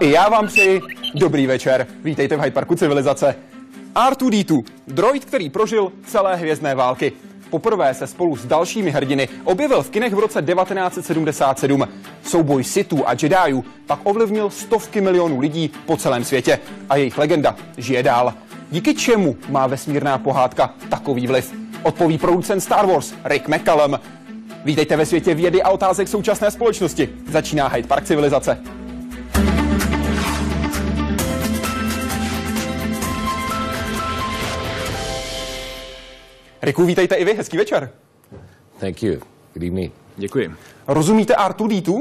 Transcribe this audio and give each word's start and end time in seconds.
I 0.00 0.10
já 0.10 0.28
vám 0.28 0.46
přeji 0.46 0.80
dobrý 1.14 1.46
večer. 1.46 1.86
Vítejte 2.04 2.36
v 2.36 2.40
Hyde 2.40 2.50
Parku 2.50 2.74
civilizace. 2.74 3.34
R2D2, 3.94 4.64
droid, 4.88 5.24
který 5.24 5.50
prožil 5.50 5.92
celé 6.06 6.36
hvězdné 6.36 6.74
války. 6.74 7.12
Poprvé 7.50 7.94
se 7.94 8.06
spolu 8.06 8.36
s 8.36 8.46
dalšími 8.46 8.90
hrdiny 8.90 9.28
objevil 9.44 9.82
v 9.82 9.90
kinech 9.90 10.14
v 10.14 10.18
roce 10.18 10.42
1977. 10.42 11.88
Souboj 12.22 12.64
Sithů 12.64 13.08
a 13.08 13.12
Jediů 13.12 13.64
pak 13.86 13.98
ovlivnil 14.02 14.50
stovky 14.50 15.00
milionů 15.00 15.40
lidí 15.40 15.70
po 15.86 15.96
celém 15.96 16.24
světě 16.24 16.58
a 16.88 16.96
jejich 16.96 17.18
legenda 17.18 17.56
žije 17.76 18.02
dál. 18.02 18.34
Díky 18.70 18.94
čemu 18.94 19.36
má 19.48 19.66
vesmírná 19.66 20.18
pohádka 20.18 20.74
takový 20.88 21.26
vliv? 21.26 21.54
Odpoví 21.82 22.18
producent 22.18 22.62
Star 22.62 22.86
Wars 22.86 23.14
Rick 23.24 23.48
McCallum. 23.48 24.00
Vítejte 24.64 24.96
ve 24.96 25.06
světě 25.06 25.34
vědy 25.34 25.62
a 25.62 25.70
otázek 25.70 26.08
současné 26.08 26.50
společnosti. 26.50 27.08
Začíná 27.30 27.68
Hyde 27.68 27.88
Park 27.88 28.04
civilizace. 28.04 28.75
Riku, 36.62 36.84
vítejte 36.84 37.14
i 37.14 37.24
vy, 37.24 37.34
hezký 37.34 37.56
večer. 37.56 37.90
Thank 38.80 39.02
you. 39.02 39.12
Good 39.54 39.62
evening. 39.62 39.92
Děkuji. 40.16 40.54
Rozumíte 40.86 41.34
R2D2? 41.34 41.92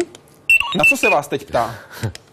Na 0.78 0.84
co 0.90 0.98
se 0.98 1.10
vás 1.10 1.28
teď 1.28 1.46
ptá? 1.48 1.76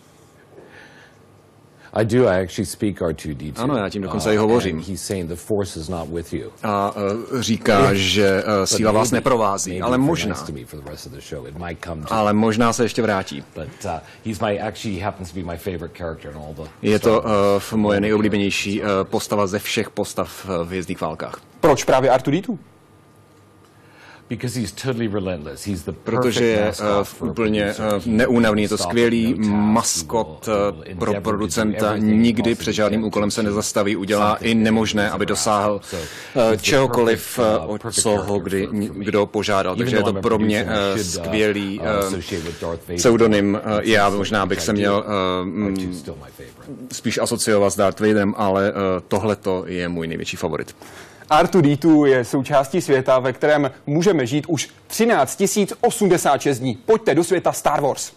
I 1.95 2.05
do. 2.05 2.27
I 2.29 2.43
actually 2.43 2.67
speak 2.67 3.01
R2D2. 3.01 3.53
Ano, 3.57 3.77
já 3.77 3.89
tím 3.89 4.03
dokonce 4.03 4.35
i 4.35 4.37
hovořím. 4.37 4.77
and 4.77 4.89
He's 4.89 5.03
saying 5.03 5.29
the 5.29 5.37
force 5.37 5.81
is 5.81 5.89
not 5.89 6.09
with 6.09 6.33
you. 6.33 6.51
A 6.63 6.91
uh, 6.97 7.41
říká, 7.41 7.95
že 7.95 8.45
uh, 8.45 8.65
síla 8.65 8.93
vás 8.93 9.11
neprovází, 9.11 9.71
Maybe 9.71 9.87
ale 9.87 9.97
if 9.97 10.03
možná. 10.03 10.35
Ale 12.11 12.33
možná 12.33 12.73
se 12.73 12.85
ještě 12.85 13.03
vrátí. 13.03 13.45
But 13.55 13.69
uh, 13.85 13.91
he's 14.25 14.41
my 14.41 14.61
actually 14.61 15.01
happens 15.01 15.33
to 15.33 15.41
be 15.41 15.47
my 15.53 15.57
favorite 15.57 15.99
character 15.99 16.31
in 16.31 16.37
all 16.37 16.55
the. 16.55 16.71
Je 16.83 16.99
to 16.99 17.21
uh, 17.21 17.79
moje 17.79 18.01
nejoblíbenější 18.01 18.81
uh, 18.83 18.89
postava 19.03 19.47
ze 19.47 19.59
všech 19.59 19.91
postav 19.91 20.45
uh, 20.49 20.55
v 20.55 20.67
Hvězdných 20.67 21.01
válkách. 21.01 21.41
Proč 21.61 21.85
právě 21.85 22.11
R2D2? 22.11 22.43
Because 22.43 22.59
he's 22.59 22.59
totally 22.59 22.59
relentless. 22.59 22.59
He's 22.59 22.59
the 22.59 24.12
Protože 26.05 26.45
je 26.45 26.73
uh, 27.21 27.29
úplně 27.29 27.75
uh, 27.75 28.03
neúnavný, 28.07 28.63
je 28.63 28.69
to 28.69 28.79
skvělý 28.79 29.35
no 29.39 29.49
maskot 29.57 30.49
uh, 30.49 30.99
pro 30.99 31.21
producenta, 31.21 31.97
nikdy 31.97 32.55
před 32.55 32.73
žádným 32.73 33.05
úkolem 33.05 33.31
se 33.31 33.43
nezastaví, 33.43 33.97
udělá 33.97 34.37
i 34.37 34.55
nemožné, 34.55 35.11
aby 35.11 35.27
dosáhl 35.27 35.81
čehokoliv, 36.61 37.39
o 37.67 37.79
co 37.91 38.11
ho 38.11 38.39
kdy 38.39 38.69
kdo 38.93 39.27
požádal. 39.27 39.77
Takže 39.77 39.97
je 39.97 40.03
to 40.03 40.13
pro 40.13 40.39
mě 40.39 40.65
uh, 40.65 41.01
skvělý 41.03 41.81
pseudonym. 42.97 43.61
Já 43.83 44.11
možná 44.11 44.47
bych 44.47 44.61
se 44.61 44.73
měl 44.73 45.05
R2 45.09 45.45
mm, 45.45 46.03
spíš 46.93 47.19
asociovat 47.19 47.73
s 47.73 47.77
Darth 47.77 48.01
Vaderem, 48.01 48.35
ale 48.37 48.73
tohleto 49.09 49.65
je 49.67 49.89
můj 49.89 50.07
největší 50.07 50.37
favorit. 50.37 50.77
R2D2 51.33 52.05
je 52.05 52.25
součástí 52.25 52.81
světa, 52.81 53.19
ve 53.19 53.33
kterém 53.33 53.71
můžeme 53.87 54.27
žít 54.27 54.45
už 54.49 54.69
13 54.87 55.43
086 55.81 56.59
dní. 56.59 56.79
Pojďte 56.87 57.15
do 57.15 57.25
světa 57.25 57.53
Star 57.53 57.81
Wars. 57.81 58.13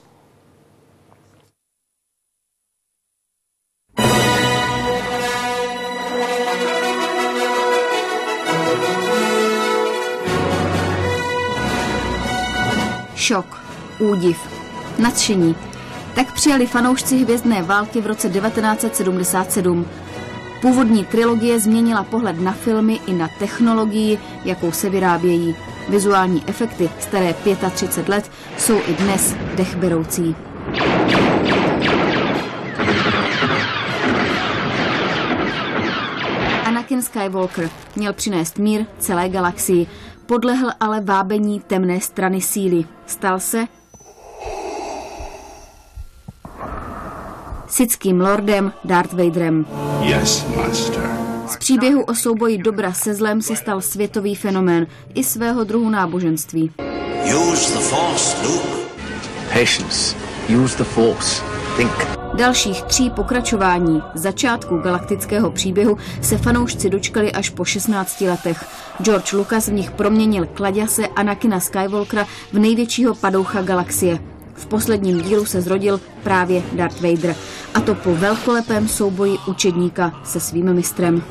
Šok, 13.16 13.62
údiv, 14.00 14.38
nadšení. 15.00 15.56
Tak 16.16 16.34
přijali 16.34 16.68
fanoušci 16.68 17.18
hvězdné 17.18 17.64
války 17.64 18.02
v 18.02 18.08
roce 18.08 18.30
1977. 18.30 19.86
Původní 20.62 21.06
trilogie 21.06 21.60
změnila 21.60 22.04
pohled 22.04 22.42
na 22.42 22.52
filmy 22.52 23.00
i 23.08 23.14
na 23.14 23.30
technologii, 23.40 24.20
jakou 24.46 24.72
se 24.72 24.90
vyrábějí. 24.90 25.56
Vizuální 25.90 26.44
efekty, 26.48 26.90
staré 27.00 27.34
35 27.74 28.10
let, 28.10 28.32
jsou 28.58 28.78
i 28.88 28.94
dnes 28.94 29.36
dechberoucí. 29.56 30.36
Anakin 36.66 37.02
Skywalker 37.02 37.70
měl 37.96 38.14
přinést 38.14 38.58
mír 38.58 38.86
celé 39.00 39.30
galaxii, 39.30 39.88
podlehl 40.26 40.70
ale 40.80 41.02
vábení 41.02 41.60
temné 41.60 42.02
strany 42.02 42.42
síly. 42.42 42.86
Stal 43.06 43.40
se 43.40 43.68
sickým 47.68 48.22
lordem 48.22 48.74
Darth 48.84 49.14
Vaderem. 49.14 49.66
Yes, 50.02 50.46
Master. 50.56 51.10
Z 51.48 51.58
příběhu 51.58 52.04
o 52.04 52.16
souboji 52.16 52.58
dobra 52.58 52.94
se 52.94 53.14
zlem 53.14 53.42
se 53.42 53.56
stal 53.56 53.82
světový 53.82 54.36
fenomén 54.36 54.88
i 55.14 55.24
svého 55.24 55.64
druhu 55.64 55.90
náboženství. 55.90 56.72
Use 57.26 57.74
the 57.74 57.80
Force, 57.80 58.48
Luke. 58.48 58.68
Patience. 59.54 60.16
Use 60.64 60.78
the 60.78 60.84
Force. 60.84 61.44
Think. 61.78 61.92
Dalších 62.34 62.82
tří 62.82 63.10
pokračování 63.10 64.02
začátku 64.14 64.78
galaktického 64.78 65.52
příběhu 65.52 65.98
se 66.22 66.38
fanoušci 66.38 66.90
dočkali 66.90 67.32
až 67.32 67.50
po 67.50 67.66
16 67.66 68.22
letech. 68.22 68.66
George 69.02 69.34
Lucas 69.34 69.68
v 69.68 69.74
nich 69.74 69.92
proměnil 69.92 70.48
kladěse 70.54 71.08
Anakina 71.08 71.60
Skywalkera 71.60 72.26
v 72.54 72.60
největšího 72.60 73.16
padoucha 73.16 73.62
galaxie. 73.62 74.35
V 74.56 74.66
posledním 74.66 75.22
dílu 75.22 75.46
se 75.46 75.62
zrodil 75.62 76.02
právě 76.24 76.64
Darth 76.74 77.02
Vader. 77.02 77.36
A 77.74 77.82
to 77.82 77.96
po 77.96 78.16
velkolepém 78.16 78.88
souboji 78.88 79.38
učedníka 79.48 80.22
se 80.24 80.40
svým 80.40 80.74
mistrem. 80.74 81.24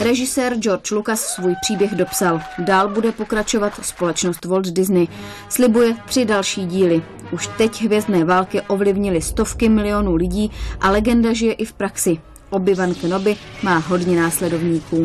Režisér 0.00 0.54
George 0.54 0.90
Lucas 0.90 1.20
svůj 1.20 1.54
příběh 1.62 1.94
dopsal. 1.94 2.40
Dál 2.58 2.88
bude 2.88 3.12
pokračovat 3.12 3.72
společnost 3.82 4.44
Walt 4.44 4.66
Disney. 4.66 5.08
Slibuje 5.48 5.96
tři 6.06 6.24
další 6.24 6.66
díly. 6.66 7.02
Už 7.32 7.46
teď 7.58 7.82
hvězdné 7.82 8.24
války 8.24 8.60
ovlivnily 8.60 9.22
stovky 9.22 9.68
milionů 9.68 10.14
lidí 10.14 10.50
a 10.80 10.90
legenda 10.90 11.32
žije 11.32 11.52
i 11.52 11.64
v 11.64 11.72
praxi. 11.72 12.18
Obi-Wan 12.50 12.94
Kenobi 12.94 13.36
má 13.62 13.78
hodně 13.78 14.20
následovníků. 14.20 15.04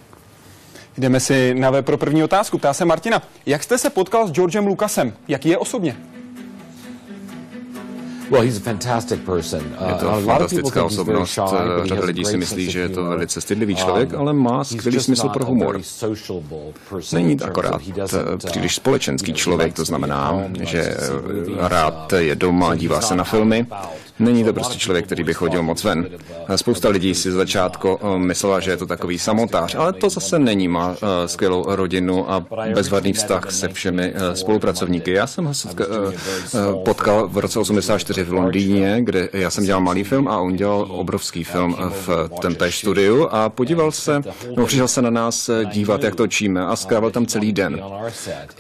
Jdeme 0.99 1.21
si 1.21 1.55
na 1.55 1.71
web 1.71 1.87
pro 1.87 1.99
první 1.99 2.25
otázku. 2.25 2.59
Ptá 2.59 2.73
se 2.73 2.85
Martina. 2.85 3.23
Jak 3.47 3.63
jste 3.63 3.79
se 3.79 3.91
potkal 3.91 4.29
s 4.29 4.33
Georgem 4.33 4.67
Lucasem? 4.67 5.13
Jaký 5.29 5.49
je 5.49 5.59
osobně? 5.59 5.97
Well, 8.31 8.43
he's 8.43 8.57
a 8.57 8.61
fantastic 8.61 9.21
person. 9.25 9.61
Uh, 9.81 9.89
Je 9.89 9.95
to 9.95 10.11
a 10.11 10.17
lot 10.19 10.41
of 10.43 10.51
people 10.51 10.71
fantastická 10.71 10.81
think 10.81 10.91
he's 10.91 11.07
very 11.07 11.19
osobnost. 11.19 11.39
he 11.39 11.87
Řada 11.89 12.05
lidí 12.07 12.25
si 12.25 12.37
myslí, 12.37 12.71
že 12.71 12.81
je 12.81 12.89
to 12.89 13.05
velice 13.05 13.41
stydlivý 13.41 13.77
člověk, 13.77 14.13
Um, 14.13 14.21
ale 14.21 14.33
má 14.33 14.65
skvělý 14.65 15.01
smysl 15.01 15.29
pro 15.29 15.45
a 15.45 15.49
humor. 15.49 15.81
Není 17.13 17.41
akorát 17.41 17.81
eh, 17.99 18.03
uh, 18.33 18.37
příliš 18.37 18.75
společenský 18.75 19.33
člověk, 19.33 19.75
to 19.75 19.85
znamená, 19.85 20.43
že 20.61 20.97
movies, 21.23 21.57
rád 21.61 22.13
uh, 22.13 22.19
je 22.19 22.35
doma, 22.37 22.75
dívá 22.75 23.01
se 23.01 23.17
na 23.17 23.25
filmy. 23.25 23.67
Není 24.19 24.45
to 24.45 24.53
prostě 24.53 24.79
člověk, 24.79 25.05
který 25.07 25.25
by 25.25 25.35
chodil 25.35 25.63
moc 25.63 25.85
ven. 25.85 26.07
Spousta 26.57 26.89
lidí 26.89 27.15
si 27.15 27.33
z 27.33 27.35
začátku 27.35 27.99
myslela, 28.17 28.61
že 28.61 28.71
je 28.71 28.77
to 28.77 28.87
takový 28.87 29.19
samotář, 29.19 29.75
ale 29.75 29.93
to 29.93 30.11
zase 30.11 30.39
není. 30.39 30.69
Má 30.69 30.97
skvělou 31.27 31.65
rodinu 31.69 32.33
a 32.33 32.47
bezvadný 32.75 33.13
vztah 33.13 33.53
se 33.53 33.69
všemi 33.69 34.15
spolupracovníky. 34.35 35.13
Já 35.13 35.27
jsem 35.27 35.45
ho 35.45 36.79
potkal 36.85 37.29
v 37.29 37.39
roce 37.39 37.59
84 37.59 38.23
v 38.23 38.33
Londýně, 38.33 38.97
kde 39.01 39.29
já 39.33 39.51
jsem 39.51 39.65
dělal 39.65 39.81
malý 39.81 40.05
film 40.05 40.29
a 40.29 40.41
on 40.41 40.57
dělal 40.57 40.87
obrovský 40.91 41.45
film 41.45 41.77
v 41.91 42.29
Tempest 42.41 42.79
studiu 42.79 43.29
a 43.31 43.49
podíval 43.49 43.93
se, 43.93 44.23
no, 44.57 44.67
přišel 44.67 44.89
se 44.89 45.03
na 45.03 45.11
nás 45.11 45.51
dívat, 45.73 46.03
jak 46.03 46.15
točíme 46.15 46.67
a 46.67 46.77
strávil 46.77 47.11
tam 47.11 47.27
celý 47.27 47.53
den. 47.53 47.81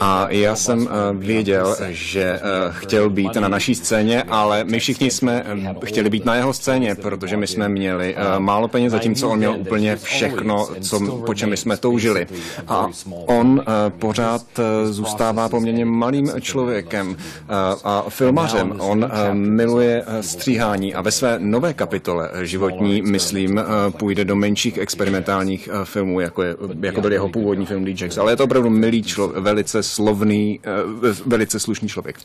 A 0.00 0.26
já 0.30 0.56
jsem 0.56 0.88
věděl, 1.12 1.76
že 1.88 2.40
chtěl 2.70 3.10
být 3.10 3.34
na 3.34 3.48
naší 3.48 3.74
scéně, 3.74 4.22
ale 4.22 4.64
my 4.64 4.80
všichni 4.80 5.10
jsme 5.10 5.43
chtěli 5.84 6.10
být 6.10 6.24
na 6.24 6.34
jeho 6.34 6.52
scéně, 6.52 6.94
protože 6.94 7.36
my 7.36 7.46
jsme 7.46 7.68
měli 7.68 8.16
málo 8.38 8.68
peněz, 8.68 8.92
zatímco 8.92 9.28
on 9.28 9.38
měl 9.38 9.54
úplně 9.58 9.96
všechno, 9.96 10.68
co, 10.80 11.00
po 11.26 11.34
čem 11.34 11.56
jsme 11.56 11.76
toužili. 11.76 12.26
A 12.68 12.88
on 13.26 13.62
pořád 13.98 14.42
zůstává 14.84 15.48
poměrně 15.48 15.84
malým 15.84 16.30
člověkem 16.40 17.16
a 17.84 18.04
filmařem. 18.08 18.74
On 18.78 19.10
miluje 19.32 20.04
stříhání 20.20 20.94
a 20.94 21.02
ve 21.02 21.10
své 21.10 21.38
nové 21.38 21.74
kapitole 21.74 22.30
životní, 22.42 23.02
myslím, 23.02 23.60
půjde 23.90 24.24
do 24.24 24.36
menších 24.36 24.78
experimentálních 24.78 25.68
filmů, 25.84 26.20
jako, 26.20 26.42
je, 26.42 26.56
jako 26.82 27.00
byl 27.00 27.12
jeho 27.12 27.28
původní 27.28 27.66
film 27.66 27.86
Jacks. 27.88 28.18
Ale 28.18 28.32
je 28.32 28.36
to 28.36 28.44
opravdu 28.44 28.70
milý 28.70 29.02
člověk, 29.02 29.42
velice 29.42 29.82
slovný, 29.82 30.60
velice 31.26 31.60
slušný 31.60 31.88
člověk. 31.88 32.16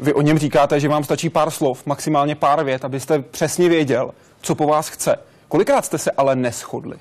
Vy 0.00 0.14
o 0.14 0.22
něm 0.22 0.38
říkáte, 0.38 0.80
že 0.80 0.88
vám 0.88 1.04
stačí 1.04 1.30
pár 1.30 1.50
slov, 1.50 1.86
maximálně 1.86 2.34
pár 2.34 2.64
vět, 2.64 2.84
abyste 2.84 3.18
přesně 3.18 3.68
věděl, 3.68 4.10
co 4.40 4.54
po 4.54 4.66
vás 4.66 4.88
chce. 4.88 5.16
Kolikrát 5.48 5.84
jste 5.84 5.98
se 5.98 6.10
ale 6.10 6.36
neschodli? 6.36 6.96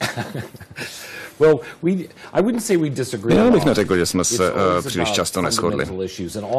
Já 3.28 3.50
bych 3.50 3.64
neřekl, 3.64 3.96
že 3.96 4.06
jsme 4.06 4.24
se 4.24 4.52
uh, 4.52 4.58
příliš 4.86 5.10
často 5.10 5.42
neschodli. 5.42 5.86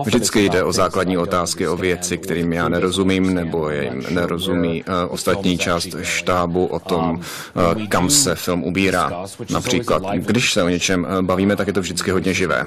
Vždycky 0.05 0.49
jde 0.49 0.63
o 0.63 0.71
základní 0.71 1.17
otázky, 1.17 1.67
o 1.67 1.77
věci, 1.77 2.17
kterým 2.17 2.53
já 2.53 2.69
nerozumím, 2.69 3.33
nebo 3.33 3.69
jim 3.69 4.03
nerozumí 4.09 4.83
uh, 4.83 4.93
ostatní 5.09 5.57
část 5.57 5.95
štábu 6.01 6.65
o 6.65 6.79
tom, 6.79 7.19
uh, 7.19 7.87
kam 7.87 8.09
se 8.09 8.35
film 8.35 8.63
ubírá. 8.63 9.25
Například, 9.49 10.03
když 10.13 10.53
se 10.53 10.63
o 10.63 10.69
něčem 10.69 11.07
bavíme, 11.21 11.55
tak 11.55 11.67
je 11.67 11.73
to 11.73 11.81
vždycky 11.81 12.11
hodně 12.11 12.33
živé. 12.33 12.65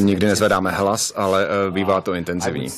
Nikdy 0.00 0.26
nezvedáme 0.26 0.70
hlas, 0.70 1.12
ale 1.16 1.48
bývá 1.70 2.00
to 2.00 2.14
intenzivní. 2.14 2.68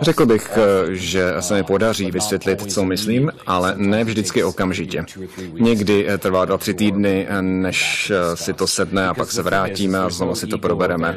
Řekl 0.00 0.26
bych, 0.26 0.58
že 0.90 1.34
se 1.40 1.54
mi 1.54 1.62
podaří 1.62 2.10
vysvětlit, 2.10 2.72
co 2.72 2.84
myslím, 2.84 3.32
ale 3.46 3.74
ne 3.76 4.04
vždycky 4.04 4.44
okamžitě. 4.44 5.04
Někdy 5.52 6.06
trvá 6.18 6.44
dva, 6.44 6.58
tři 6.58 6.74
týdny, 6.74 7.26
než 7.40 8.12
si 8.34 8.52
to 8.52 8.66
sedne 8.66 9.08
a 9.08 9.14
pak 9.14 9.32
se 9.32 9.42
vrátíme 9.42 9.98
a 9.98 10.10
znovu 10.10 10.34
si 10.34 10.46
to 10.46 10.58
probereme. 10.58 11.16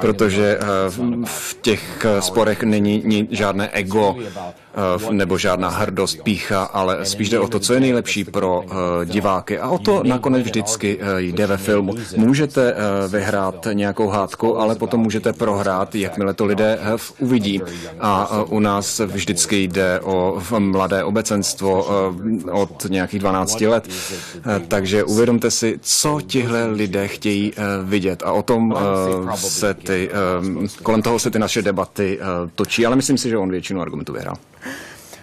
Protože 0.00 0.58
v 1.24 1.56
těch 1.60 2.06
sporech 2.20 2.62
není 2.62 3.28
žádné 3.30 3.68
ego, 3.68 4.16
Eh, 4.76 5.12
nebo 5.12 5.38
žádná 5.38 5.68
hrdost, 5.68 6.22
pícha, 6.22 6.62
ale 6.62 7.06
spíš 7.06 7.30
jde 7.30 7.38
o 7.38 7.48
to, 7.48 7.60
co 7.60 7.74
je 7.74 7.80
nejlepší 7.80 8.24
pro 8.24 8.64
eh, 8.66 9.06
diváky. 9.06 9.58
A 9.58 9.68
o 9.68 9.78
to 9.78 10.02
nakonec 10.04 10.42
vždycky 10.42 10.98
eh, 11.00 11.22
jde 11.22 11.46
ve 11.46 11.56
filmu. 11.56 11.94
Můžete 12.16 12.74
vyhrát 13.08 13.53
nějakou 13.72 14.08
hádku, 14.08 14.58
ale 14.58 14.74
potom 14.74 15.00
můžete 15.00 15.32
prohrát, 15.32 15.94
jakmile 15.94 16.34
to 16.34 16.44
lidé 16.44 16.78
uvidí. 17.18 17.62
A 18.00 18.42
u 18.42 18.58
nás 18.58 19.00
vždycky 19.00 19.62
jde 19.62 20.00
o 20.00 20.42
mladé 20.58 21.04
obecenstvo 21.04 21.86
od 22.52 22.86
nějakých 22.88 23.20
12 23.20 23.60
let. 23.60 23.88
Takže 24.68 25.04
uvědomte 25.04 25.50
si, 25.50 25.78
co 25.82 26.20
tihle 26.26 26.66
lidé 26.66 27.08
chtějí 27.08 27.52
vidět. 27.82 28.22
A 28.22 28.32
o 28.32 28.42
tom 28.42 28.74
se 29.34 29.74
ty, 29.74 30.10
kolem 30.82 31.02
toho 31.02 31.18
se 31.18 31.30
ty 31.30 31.38
naše 31.38 31.62
debaty 31.62 32.18
točí, 32.54 32.86
ale 32.86 32.96
myslím 32.96 33.18
si, 33.18 33.28
že 33.28 33.38
on 33.38 33.50
většinu 33.50 33.80
argumentů 33.80 34.12
vyhrál. 34.12 34.36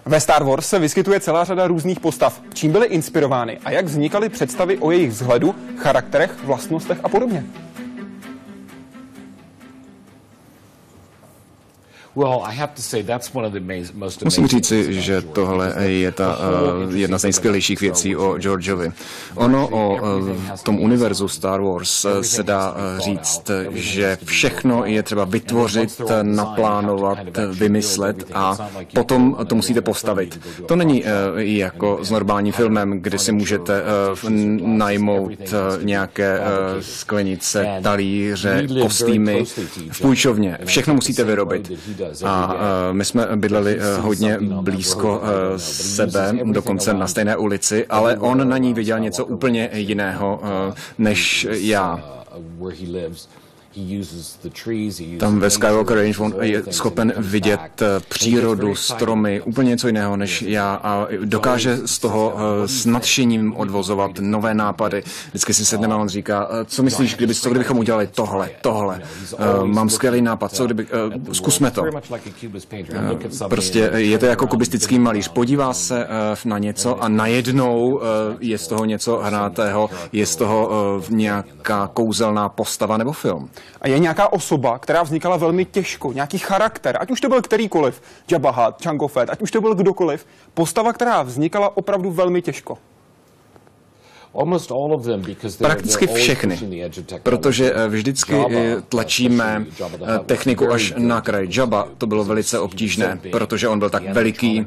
Ve 0.05 0.19
Star 0.19 0.43
Wars 0.43 0.67
se 0.67 0.79
vyskytuje 0.79 1.19
celá 1.19 1.43
řada 1.43 1.67
různých 1.67 1.99
postav. 1.99 2.41
Čím 2.53 2.71
byly 2.71 2.87
inspirovány 2.87 3.59
a 3.65 3.71
jak 3.71 3.85
vznikaly 3.85 4.29
představy 4.29 4.77
o 4.77 4.91
jejich 4.91 5.09
vzhledu, 5.09 5.55
charakterech, 5.77 6.31
vlastnostech 6.43 6.97
a 7.03 7.09
podobně? 7.09 7.45
Musím 14.23 14.47
říci, 14.47 15.01
že 15.01 15.21
tohle 15.21 15.73
je 15.85 16.11
ta 16.11 16.37
uh, 16.37 16.95
jedna 16.95 17.17
z 17.19 17.23
nejskvělejších 17.23 17.81
věcí 17.81 18.15
o 18.15 18.37
Georgeovi. 18.37 18.91
Ono 19.35 19.67
o 19.67 19.93
uh, 19.93 20.29
tom 20.63 20.79
univerzu 20.79 21.27
Star 21.27 21.61
Wars 21.61 22.05
uh, 22.05 22.21
se 22.21 22.43
dá 22.43 22.75
říct, 22.97 23.51
že 23.73 24.17
všechno 24.23 24.85
je 24.85 25.03
třeba 25.03 25.25
vytvořit, 25.25 26.01
naplánovat, 26.21 27.17
vymyslet 27.51 28.23
a 28.33 28.69
potom 28.93 29.37
to 29.47 29.55
musíte 29.55 29.81
postavit. 29.81 30.39
To 30.65 30.75
není 30.75 31.03
jako 31.35 31.99
s 32.01 32.11
normálním 32.11 32.53
filmem, 32.53 33.01
kdy 33.01 33.19
si 33.19 33.31
můžete 33.31 33.83
najmout 34.61 35.31
nějaké 35.81 36.39
sklenice, 36.79 37.67
talíře, 37.83 38.67
kostýmy 38.81 39.43
v 39.91 40.01
půjčovně. 40.01 40.57
Všechno 40.65 40.93
musíte 40.93 41.23
vyrobit. 41.23 41.71
A 42.25 42.55
my 42.91 43.05
jsme 43.05 43.27
bydleli 43.35 43.79
e, 43.79 43.97
hodně 43.97 44.37
blízko 44.41 45.21
e, 45.23 45.59
sebe, 45.59 46.33
dokonce 46.43 46.93
na 46.93 47.07
stejné 47.07 47.37
ulici, 47.37 47.85
ale 47.89 48.17
on 48.17 48.49
na 48.49 48.57
ní 48.57 48.73
viděl 48.73 48.99
něco 48.99 49.25
úplně 49.25 49.69
jiného 49.73 50.41
e, 50.43 50.73
než 50.97 51.47
já. 51.51 52.03
Tam 55.19 55.39
ve 55.39 55.49
Skywalker 55.49 55.97
Range 55.97 56.17
on 56.19 56.35
je 56.41 56.63
schopen 56.69 57.13
vidět 57.17 57.81
eh, 57.81 57.85
přírodu, 58.09 58.75
stromy, 58.75 59.41
úplně 59.41 59.69
něco 59.69 59.87
jiného 59.87 60.17
než 60.17 60.41
já 60.41 60.79
a 60.83 61.07
dokáže 61.25 61.77
z 61.85 61.99
toho 61.99 62.35
eh, 62.37 62.67
s 62.67 62.85
nadšením 62.85 63.55
odvozovat 63.55 64.11
nové 64.19 64.53
nápady. 64.53 65.03
Vždycky 65.27 65.53
si 65.53 65.65
sedneme 65.65 65.93
a 65.93 65.97
on 65.97 66.09
říká, 66.09 66.47
eh, 66.51 66.65
co 66.65 66.83
myslíš, 66.83 67.15
kdyby, 67.15 67.35
co 67.35 67.49
kdybychom 67.49 67.77
udělali 67.77 68.09
tohle, 68.15 68.49
tohle. 68.61 69.01
Mám 69.63 69.89
skvělý 69.89 70.21
nápad, 70.21 70.55
co 70.55 70.65
kdyby, 70.65 70.87
zkusme 71.31 71.71
to. 71.71 71.83
Prostě 73.49 73.91
je 73.95 74.17
to 74.17 74.25
jako 74.25 74.47
kubistický 74.47 74.99
malíř. 74.99 75.27
Podívá 75.27 75.73
se 75.73 76.07
na 76.45 76.57
něco 76.57 77.03
a 77.03 77.07
najednou 77.07 78.01
je 78.39 78.57
z 78.57 78.67
toho 78.67 78.85
něco 78.85 79.17
hrátého, 79.17 79.89
je 80.11 80.25
z 80.25 80.35
toho 80.35 80.69
nějaká 81.09 81.89
kouzelná 81.93 82.49
postava 82.49 82.97
nebo 82.97 83.11
film. 83.11 83.49
A 83.81 83.87
je 83.87 83.99
nějaká 83.99 84.33
osoba, 84.33 84.79
která 84.79 85.03
vznikala 85.03 85.37
velmi 85.37 85.65
těžko, 85.65 86.13
nějaký 86.13 86.37
charakter, 86.37 86.97
ať 86.99 87.11
už 87.11 87.21
to 87.21 87.29
byl 87.29 87.41
kterýkoliv, 87.41 88.01
Jango 88.85 89.07
Fett, 89.07 89.29
ať 89.29 89.41
už 89.41 89.51
to 89.51 89.61
byl 89.61 89.75
kdokoliv, 89.75 90.25
postava, 90.53 90.93
která 90.93 91.21
vznikala 91.23 91.77
opravdu 91.77 92.11
velmi 92.11 92.41
těžko. 92.41 92.77
Prakticky 95.57 96.07
všechny, 96.07 96.59
protože 97.23 97.73
eh, 97.73 97.87
vždycky 97.87 98.33
eh, 98.49 98.75
tlačíme 98.89 99.65
eh, 99.83 100.19
techniku 100.25 100.71
až 100.71 100.93
na 100.97 101.21
kraj. 101.21 101.47
Jabba 101.51 101.87
to 101.97 102.07
bylo 102.07 102.23
velice 102.23 102.59
obtížné, 102.59 103.19
protože 103.31 103.67
on 103.67 103.79
byl 103.79 103.89
tak 103.89 104.13
veliký 104.13 104.65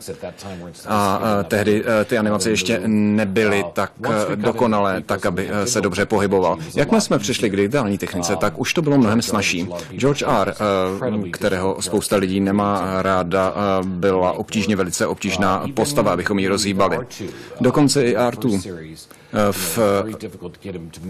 a 0.87 1.21
tehdy 1.49 1.85
ty 2.05 2.19
animace 2.19 2.51
ještě 2.51 2.81
nebyly 2.87 3.65
tak 3.73 3.93
dokonalé, 4.35 5.03
tak 5.07 5.27
aby 5.27 5.49
se 5.65 5.81
dobře 5.81 6.07
pohyboval. 6.07 6.59
Jakmile 6.75 7.01
jsme 7.01 7.19
přišli 7.19 7.51
k 7.51 7.57
digitální 7.57 7.99
technice, 7.99 8.37
tak 8.37 8.59
už 8.59 8.75
to 8.75 8.83
bylo 8.83 8.99
mnohem 8.99 9.23
snažší. 9.23 9.69
George 9.97 10.23
R., 10.41 10.55
kterého 11.33 11.77
spousta 11.83 12.17
lidí 12.17 12.41
nemá 12.41 13.03
ráda, 13.03 13.55
byla 13.83 14.33
obtížně 14.33 14.77
velice 14.77 15.07
obtížná 15.07 15.67
postava, 15.75 16.13
abychom 16.13 16.39
ji 16.39 16.49
rozhýbali. 16.49 16.99
Dokonce 17.61 18.05
i 18.05 18.17
R2 18.17 18.61
v 19.51 19.79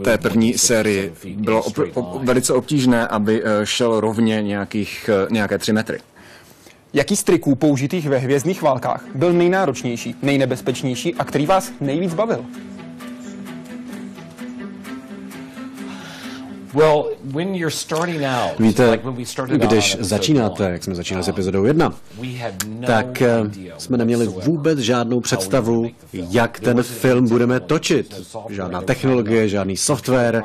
té 0.02 0.18
první 0.18 0.58
sérii 0.58 1.12
bylo 1.36 1.62
op- 1.62 2.24
velice 2.24 2.52
obtížné, 2.52 3.08
aby 3.08 3.42
eh, 3.44 3.66
šel 3.66 4.00
rovně 4.00 4.42
nějakých, 4.42 5.10
eh, 5.12 5.26
nějaké 5.30 5.58
tři 5.58 5.72
metry. 5.72 5.98
Jaký 6.92 7.16
z 7.16 7.24
triků 7.24 7.54
použitých 7.54 8.08
ve 8.08 8.18
hvězdných 8.18 8.62
válkách 8.62 9.04
byl 9.14 9.32
nejnáročnější, 9.32 10.14
nejnebezpečnější 10.22 11.14
a 11.14 11.24
který 11.24 11.46
vás 11.46 11.72
nejvíc 11.80 12.14
bavil? 12.14 12.44
Víte, 18.58 19.00
když 19.58 19.96
začínáte, 20.00 20.64
jak 20.70 20.84
jsme 20.84 20.94
začínali 20.94 21.24
s 21.24 21.28
epizodou 21.28 21.64
1, 21.64 21.94
tak 22.86 23.22
eh, 23.22 23.42
jsme 23.78 23.96
neměli 23.96 24.26
vůbec 24.26 24.78
žádnou 24.78 25.20
představu, 25.20 25.90
jak 26.12 26.60
ten 26.60 26.82
film 26.82 27.28
budeme 27.28 27.60
točit. 27.60 28.26
Žádná 28.48 28.80
technologie, 28.82 29.48
žádný 29.48 29.76
software, 29.76 30.42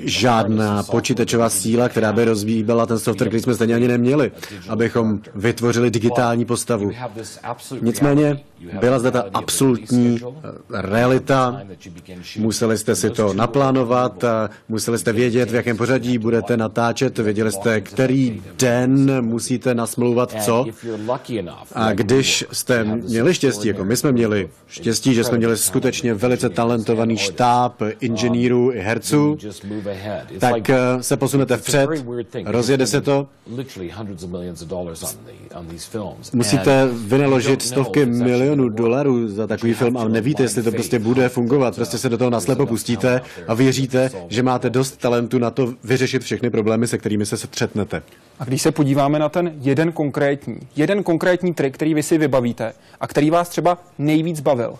žádná 0.00 0.82
počítačová 0.82 1.48
síla, 1.48 1.88
která 1.88 2.12
by 2.12 2.24
rozvíjela 2.24 2.86
ten 2.86 2.98
software, 2.98 3.28
který 3.28 3.42
jsme 3.42 3.54
stejně 3.54 3.74
ani 3.74 3.88
neměli, 3.88 4.32
abychom 4.68 5.20
vytvořili 5.34 5.90
digitální 5.90 6.44
postavu. 6.44 6.90
Nicméně 7.80 8.40
byla 8.80 8.98
zde 8.98 9.10
ta 9.10 9.24
absolutní 9.34 10.20
eh, 10.22 10.82
realita, 10.82 11.60
museli 12.38 12.78
jste 12.78 12.94
si 12.94 13.10
to 13.10 13.32
naplánovat, 13.32 14.24
museli 14.68 14.98
jste 14.98 15.07
vědět, 15.12 15.50
v 15.50 15.54
jakém 15.54 15.76
pořadí 15.76 16.18
budete 16.18 16.56
natáčet, 16.56 17.18
věděli 17.18 17.52
jste, 17.52 17.80
který 17.80 18.42
den 18.58 19.24
musíte 19.24 19.74
nasmlouvat 19.74 20.44
co. 20.44 20.66
A 21.72 21.92
když 21.92 22.44
jste 22.52 22.84
měli 22.84 23.34
štěstí, 23.34 23.68
jako 23.68 23.84
my 23.84 23.96
jsme 23.96 24.12
měli 24.12 24.48
štěstí, 24.66 25.14
že 25.14 25.24
jsme 25.24 25.38
měli 25.38 25.56
skutečně 25.56 26.14
velice 26.14 26.48
talentovaný 26.48 27.16
štáb 27.16 27.82
inženýrů 28.00 28.72
i 28.72 28.80
herců, 28.80 29.38
tak 30.38 30.70
eh, 30.70 30.76
se 31.00 31.16
posunete 31.16 31.56
vpřed, 31.56 31.90
rozjede 32.44 32.86
se 32.86 33.00
to. 33.00 33.26
Musíte 36.32 36.88
vynaložit 36.92 37.62
stovky 37.62 38.06
milionů 38.06 38.68
dolarů 38.68 39.28
za 39.28 39.46
takový 39.46 39.74
film 39.74 39.96
a 39.96 40.08
nevíte, 40.08 40.42
jestli 40.42 40.62
to 40.62 40.70
prostě 40.72 40.98
bude 40.98 41.28
fungovat. 41.28 41.74
Prostě 41.74 41.98
se 41.98 42.08
do 42.08 42.18
toho 42.18 42.30
naslepo 42.30 42.66
pustíte 42.66 43.20
a 43.48 43.54
věříte, 43.54 44.10
že 44.28 44.42
máte 44.42 44.70
dost 44.70 44.96
talentu 44.98 45.38
na 45.38 45.50
to 45.50 45.74
vyřešit 45.84 46.22
všechny 46.22 46.50
problémy, 46.50 46.86
se 46.86 46.98
kterými 46.98 47.26
se 47.26 47.36
setřetnete. 47.36 48.02
A 48.38 48.44
když 48.44 48.62
se 48.62 48.72
podíváme 48.72 49.18
na 49.18 49.28
ten 49.28 49.52
jeden 49.60 49.92
konkrétní, 49.92 50.58
jeden 50.76 51.02
konkrétní 51.02 51.54
trik, 51.54 51.74
který 51.74 51.94
vy 51.94 52.02
si 52.02 52.18
vybavíte 52.18 52.72
a 53.00 53.06
který 53.06 53.30
vás 53.30 53.48
třeba 53.48 53.78
nejvíc 53.98 54.40
bavil, 54.40 54.78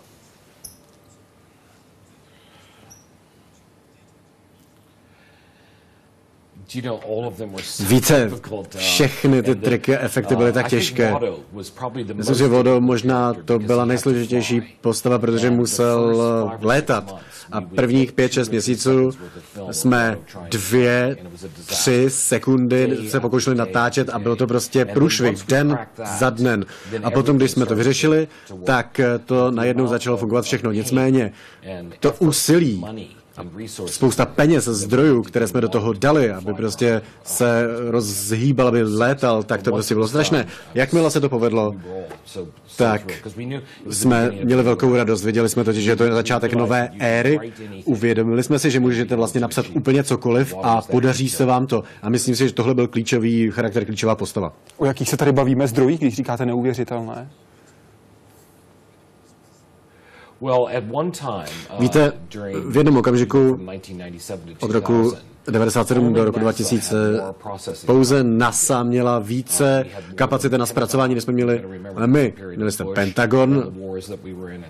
Víte, 7.87 8.31
všechny 8.77 9.43
ty 9.43 9.55
triky 9.55 9.97
a 9.97 9.99
efekty 9.99 10.35
byly 10.35 10.53
tak 10.53 10.67
těžké. 10.67 11.13
Myslím, 12.13 12.35
že 12.35 12.47
Vodo 12.47 12.81
možná 12.81 13.33
to 13.33 13.59
byla 13.59 13.85
nejsložitější 13.85 14.61
postava, 14.81 15.19
protože 15.19 15.49
musel 15.49 16.21
létat. 16.61 17.15
A 17.51 17.61
prvních 17.61 18.11
pět, 18.11 18.31
šest 18.31 18.49
měsíců 18.49 19.11
jsme 19.71 20.17
dvě, 20.49 21.17
tři 21.65 22.05
sekundy 22.09 22.97
se 23.09 23.19
pokoušeli 23.19 23.55
natáčet 23.55 24.09
a 24.09 24.19
byl 24.19 24.35
to 24.35 24.47
prostě 24.47 24.85
průšvih, 24.85 25.45
den 25.47 25.79
za 26.19 26.29
dnem. 26.29 26.65
A 27.03 27.11
potom, 27.11 27.37
když 27.37 27.51
jsme 27.51 27.65
to 27.65 27.75
vyřešili, 27.75 28.27
tak 28.63 29.01
to 29.25 29.51
najednou 29.51 29.87
začalo 29.87 30.17
fungovat 30.17 30.45
všechno. 30.45 30.71
Nicméně 30.71 31.31
to 31.99 32.13
úsilí 32.19 32.85
spousta 33.85 34.25
peněz 34.25 34.67
a 34.67 34.73
zdrojů, 34.73 35.23
které 35.23 35.47
jsme 35.47 35.61
do 35.61 35.69
toho 35.69 35.93
dali, 35.93 36.31
aby 36.31 36.53
prostě 36.53 37.01
se 37.23 37.67
rozhýbal, 37.87 38.67
aby 38.67 38.83
létal, 38.83 39.43
tak 39.43 39.63
to 39.63 39.71
prostě 39.71 39.93
bylo 39.95 40.07
strašné. 40.07 40.47
Jakmile 40.75 41.11
se 41.11 41.21
to 41.21 41.29
povedlo, 41.29 41.75
tak 42.77 43.11
jsme 43.89 44.31
měli 44.43 44.63
velkou 44.63 44.95
radost. 44.95 45.23
Věděli 45.23 45.49
jsme 45.49 45.63
totiž, 45.63 45.83
že 45.83 45.95
to 45.95 46.03
je 46.03 46.11
začátek 46.11 46.53
nové 46.53 46.89
éry. 46.99 47.39
Uvědomili 47.85 48.43
jsme 48.43 48.59
si, 48.59 48.71
že 48.71 48.79
můžete 48.79 49.15
vlastně 49.15 49.41
napsat 49.41 49.65
úplně 49.73 50.03
cokoliv 50.03 50.55
a 50.63 50.81
podaří 50.81 51.29
se 51.29 51.45
vám 51.45 51.67
to. 51.67 51.83
A 52.01 52.09
myslím 52.09 52.35
si, 52.35 52.47
že 52.47 52.53
tohle 52.53 52.73
byl 52.73 52.87
klíčový 52.87 53.51
charakter, 53.51 53.85
klíčová 53.85 54.15
postava. 54.15 54.53
O 54.77 54.85
jakých 54.85 55.09
se 55.09 55.17
tady 55.17 55.31
bavíme 55.31 55.67
zdrojích, 55.67 55.99
když 55.99 56.15
říkáte 56.15 56.45
neuvěřitelné? 56.45 57.29
Uh, 60.39 60.69
Víte, 61.79 62.13
v 62.65 62.77
jednom 62.77 62.97
okamžiku 62.97 63.59
od 64.59 64.71
roku 64.71 65.11
1997 65.11 66.13
do 66.13 66.25
roku 66.25 66.39
2000 66.39 66.95
pouze 67.85 68.23
NASA 68.23 68.83
měla 68.83 69.19
více 69.19 69.85
kapacity 70.15 70.57
na 70.57 70.65
zpracování, 70.65 71.15
než 71.15 71.23
jsme 71.23 71.33
měli 71.33 71.65
my. 72.05 72.33
Měli 72.55 72.71
jsme 72.71 72.85
Pentagon, 72.95 73.73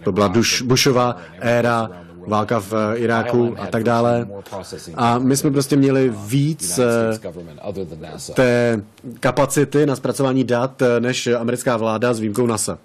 to 0.04 0.12
byla 0.12 0.34
Bushova 0.64 1.18
éra, 1.40 1.90
válka 2.28 2.60
v 2.60 2.74
Iráku 2.96 3.56
a 3.60 3.68
tak 3.68 3.84
dále. 3.84 4.28
A 4.96 5.20
my 5.20 5.38
jsme 5.38 5.52
prostě 5.52 5.76
měli 5.76 6.14
víc 6.26 6.80
té 8.34 8.82
kapacity 9.20 9.86
na 9.86 9.96
zpracování 9.96 10.44
dat 10.44 10.82
než 11.00 11.28
americká 11.28 11.78
vláda 11.78 12.14
s 12.14 12.20
výjimkou 12.20 12.48
NASA. 12.48 12.80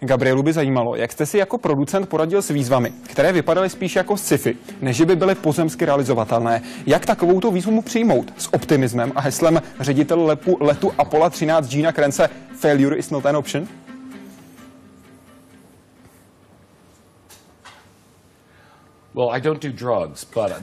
Gabrielu 0.00 0.42
by 0.42 0.52
zajímalo, 0.52 0.96
jak 0.96 1.12
jste 1.12 1.26
si 1.26 1.38
jako 1.38 1.58
producent 1.58 2.08
poradil 2.08 2.42
s 2.42 2.50
výzvami, 2.50 2.92
které 3.02 3.32
vypadaly 3.32 3.70
spíš 3.70 3.96
jako 3.96 4.16
sci-fi, 4.16 4.56
než 4.80 5.00
by 5.00 5.16
byly 5.16 5.34
pozemsky 5.34 5.84
realizovatelné. 5.84 6.62
Jak 6.86 7.06
takovouto 7.06 7.50
výzvu 7.50 7.82
přijmout 7.82 8.32
s 8.38 8.54
optimismem 8.54 9.12
a 9.14 9.20
heslem 9.20 9.62
ředitel 9.80 10.38
letu 10.60 10.92
Apollo 10.98 11.30
13 11.30 11.68
Gina 11.68 11.92
Krence 11.92 12.30
Failure 12.54 12.96
is 12.96 13.10
not 13.10 13.26
an 13.26 13.36
option? 13.36 13.68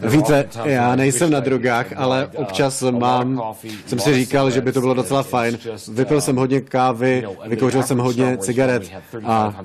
Víte, 0.10 0.50
já 0.63 0.96
nejsem 0.96 1.32
na 1.32 1.39
drogách, 1.39 1.86
ale 1.96 2.25
uh, 2.27 2.42
občas 2.42 2.84
mám, 2.92 3.42
jsem 3.86 4.00
si 4.00 4.13
říkal, 4.16 4.51
že 4.51 4.62
by 4.62 4.72
to 4.72 4.82
bylo 4.82 4.94
docela 4.94 5.24
fajn. 5.24 5.58
Vypil 5.92 6.22
jsem 6.22 6.36
hodně 6.36 6.62
kávy, 6.62 7.27
vykouřil 7.46 7.84
jsem 7.84 7.98
hodně 7.98 8.38
cigaret 8.38 8.92
a 9.24 9.56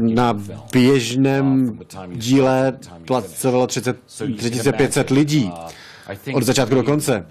na 0.00 0.40
běžném 0.72 1.78
díle 2.12 2.78
pracovalo 3.06 3.66
30, 3.66 3.96
3500 4.36 5.10
lidí 5.10 5.52
od 6.34 6.42
začátku 6.42 6.74
do 6.74 6.82
konce. 6.82 7.26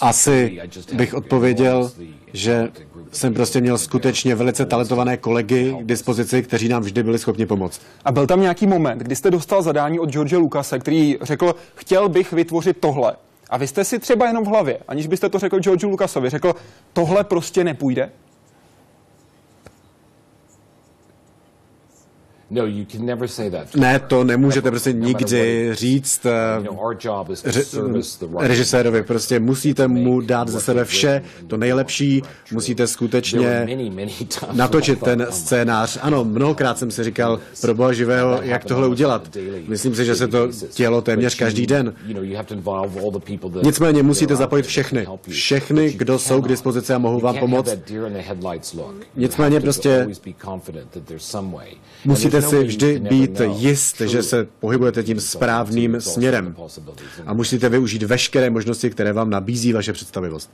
Asi 0.00 0.60
bych 0.92 1.14
odpověděl, 1.14 1.92
že 2.32 2.68
jsem 3.12 3.34
prostě 3.34 3.60
měl 3.60 3.78
skutečně 3.78 4.34
velice 4.34 4.66
talentované 4.66 5.16
kolegy 5.16 5.76
k 5.80 5.86
dispozici, 5.86 6.42
kteří 6.42 6.68
nám 6.68 6.82
vždy 6.82 7.02
byli 7.02 7.18
schopni 7.18 7.46
pomoct. 7.46 7.80
A 8.04 8.12
byl 8.12 8.26
tam 8.26 8.40
nějaký 8.40 8.66
moment, 8.66 8.98
kdy 8.98 9.16
jste 9.16 9.30
dostal 9.30 9.62
zadání 9.62 10.00
od 10.00 10.10
George 10.10 10.32
Lucase, 10.32 10.78
který 10.78 11.18
řekl, 11.22 11.54
chtěl 11.74 12.08
bych 12.08 12.32
vytvořit 12.32 12.76
tohle. 12.80 13.16
A 13.50 13.56
vy 13.56 13.66
jste 13.66 13.84
si 13.84 13.98
třeba 13.98 14.26
jenom 14.26 14.44
v 14.44 14.48
hlavě, 14.48 14.78
aniž 14.88 15.06
byste 15.06 15.28
to 15.28 15.38
řekl 15.38 15.58
George 15.58 15.84
Lucasovi, 15.84 16.30
řekl, 16.30 16.54
tohle 16.92 17.24
prostě 17.24 17.64
nepůjde? 17.64 18.10
No, 22.50 22.62
ne, 23.76 23.98
to 23.98 24.24
nemůžete 24.24 24.70
prostě 24.70 24.92
nikdy 24.92 25.70
říct 25.72 26.26
uh, 26.60 27.92
režisérovi. 28.38 29.02
Prostě 29.02 29.40
musíte 29.40 29.88
mu 29.88 30.20
dát 30.20 30.48
ze 30.48 30.60
sebe 30.60 30.84
vše, 30.84 31.22
to 31.46 31.56
nejlepší, 31.56 32.22
musíte 32.52 32.86
skutečně 32.86 33.68
natočit 34.52 35.00
ten 35.00 35.26
scénář. 35.30 35.98
Ano, 36.02 36.24
mnohokrát 36.24 36.78
jsem 36.78 36.90
si 36.90 37.04
říkal, 37.04 37.40
pro 37.60 37.74
boha 37.74 37.92
živého, 37.92 38.38
jak 38.42 38.64
tohle 38.64 38.88
udělat. 38.88 39.36
Myslím 39.68 39.94
si, 39.94 40.04
že 40.04 40.14
se 40.14 40.28
to 40.28 40.48
dělo 40.76 41.02
téměř 41.02 41.34
každý 41.34 41.66
den. 41.66 41.94
Nicméně 43.62 44.02
musíte 44.02 44.36
zapojit 44.36 44.66
všechny. 44.66 45.06
Všechny, 45.28 45.92
kdo 45.92 46.18
jsou 46.18 46.42
k 46.42 46.48
dispozici 46.48 46.92
a 46.92 46.98
mohou 46.98 47.20
vám 47.20 47.38
pomoct. 47.38 47.76
Nicméně 49.16 49.60
prostě 49.60 50.08
musíte 52.04 52.37
musíte 52.40 52.60
si 52.60 52.64
vždy 52.64 52.98
být 52.98 53.40
jist, 53.56 54.00
že 54.00 54.22
se 54.22 54.48
pohybujete 54.60 55.02
tím 55.02 55.20
správným 55.20 56.00
směrem. 56.00 56.56
A 57.26 57.34
musíte 57.34 57.68
využít 57.68 58.02
veškeré 58.02 58.50
možnosti, 58.50 58.90
které 58.90 59.12
vám 59.12 59.30
nabízí 59.30 59.72
vaše 59.72 59.92
představivost. 59.92 60.50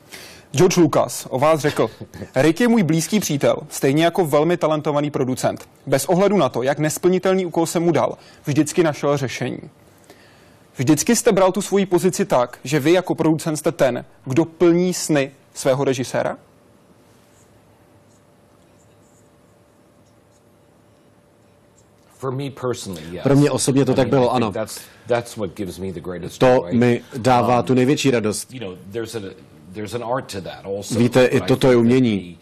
George 0.52 0.76
Lucas 0.76 1.26
o 1.30 1.38
vás 1.38 1.60
řekl, 1.60 1.90
Rick 2.34 2.60
je 2.60 2.68
můj 2.68 2.82
blízký 2.82 3.20
přítel, 3.20 3.56
stejně 3.68 4.04
jako 4.04 4.26
velmi 4.26 4.56
talentovaný 4.56 5.10
producent. 5.10 5.68
Bez 5.86 6.04
ohledu 6.04 6.36
na 6.36 6.48
to, 6.48 6.62
jak 6.62 6.78
nesplnitelný 6.78 7.46
úkol 7.46 7.66
jsem 7.66 7.82
mu 7.82 7.92
dal, 7.92 8.18
vždycky 8.46 8.82
našel 8.82 9.16
řešení. 9.16 9.58
Vždycky 10.76 11.16
jste 11.16 11.32
bral 11.32 11.52
tu 11.52 11.62
svoji 11.62 11.86
pozici 11.86 12.24
tak, 12.24 12.58
že 12.64 12.80
vy 12.80 12.92
jako 12.92 13.14
producent 13.14 13.56
jste 13.56 13.72
ten, 13.72 14.04
kdo 14.24 14.44
plní 14.44 14.94
sny 14.94 15.30
svého 15.54 15.84
režiséra? 15.84 16.36
Pro 23.22 23.36
mě 23.36 23.50
osobně 23.50 23.84
to 23.84 23.94
tak 23.94 24.08
bylo, 24.08 24.34
ano. 24.34 24.52
To 26.38 26.66
mi 26.72 27.02
dává 27.16 27.58
um, 27.58 27.64
tu 27.64 27.74
největší 27.74 28.10
radost. 28.10 28.54
Víte, 30.96 31.24
i 31.24 31.40
toto 31.40 31.70
je 31.70 31.76
umění. 31.76 32.38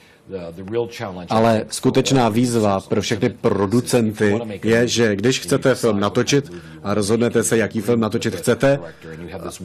Ale 1.28 1.64
skutečná 1.68 2.28
výzva 2.28 2.80
pro 2.80 3.02
všechny 3.02 3.28
producenty 3.28 4.40
je, 4.64 4.88
že 4.88 5.16
když 5.16 5.40
chcete 5.40 5.74
film 5.74 6.00
natočit 6.00 6.52
a 6.82 6.94
rozhodnete 6.94 7.42
se, 7.42 7.56
jaký 7.56 7.80
film 7.80 8.00
natočit 8.00 8.36
chcete, 8.36 8.78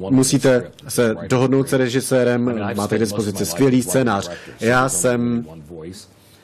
musíte 0.10 0.72
se 0.88 1.16
dohodnout 1.28 1.70
s 1.70 1.74
režisérem, 1.74 2.74
máte 2.76 2.96
k 2.96 3.00
dispozici 3.00 3.46
skvělý 3.46 3.82
scénář. 3.82 4.32
Já 4.60 4.90
jsem 4.90 5.46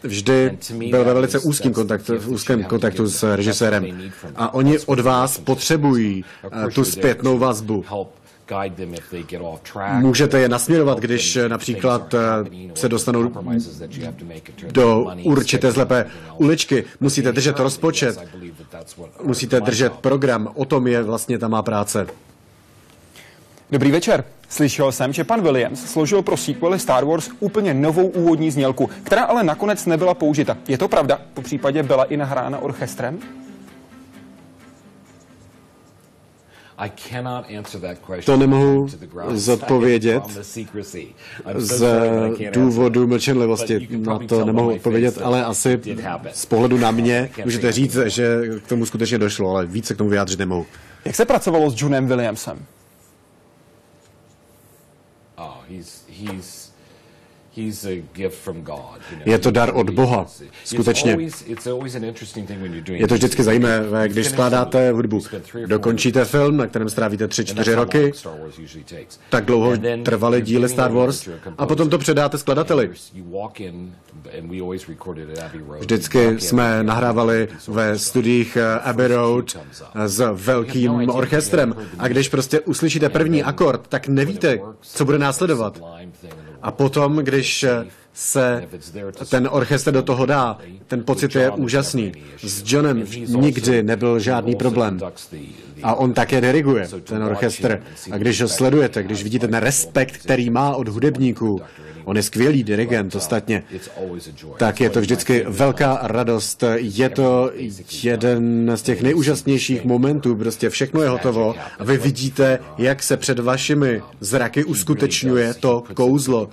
vždy 0.04 0.58
byl 0.90 1.06
ve 1.06 1.14
velice 1.14 1.40
úzkým 1.40 1.74
kontaktu, 1.74 2.20
v 2.20 2.28
úzkém 2.28 2.64
kontaktu 2.64 3.08
s 3.08 3.36
režisérem 3.36 4.12
a 4.36 4.54
oni 4.54 4.80
od 4.80 5.00
vás 5.00 5.38
potřebují 5.38 6.26
eh, 6.68 6.72
tu 6.72 6.86
zpětnou 6.86 7.38
vazbu. 7.38 7.86
Můžete 10.00 10.40
je 10.40 10.50
nasměrovat, 10.50 11.00
když 11.00 11.38
například 11.48 12.14
eh, 12.14 12.20
se 12.74 12.90
dostanou 12.90 13.32
do 14.72 15.08
určité 15.24 15.72
zlepé 15.72 16.06
uličky. 16.38 16.84
Musíte 17.00 17.32
držet 17.32 17.60
rozpočet, 17.60 18.20
musíte 19.24 19.62
držet 19.62 19.94
program. 19.94 20.50
O 20.56 20.66
tom 20.66 20.88
je 20.88 21.04
vlastně 21.04 21.40
ta 21.40 21.48
má 21.48 21.62
práce. 21.62 22.08
Dobrý 23.72 23.92
večer. 23.92 24.24
Slyšel 24.54 24.92
jsem, 24.92 25.14
že 25.14 25.24
pan 25.24 25.42
Williams 25.42 25.86
složil 25.86 26.22
pro 26.22 26.38
sequely 26.38 26.80
Star 26.80 27.06
Wars 27.06 27.30
úplně 27.40 27.74
novou 27.74 28.08
úvodní 28.08 28.52
znělku, 28.52 28.90
která 29.04 29.24
ale 29.24 29.44
nakonec 29.44 29.86
nebyla 29.86 30.14
použita. 30.14 30.58
Je 30.68 30.78
to 30.78 30.88
pravda? 30.88 31.22
Po 31.34 31.42
případě 31.42 31.84
byla 31.84 32.04
i 32.04 32.18
nahrána 32.18 32.60
orchestrem? 32.60 33.20
To 38.26 38.38
nemohu 38.38 38.88
zodpovědět 39.32 40.24
z 41.56 41.86
důvodu 42.54 43.08
mlčenlivosti. 43.08 43.88
Na 43.92 44.20
to 44.20 44.46
nemohu 44.46 44.74
odpovědět, 44.74 45.18
ale 45.24 45.46
asi 45.46 45.80
z 46.34 46.46
pohledu 46.46 46.78
na 46.78 46.92
mě 46.92 47.30
můžete 47.46 47.72
říct, 47.72 47.98
že 48.06 48.42
k 48.66 48.68
tomu 48.68 48.86
skutečně 48.86 49.18
došlo, 49.18 49.50
ale 49.50 49.66
více 49.66 49.94
k 49.94 49.98
tomu 49.98 50.10
vyjádřit 50.10 50.40
nemohu. 50.40 50.66
Jak 51.06 51.16
se 51.16 51.26
pracovalo 51.26 51.70
s 51.70 51.82
Johnem 51.82 52.08
Williamsem? 52.08 52.66
He's, 55.68 56.04
he's 56.08 56.63
je 59.26 59.40
to 59.40 59.52
dar 59.52 59.72
od 59.74 59.90
Boha, 59.90 60.26
skutečně. 60.64 61.18
Je 62.88 63.08
to 63.08 63.14
vždycky 63.14 63.44
zajímavé, 63.44 64.08
když 64.10 64.28
skládáte 64.28 64.92
hudbu. 64.92 65.22
Dokončíte 65.66 66.26
film, 66.26 66.58
na 66.58 66.68
kterém 66.68 66.90
strávíte 66.90 67.28
3-4 67.28 67.76
roky, 67.76 68.12
tak 69.30 69.46
dlouho 69.46 69.74
trvaly 70.04 70.42
díly 70.42 70.70
Star 70.70 70.92
Wars, 70.92 71.30
a 71.58 71.66
potom 71.66 71.90
to 71.90 71.98
předáte 71.98 72.38
skladateli. 72.38 72.90
Vždycky 75.80 76.40
jsme 76.40 76.84
nahrávali 76.84 77.48
ve 77.68 78.00
studiích 78.00 78.58
Abbey 78.84 79.08
Road 79.08 79.58
s 80.06 80.20
no 80.20 80.36
velkým 80.36 81.10
orchestrem. 81.10 81.76
a 82.00 82.08
když 82.08 82.30
prostě 82.30 82.60
uslyšíte 82.60 83.10
první 83.10 83.44
akord, 83.44 83.88
tak 83.88 84.08
nevíte, 84.08 84.60
co 84.82 85.06
bude 85.06 85.18
následovat. 85.18 85.82
A 86.64 86.72
potom, 86.72 87.16
když 87.18 87.66
se 88.14 88.68
ten 89.30 89.50
orchestr 89.52 89.92
do 89.92 90.02
toho 90.02 90.26
dá, 90.26 90.58
ten 90.88 91.04
pocit 91.04 91.36
je 91.36 91.52
úžasný. 91.52 92.12
S 92.44 92.64
Johnem 92.74 93.06
nikdy 93.28 93.84
nebyl 93.84 94.20
žádný 94.20 94.56
problém. 94.56 95.00
A 95.84 95.96
on 95.96 96.14
také 96.14 96.42
diriguje, 96.42 96.88
ten 97.04 97.24
orchestr. 97.24 97.84
A 98.12 98.18
když 98.18 98.42
ho 98.42 98.48
sledujete, 98.48 99.04
když 99.04 99.24
vidíte 99.24 99.48
ten 99.48 99.60
respekt, 99.60 100.18
který 100.18 100.50
má 100.50 100.76
od 100.76 100.88
hudebníků, 100.88 101.62
On 102.06 102.18
je 102.18 102.24
skvělý 102.24 102.64
dirigent 102.64 103.16
ostatně. 103.16 103.64
Tak 104.58 104.82
je 104.82 104.90
to 104.90 105.02
vždycky 105.02 105.46
velká 105.48 106.00
radost. 106.02 106.64
Je 106.76 107.10
to 107.10 107.52
jeden 108.04 108.72
z 108.76 108.82
těch 108.82 109.02
nejúžasnějších 109.02 109.86
momentů. 109.86 110.36
Prostě 110.36 110.70
všechno 110.70 111.02
je 111.02 111.10
hotovo 111.10 111.56
a 111.80 111.84
vy 111.84 111.98
vidíte, 111.98 112.60
jak 112.78 113.04
se 113.04 113.18
před 113.18 113.40
vašimi 113.40 114.02
zraky 114.20 114.64
uskutečňuje 114.64 115.54
to 115.54 115.84
kouzlo. 115.94 116.50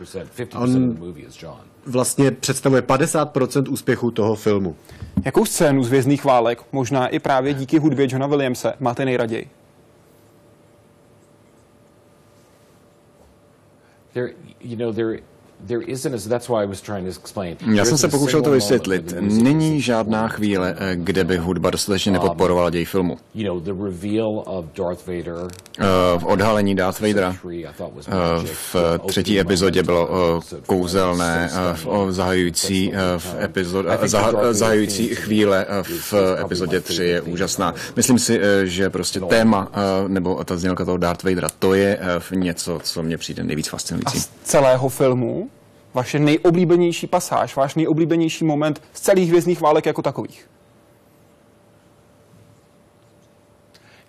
On 0.54 0.98
vlastně 1.86 2.30
představuje 2.30 2.82
50% 2.82 3.72
úspěchu 3.72 4.10
toho 4.10 4.34
filmu. 4.34 4.76
Jakou 5.24 5.44
scénu 5.44 5.84
z 5.84 5.90
Vězných 5.90 6.24
válek, 6.24 6.62
možná 6.72 7.08
i 7.08 7.18
právě 7.18 7.54
díky 7.54 7.78
hudbě 7.78 8.06
Johna 8.10 8.26
Williamse, 8.26 8.72
máte 8.80 9.04
nejraději? 9.04 9.48
There, 14.12 14.30
you 14.60 14.76
know, 14.76 14.92
there 14.92 15.18
já 17.74 17.84
jsem 17.84 17.98
se 17.98 18.08
pokoušel 18.08 18.42
to 18.42 18.50
vysvětlit. 18.50 19.14
Není 19.20 19.80
žádná 19.80 20.28
chvíle, 20.28 20.76
eh, 20.78 20.96
kde 20.96 21.24
by 21.24 21.36
hudba 21.36 21.70
dostatečně 21.70 22.12
nepodporovala 22.12 22.70
děj 22.70 22.84
filmu. 22.84 23.18
Eh, 25.78 25.84
v 26.18 26.24
odhalení 26.24 26.74
Darth 26.74 27.00
Vadera 27.00 27.36
eh, 28.08 28.46
v 28.72 28.76
třetí 29.06 29.40
epizodě 29.40 29.82
bylo 29.82 30.40
kouzelné, 30.66 31.50
zahajující, 32.08 32.92
v 33.18 33.36
epizod, 33.42 33.86
zahajující 34.50 35.08
chvíle 35.08 35.66
v 35.82 36.14
epizodě 36.40 36.80
3 36.80 37.04
je 37.04 37.20
úžasná. 37.20 37.74
Myslím 37.96 38.18
si, 38.18 38.40
že 38.64 38.90
prostě 38.90 39.20
téma 39.20 39.68
nebo 40.08 40.44
ta 40.44 40.56
znělka 40.56 40.84
toho 40.84 40.96
Darth 40.96 41.24
Vadera, 41.24 41.48
to 41.58 41.74
je 41.74 41.98
něco, 42.34 42.80
co 42.82 43.02
mě 43.02 43.18
přijde 43.18 43.44
nejvíc 43.44 43.68
fascinující. 43.68 44.18
A 44.18 44.20
z 44.20 44.28
celého 44.44 44.88
filmu 44.88 45.49
vaše 45.94 46.18
nejoblíbenější 46.18 47.06
pasáž, 47.06 47.56
váš 47.56 47.74
nejoblíbenější 47.74 48.44
moment 48.44 48.82
z 48.92 49.00
celých 49.00 49.28
hvězdných 49.28 49.60
válek 49.60 49.86
jako 49.86 50.02
takových? 50.02 50.50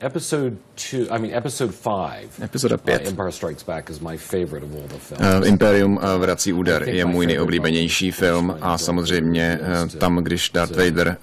Episode 0.04 0.56
two, 0.76 1.00
I 1.10 1.20
mean 1.20 1.34
episode 1.34 1.72
five. 1.72 2.30
Epizoda 2.44 2.78
5. 2.78 3.02
Uh, 3.02 3.08
Empire 3.08 3.32
Strikes 3.32 3.63
Back 3.63 3.89
is 3.89 4.00
my 4.00 4.17
favorite 4.17 4.63
of 4.63 4.74
all 4.74 4.88
the 4.88 4.98
films. 4.98 5.22
Uh, 5.22 5.48
Imperium 5.48 5.98
uh, 5.98 6.04
vrací 6.17 6.54
úder 6.54 6.89
je 6.89 7.06
můj 7.06 7.26
nejoblíbenější 7.26 8.12
film 8.12 8.58
a 8.62 8.78
samozřejmě 8.78 9.60
uh, 9.62 9.89
tam, 9.89 10.17
když 10.17 10.50
Darth 10.50 10.76
Vader 10.76 11.17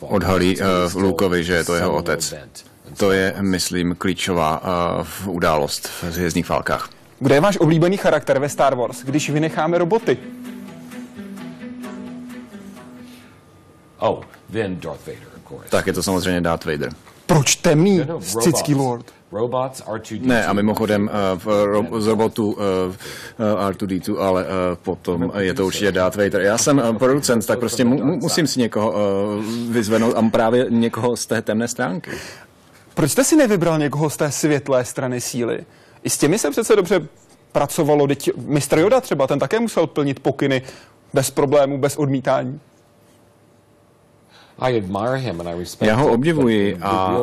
uh, 0.00 0.14
odhalí 0.14 0.56
uh, 0.60 1.02
Lukovi, 1.02 1.44
že 1.44 1.54
je 1.54 1.64
to 1.64 1.74
jeho 1.74 1.94
otec. 1.94 2.34
To 2.96 3.12
je, 3.12 3.34
myslím, 3.40 3.94
klíčová 3.98 4.62
uh, 5.24 5.34
událost 5.34 5.86
v 5.86 6.04
hvězdných 6.04 6.48
válkách. 6.48 6.90
Kdo 7.18 7.34
je 7.34 7.40
váš 7.40 7.56
oblíbený 7.56 7.96
charakter 7.96 8.38
ve 8.38 8.48
Star 8.48 8.74
Wars, 8.74 9.04
když 9.04 9.30
vynecháme 9.30 9.78
roboty? 9.78 10.18
Oh, 13.98 14.20
then 14.52 14.80
Darth 14.80 15.06
Vader, 15.06 15.28
of 15.36 15.48
course. 15.48 15.68
Tak 15.70 15.86
je 15.86 15.92
to 15.92 16.02
samozřejmě 16.02 16.40
Darth 16.40 16.64
Vader. 16.64 16.90
Proč 17.26 17.56
temný, 17.56 17.98
no, 17.98 18.04
no, 18.08 18.20
Scický 18.20 18.74
lord? 18.74 19.06
Ne, 20.20 20.46
a 20.46 20.52
mimochodem 20.52 21.10
uh, 21.34 21.40
v, 21.40 22.00
z 22.00 22.06
robotu 22.06 22.52
uh, 22.52 22.58
uh, 22.58 23.70
R2D2, 23.70 24.18
ale 24.20 24.44
uh, 24.44 24.48
potom 24.82 25.32
je 25.38 25.54
to 25.54 25.66
určitě 25.66 25.92
Darth 25.92 26.16
Vader. 26.16 26.40
Já 26.40 26.58
jsem 26.58 26.78
uh, 26.78 26.96
producent, 26.96 27.46
tak 27.46 27.58
prostě 27.58 27.84
mu, 27.84 28.16
musím 28.16 28.46
si 28.46 28.60
někoho 28.60 28.90
uh, 28.90 29.44
vyzvenout 29.70 30.16
a 30.16 30.22
právě 30.22 30.66
někoho 30.68 31.16
z 31.16 31.26
té 31.26 31.42
temné 31.42 31.68
stránky. 31.68 32.10
Proč 32.94 33.10
jste 33.10 33.24
si 33.24 33.36
nevybral 33.36 33.78
někoho 33.78 34.10
z 34.10 34.16
té 34.16 34.30
světlé 34.30 34.84
strany 34.84 35.20
síly? 35.20 35.58
I 36.06 36.10
s 36.10 36.18
těmi 36.18 36.38
se 36.38 36.50
přece 36.50 36.76
dobře 36.76 37.08
pracovalo. 37.52 38.06
Mistr 38.36 38.78
Joda 38.78 39.00
třeba, 39.00 39.26
ten 39.26 39.38
také 39.38 39.60
musel 39.60 39.86
plnit 39.86 40.20
pokyny 40.20 40.62
bez 41.12 41.30
problémů, 41.30 41.78
bez 41.78 41.96
odmítání. 41.96 42.60
Já 45.80 45.96
ho 45.96 46.12
obdivuji 46.12 46.76
a 46.82 47.16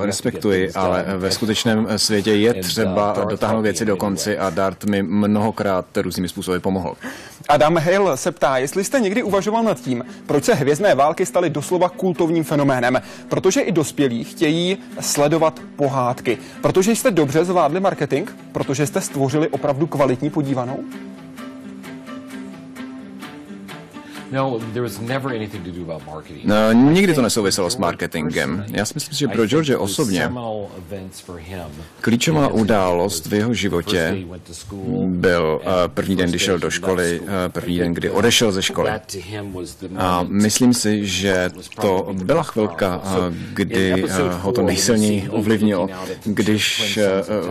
respektuji, 0.00 0.72
ale 0.72 1.04
ve 1.16 1.30
skutečném 1.30 1.88
světě 1.96 2.32
je 2.32 2.54
třeba 2.54 3.16
dotáhnout 3.30 3.62
věci 3.62 3.84
do 3.84 3.96
konci 3.96 4.38
a 4.38 4.50
Dart 4.50 4.84
mi 4.84 5.02
mnohokrát 5.02 5.86
různými 5.96 6.28
způsoby 6.28 6.58
pomohl. 6.58 6.94
Adam 7.48 7.76
Hale 7.76 8.16
se 8.16 8.32
ptá, 8.32 8.58
jestli 8.58 8.84
jste 8.84 9.00
někdy 9.00 9.22
uvažoval 9.22 9.62
nad 9.62 9.80
tím, 9.80 10.04
proč 10.26 10.44
se 10.44 10.54
hvězdné 10.54 10.94
války 10.94 11.26
staly 11.26 11.50
doslova 11.50 11.88
kultovním 11.88 12.44
fenoménem. 12.44 13.02
Protože 13.28 13.60
i 13.60 13.72
dospělí 13.72 14.24
chtějí 14.24 14.78
sledovat 15.00 15.60
pohádky. 15.76 16.38
Protože 16.62 16.92
jste 16.92 17.10
dobře 17.10 17.44
zvládli 17.44 17.80
marketing? 17.80 18.30
Protože 18.52 18.86
jste 18.86 19.00
stvořili 19.00 19.48
opravdu 19.48 19.86
kvalitní 19.86 20.30
podívanou? 20.30 20.78
No, 24.32 24.60
no, 26.44 26.72
nikdy 26.72 27.14
to 27.14 27.22
nesouviselo 27.22 27.70
s 27.70 27.76
marketingem. 27.76 28.64
Já 28.68 28.84
si 28.84 28.92
myslím, 28.94 29.16
že 29.16 29.28
pro 29.28 29.46
George 29.46 29.70
osobně 29.78 30.30
klíčová 32.00 32.48
událost 32.48 33.26
v 33.26 33.34
jeho 33.34 33.54
životě 33.54 34.16
byl 35.06 35.60
eh, 35.62 35.88
první 35.88 36.16
den, 36.16 36.28
kdy 36.28 36.38
šel 36.38 36.58
do 36.58 36.70
školy, 36.70 37.20
eh, 37.24 37.48
první 37.48 37.78
den, 37.78 37.94
kdy 37.94 38.10
odešel 38.10 38.52
ze 38.52 38.62
školy. 38.62 38.90
A 39.96 40.24
myslím 40.28 40.74
si, 40.74 41.06
že 41.06 41.50
to 41.80 42.14
byla 42.24 42.42
chvilka, 42.42 43.02
eh, 43.04 43.34
kdy 43.52 44.04
ho 44.30 44.52
to 44.52 44.62
nejsilněji 44.62 45.28
ovlivnilo, 45.28 45.88
když 46.24 46.98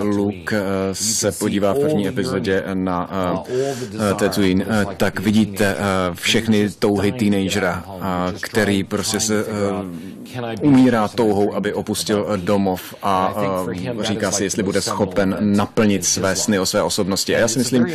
Luke 0.01 0.61
se 0.93 1.31
podívá 1.31 1.73
v 1.73 1.79
první 1.79 2.07
epizodě 2.07 2.63
na 2.73 3.09
Tatooine, 4.19 4.65
tak 4.97 5.19
vidíte 5.19 5.75
všechny 6.13 6.66
touhy 6.69 7.11
teenagera, 7.11 7.83
který 8.41 8.83
prostě 8.83 9.19
se 9.19 9.45
umírá 10.61 11.07
touhou, 11.07 11.53
aby 11.53 11.73
opustil 11.73 12.27
domov 12.35 12.95
a 13.03 13.33
říká 14.01 14.31
si, 14.31 14.43
jestli 14.43 14.63
bude 14.63 14.81
schopen 14.81 15.37
naplnit 15.39 16.05
své 16.05 16.35
sny 16.35 16.59
o 16.59 16.65
své 16.65 16.81
osobnosti. 16.81 17.35
A 17.35 17.39
já 17.39 17.47
si 17.47 17.59
myslím, 17.59 17.87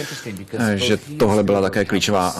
že 0.75 0.99
tohle 1.19 1.43
byla 1.43 1.61
také 1.61 1.85
klíčová 1.85 2.35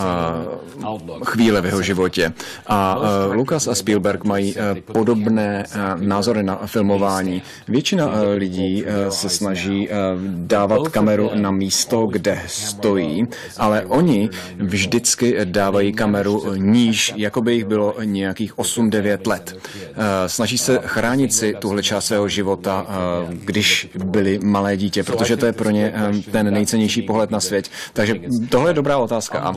chvíle 1.25 1.61
v 1.61 1.67
jeho 1.67 1.83
životě. 1.83 2.33
A 2.67 2.99
Lukas 3.33 3.69
a 3.69 3.75
Spielberg 3.75 4.25
mají 4.25 4.55
podobné 4.93 5.65
názory 5.97 6.43
na 6.43 6.61
filmování. 6.67 7.43
Většina 7.69 8.11
lidí 8.35 8.85
se 9.09 9.29
snaží 9.29 9.89
dávat 10.27 10.89
kameru 10.89 11.31
na 11.35 11.51
místo, 11.51 12.07
kde 12.07 12.41
stojí, 12.47 13.27
ale 13.59 13.85
oni 13.87 14.31
vždycky 14.57 15.37
dávají 15.45 15.93
kameru 15.93 16.22
níž, 16.57 17.13
jako 17.17 17.43
by 17.43 17.55
jich 17.55 17.65
bylo 17.65 17.95
nějakých 18.03 18.59
8-9 18.59 19.27
let. 19.27 19.57
Eh, 19.77 20.29
snaží 20.29 20.59
se 20.59 20.81
chránit 20.85 21.35
si 21.35 21.55
tuhle 21.59 21.83
část 21.83 22.05
svého 22.05 22.29
života, 22.29 22.87
eh, 22.89 23.37
když 23.45 23.89
byli 24.05 24.39
malé 24.43 24.77
dítě, 24.77 25.03
protože 25.03 25.37
to 25.37 25.47
je 25.47 25.53
pro 25.53 25.71
ně 25.71 25.93
eh, 25.95 26.31
ten 26.31 26.55
nejcennější 26.55 27.03
pohled 27.03 27.31
na 27.31 27.41
svět. 27.41 27.69
Takže 27.93 28.21
tohle 28.49 28.71
je 28.71 28.75
dobrá 28.75 28.99
otázka 28.99 29.39
a 29.39 29.55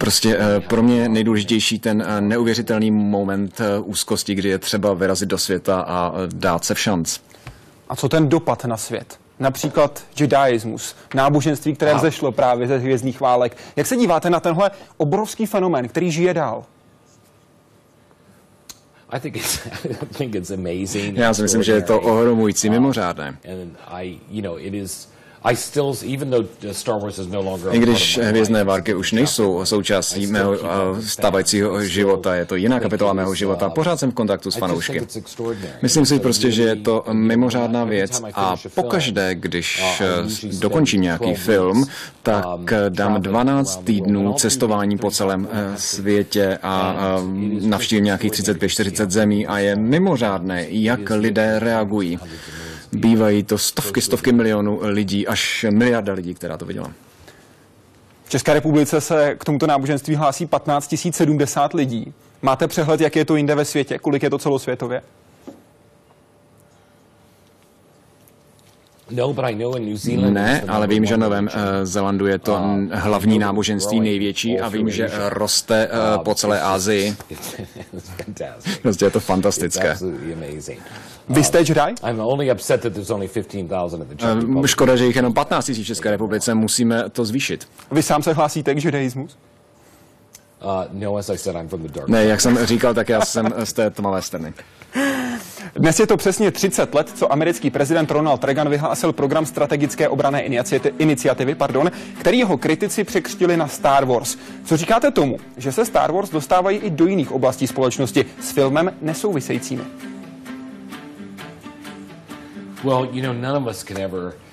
prostě 0.00 0.38
pro 0.68 0.82
mě 0.82 1.08
nejdůležitější 1.08 1.78
ten 1.78 2.06
neuvěřitelný 2.20 2.90
moment 2.90 3.60
úzkosti, 3.84 4.34
kdy 4.34 4.48
je 4.48 4.58
třeba 4.58 4.94
vyrazit 4.94 5.28
do 5.28 5.38
světa 5.38 5.80
a 5.80 6.14
dát 6.26 6.64
se 6.64 6.74
v 6.74 6.80
šanc. 6.80 7.18
A 7.88 7.96
co 7.96 8.08
ten 8.08 8.28
dopad 8.28 8.64
na 8.64 8.76
svět? 8.76 9.18
Například 9.40 10.02
judaismus, 10.16 10.96
náboženství, 11.14 11.74
které 11.74 11.94
vzešlo 11.94 12.32
právě 12.32 12.68
ze 12.68 12.78
hvězdných 12.78 13.20
válek. 13.20 13.56
Jak 13.76 13.86
se 13.86 13.96
díváte 13.96 14.30
na 14.30 14.40
tenhle 14.40 14.70
obrovský 14.96 15.46
fenomén, 15.46 15.88
který 15.88 16.10
žije 16.10 16.34
dál? 16.34 16.64
Já 21.14 21.34
si 21.34 21.42
myslím, 21.42 21.62
že 21.62 21.72
je 21.72 21.82
to 21.82 22.00
ohromující, 22.00 22.70
mimořádné. 22.70 23.38
No 27.64 27.74
I 27.74 27.78
když 27.78 28.18
Hvězdné 28.22 28.64
války 28.64 28.94
už 28.94 29.12
nejsou 29.12 29.64
součástí 29.64 30.26
mého 30.26 30.56
stávajícího 31.00 31.84
života, 31.84 32.34
je 32.34 32.44
to 32.44 32.56
jiná 32.56 32.80
kapitola 32.80 33.12
mého 33.12 33.34
života, 33.34 33.70
pořád 33.70 34.00
jsem 34.00 34.10
v 34.10 34.14
kontaktu 34.14 34.50
s 34.50 34.56
fanoušky. 34.56 35.06
Myslím 35.82 36.06
si 36.06 36.18
prostě, 36.20 36.50
že 36.50 36.62
je 36.62 36.76
to 36.76 37.04
mimořádná 37.12 37.84
věc. 37.84 38.22
a 38.34 38.56
pokaždé, 38.74 39.34
když 39.34 39.82
uh, 40.00 40.58
dokončím 40.58 41.00
nějaký 41.00 41.34
film, 41.34 41.86
tak 42.22 42.46
um, 42.46 42.66
dám 42.88 43.22
12 43.22 43.84
týdnů 43.84 44.32
cestování 44.32 44.98
po 44.98 45.10
celém 45.10 45.40
uh, 45.40 45.48
světě 45.76 46.58
a 46.62 46.96
navštívím 47.60 48.04
nějakých 48.04 48.32
35-40 48.32 49.10
zemí 49.10 49.46
a 49.46 49.58
je 49.58 49.76
mimořádné, 49.76 50.66
jak 50.68 51.10
lidé 51.10 51.58
reagují 51.58 52.18
bývají 52.92 53.42
to 53.42 53.58
stovky, 53.58 54.00
stovky 54.00 54.32
milionů 54.32 54.78
lidí, 54.82 55.26
až 55.26 55.66
miliarda 55.70 56.12
lidí, 56.12 56.34
která 56.34 56.56
to 56.56 56.64
viděla. 56.64 56.92
V 58.24 58.30
České 58.30 58.54
republice 58.54 59.00
se 59.00 59.34
k 59.38 59.44
tomuto 59.44 59.66
náboženství 59.66 60.14
hlásí 60.14 60.46
15 60.46 60.94
070 61.10 61.74
lidí. 61.74 62.12
Máte 62.42 62.68
přehled, 62.68 63.00
jak 63.00 63.16
je 63.16 63.24
to 63.24 63.36
jinde 63.36 63.54
ve 63.54 63.64
světě? 63.64 63.98
Kolik 63.98 64.22
je 64.22 64.30
to 64.30 64.38
celosvětově? 64.38 65.02
No, 70.16 70.30
ne, 70.30 70.64
ale 70.68 70.86
vím, 70.86 71.04
že 71.04 71.16
Novém 71.16 71.48
eh, 71.52 71.86
Zelandu 71.86 72.26
je 72.26 72.38
to 72.38 72.54
uh, 72.54 72.92
hlavní 72.92 73.38
náboženství 73.38 74.00
největší 74.00 74.60
a 74.60 74.68
vím, 74.68 74.90
že 74.90 75.10
roste 75.28 75.88
uh, 75.88 76.24
po 76.24 76.34
celé 76.34 76.60
Asii. 76.60 77.16
Prostě 78.82 79.04
je 79.04 79.10
to 79.10 79.20
fantastické. 79.20 79.96
Vy 81.28 81.44
jste 81.44 81.58
Jedi? 81.58 81.94
Škoda, 84.66 84.96
že 84.96 85.06
jich 85.06 85.16
jenom 85.16 85.34
15 85.34 85.68
000 85.68 85.82
v 85.82 85.86
České 85.86 86.10
republice, 86.10 86.54
musíme 86.54 87.10
to 87.10 87.24
zvýšit. 87.24 87.68
Vy 87.90 88.02
sám 88.02 88.22
se 88.22 88.32
hlásíte 88.32 88.74
k 88.74 88.84
judaismu? 88.84 89.22
Uh, 89.22 90.84
no, 90.92 91.20
ne, 92.08 92.24
jak 92.24 92.40
jsem 92.40 92.66
říkal, 92.66 92.94
tak 92.94 93.08
já 93.08 93.20
jsem 93.20 93.54
z 93.64 93.72
té 93.72 93.90
tmavé 93.90 94.22
strany. 94.22 94.54
Dnes 95.74 96.00
je 96.00 96.06
to 96.06 96.16
přesně 96.16 96.50
30 96.50 96.94
let, 96.94 97.12
co 97.14 97.32
americký 97.32 97.70
prezident 97.70 98.10
Ronald 98.10 98.44
Reagan 98.44 98.68
vyhlásil 98.68 99.12
program 99.12 99.46
strategické 99.46 100.08
obrané 100.08 100.42
iniciativy, 100.98 101.54
pardon, 101.54 101.90
který 102.20 102.38
jeho 102.38 102.58
kritici 102.58 103.04
překřtili 103.04 103.56
na 103.56 103.68
Star 103.68 104.04
Wars. 104.04 104.36
Co 104.64 104.76
říkáte 104.76 105.10
tomu, 105.10 105.38
že 105.56 105.72
se 105.72 105.84
Star 105.84 106.12
Wars 106.12 106.30
dostávají 106.30 106.78
i 106.78 106.90
do 106.90 107.06
jiných 107.06 107.32
oblastí 107.32 107.66
společnosti 107.66 108.24
s 108.40 108.50
filmem 108.50 108.92
nesouvisejícími? 109.02 109.82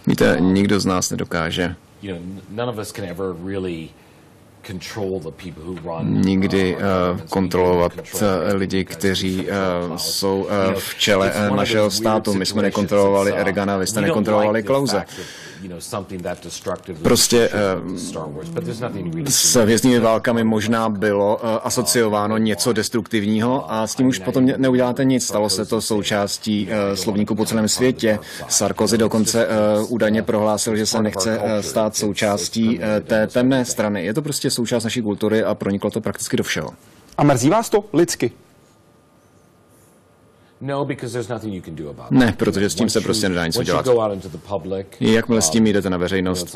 Víte, 0.07 0.37
nikdo 0.39 0.79
z 0.79 0.85
nás 0.85 1.09
nedokáže 1.09 1.75
you 2.05 2.13
know, 2.13 2.21
none 2.49 2.69
of 2.69 2.77
us 2.77 2.91
can 2.91 3.05
ever 3.05 3.33
really 3.33 3.89
nikdy 6.03 6.75
uh, 6.75 6.81
kontrolovat 7.29 7.91
uh, 8.13 8.19
lidi, 8.53 8.85
kteří 8.85 9.47
uh, 9.89 9.97
jsou 9.97 10.41
uh, 10.41 10.73
v 10.79 10.95
čele 10.95 11.31
uh, 11.49 11.55
našeho 11.55 11.91
státu. 11.91 12.33
My 12.33 12.45
jsme 12.45 12.61
nekontrolovali 12.61 13.33
Ergana, 13.33 13.77
vy 13.77 13.87
jste 13.87 14.01
nekontrolovali 14.01 14.63
Klauze. 14.63 15.05
Prostě 17.03 17.49
uh, 17.83 17.95
s 19.27 19.55
hvězdnými 19.55 19.99
válkami 19.99 20.43
možná 20.43 20.89
bylo 20.89 21.35
uh, 21.35 21.49
asociováno 21.63 22.37
něco 22.37 22.73
destruktivního 22.73 23.73
a 23.73 23.87
s 23.87 23.95
tím 23.95 24.07
už 24.07 24.19
potom 24.19 24.45
neuděláte 24.57 25.05
nic. 25.05 25.25
Stalo 25.25 25.49
se 25.49 25.65
to 25.65 25.81
součástí 25.81 26.67
uh, 26.67 26.95
slovníku 26.95 27.35
po 27.35 27.45
celém 27.45 27.67
světě. 27.67 28.19
Sarkozy 28.47 28.97
dokonce 28.97 29.47
údajně 29.87 30.23
prohlásil, 30.23 30.75
že 30.75 30.85
se 30.85 31.01
nechce 31.01 31.41
stát 31.61 31.95
součástí 31.95 32.79
té 33.03 33.27
temné 33.27 33.65
strany. 33.65 34.05
Je 34.05 34.13
to 34.13 34.21
prostě 34.21 34.51
součást 34.51 34.83
naší 34.83 35.01
kultury 35.01 35.43
a 35.43 35.55
proniklo 35.55 35.91
to 35.91 36.01
prakticky 36.01 36.37
do 36.37 36.43
všeho. 36.43 36.71
A 37.17 37.23
mrzí 37.23 37.49
vás 37.49 37.69
to 37.69 37.85
lidsky? 37.93 38.31
No, 42.11 42.19
ne, 42.19 42.33
protože 42.37 42.69
s 42.69 42.75
tím 42.75 42.89
se 42.89 43.01
prostě 43.01 43.29
nedá 43.29 43.45
nic 43.47 43.57
udělat. 43.57 43.85
Jakmile 45.01 45.41
s 45.41 45.49
tím 45.49 45.67
jdete 45.67 45.89
na 45.89 45.97
veřejnost, 45.97 46.55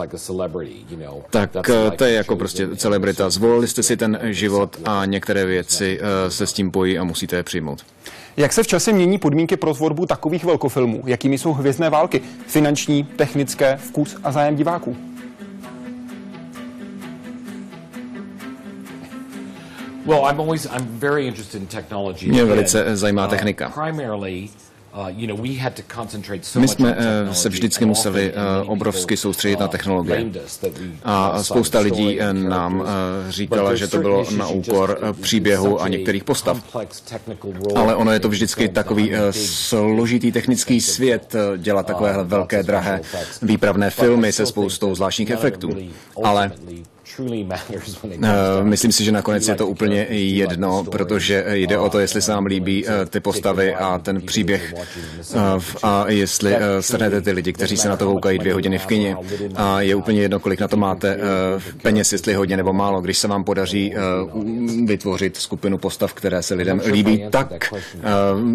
tak 1.30 1.70
eh, 1.70 1.92
to 1.98 2.04
je 2.04 2.14
jako 2.14 2.36
prostě 2.36 2.68
celebrita. 2.76 3.30
Zvolili 3.30 3.68
jste 3.68 3.84
si 3.84 3.98
ten 3.98 4.20
život 4.24 4.78
a 4.86 5.06
některé 5.06 5.46
věci 5.46 6.00
eh, 6.02 6.32
se 6.32 6.48
s 6.48 6.54
tím 6.54 6.72
pojí 6.72 7.00
a 7.00 7.04
musíte 7.04 7.36
je 7.36 7.44
přijmout. 7.44 7.86
Jak 8.38 8.54
se 8.54 8.64
v 8.64 8.68
čase 8.68 8.94
mění 8.94 9.18
podmínky 9.18 9.58
pro 9.58 9.74
tvorbu 9.74 10.06
takových 10.06 10.44
velkofilmů? 10.44 11.04
Jakými 11.06 11.38
jsou 11.38 11.54
hvězdné 11.54 11.90
války? 11.90 12.22
Finanční, 12.48 13.04
technické, 13.04 13.78
vkus 13.78 14.16
a 14.24 14.32
zájem 14.32 14.56
diváků? 14.56 15.09
Mě 22.28 22.46
velice 22.46 22.96
zajímá 22.96 23.26
uh, 23.26 23.30
technika. 23.30 23.74
Uh, 23.76 25.10
My 26.56 26.68
jsme 26.68 26.96
uh, 26.96 27.34
se 27.34 27.50
vždycky 27.50 27.86
museli 27.86 28.34
obrovsky 28.66 29.18
soustředit 29.18 29.60
na 29.60 29.68
technologie. 29.68 30.26
A 31.04 31.44
spousta 31.44 31.80
lidí 31.80 32.20
nám 32.32 32.88
říkala, 33.30 33.76
že 33.76 33.88
to 33.88 33.98
bylo 33.98 34.26
na 34.38 34.48
úkor 34.48 35.00
příběhu 35.22 35.82
a 35.82 35.88
některých 35.88 36.24
postav. 36.24 36.78
Ale 37.76 37.96
ono 37.96 38.12
je 38.12 38.20
to 38.20 38.30
vždycky 38.30 38.70
takový 38.70 39.12
složitý 39.32 40.32
technický 40.32 40.82
svět 40.82 41.36
dělat 41.58 41.86
takovéhle 41.86 42.24
velké, 42.24 42.64
drahé 42.64 43.02
výpravné 43.42 43.90
filmy 43.90 44.32
se 44.32 44.46
spoustou 44.46 44.96
zvláštních 44.96 45.30
efektů. 45.30 45.70
Ale 46.24 46.52
myslím 48.64 48.92
si, 48.92 49.04
že 49.04 49.12
nakonec 49.12 49.48
je 49.48 49.56
to 49.56 49.68
úplně 49.68 50.08
jedno, 50.10 50.84
protože 50.84 51.46
jde 51.50 51.78
o 51.78 51.90
to, 51.90 52.00
jestli 52.00 52.22
se 52.22 52.32
nám 52.32 52.46
líbí 52.46 52.86
eh, 52.88 53.06
ty 53.06 53.20
postavy 53.20 53.76
a 53.76 54.00
ten 54.00 54.22
příběh 54.22 54.74
eh, 55.34 55.38
a 55.84 56.06
jestli 56.08 56.56
strhnete 56.80 57.22
ty 57.22 57.32
lidi, 57.32 57.54
kteří 57.54 57.78
se 57.78 57.90
na 57.90 57.98
to 57.98 58.06
koukají 58.06 58.40
dvě 58.40 58.54
hodiny 58.54 58.78
v 58.78 58.86
kině. 58.86 59.18
A 59.56 59.82
je 59.82 59.96
úplně 59.96 60.22
jedno, 60.22 60.40
kolik 60.40 60.60
na 60.60 60.68
to 60.68 60.78
máte 60.78 61.18
peněz, 61.82 62.12
jestli 62.12 62.34
hodně 62.34 62.58
nebo 62.58 62.74
málo. 62.74 63.02
Když 63.02 63.18
se 63.18 63.28
vám 63.28 63.44
podaří 63.44 63.94
vytvořit 64.86 65.38
skupinu 65.38 65.78
postav, 65.78 66.14
které 66.14 66.44
se 66.44 66.54
lidem 66.54 66.82
líbí, 66.86 67.26
tak 67.30 67.74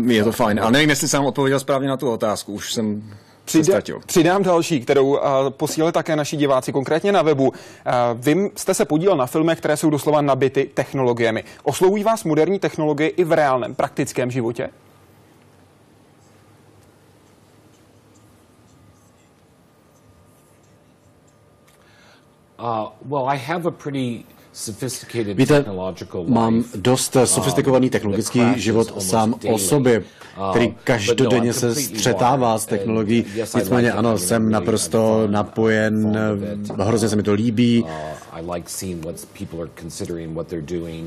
je 0.06 0.24
to 0.24 0.32
fajn. 0.32 0.60
Ale 0.60 0.72
nevím, 0.72 0.90
jestli 0.90 1.08
jsem 1.08 1.24
odpověděl 1.24 1.60
správně 1.60 1.88
na 1.88 1.96
tu 1.96 2.10
otázku. 2.10 2.52
Už 2.52 2.72
jsem 2.72 3.02
Přidá, 3.44 3.80
přidám 4.06 4.42
další, 4.42 4.80
kterou 4.80 5.06
uh, 5.06 5.20
posílali 5.50 5.92
také 5.92 6.16
naši 6.16 6.36
diváci, 6.36 6.72
konkrétně 6.72 7.12
na 7.12 7.22
webu. 7.22 7.48
Uh, 7.48 7.54
vy 8.14 8.50
jste 8.56 8.74
se 8.74 8.84
podílel 8.84 9.16
na 9.16 9.26
filmech, 9.26 9.58
které 9.58 9.76
jsou 9.76 9.90
doslova 9.90 10.20
nabity 10.20 10.70
technologiemi. 10.74 11.44
Oslovují 11.62 12.04
vás 12.04 12.24
moderní 12.24 12.58
technologie 12.58 13.08
i 13.08 13.24
v 13.24 13.32
reálném, 13.32 13.74
praktickém 13.74 14.30
životě? 14.30 14.70
Uh, 22.58 22.88
well, 23.02 23.28
I 23.28 23.38
have 23.38 23.68
a 23.68 23.70
pretty 23.70 24.24
Víte, 25.34 25.64
mám 26.26 26.64
dost 26.74 27.16
um, 27.16 27.26
sofistikovaný 27.26 27.90
technologický 27.90 28.40
život 28.56 29.02
sám 29.02 29.34
o 29.52 29.58
sobě, 29.58 29.98
uh, 29.98 30.50
který 30.50 30.68
no, 30.68 30.74
každodenně 30.84 31.52
se 31.52 31.74
střetává 31.74 32.58
s 32.58 32.66
technologií. 32.66 33.24
Nicméně 33.54 33.92
ano, 33.92 34.18
jsem 34.18 34.50
naprosto 34.50 35.26
napojen, 35.26 36.18
hrozně 36.82 37.08
se 37.08 37.16
mi 37.16 37.22
to 37.22 37.32
líbí. 37.32 37.82
Uh, 37.82 37.90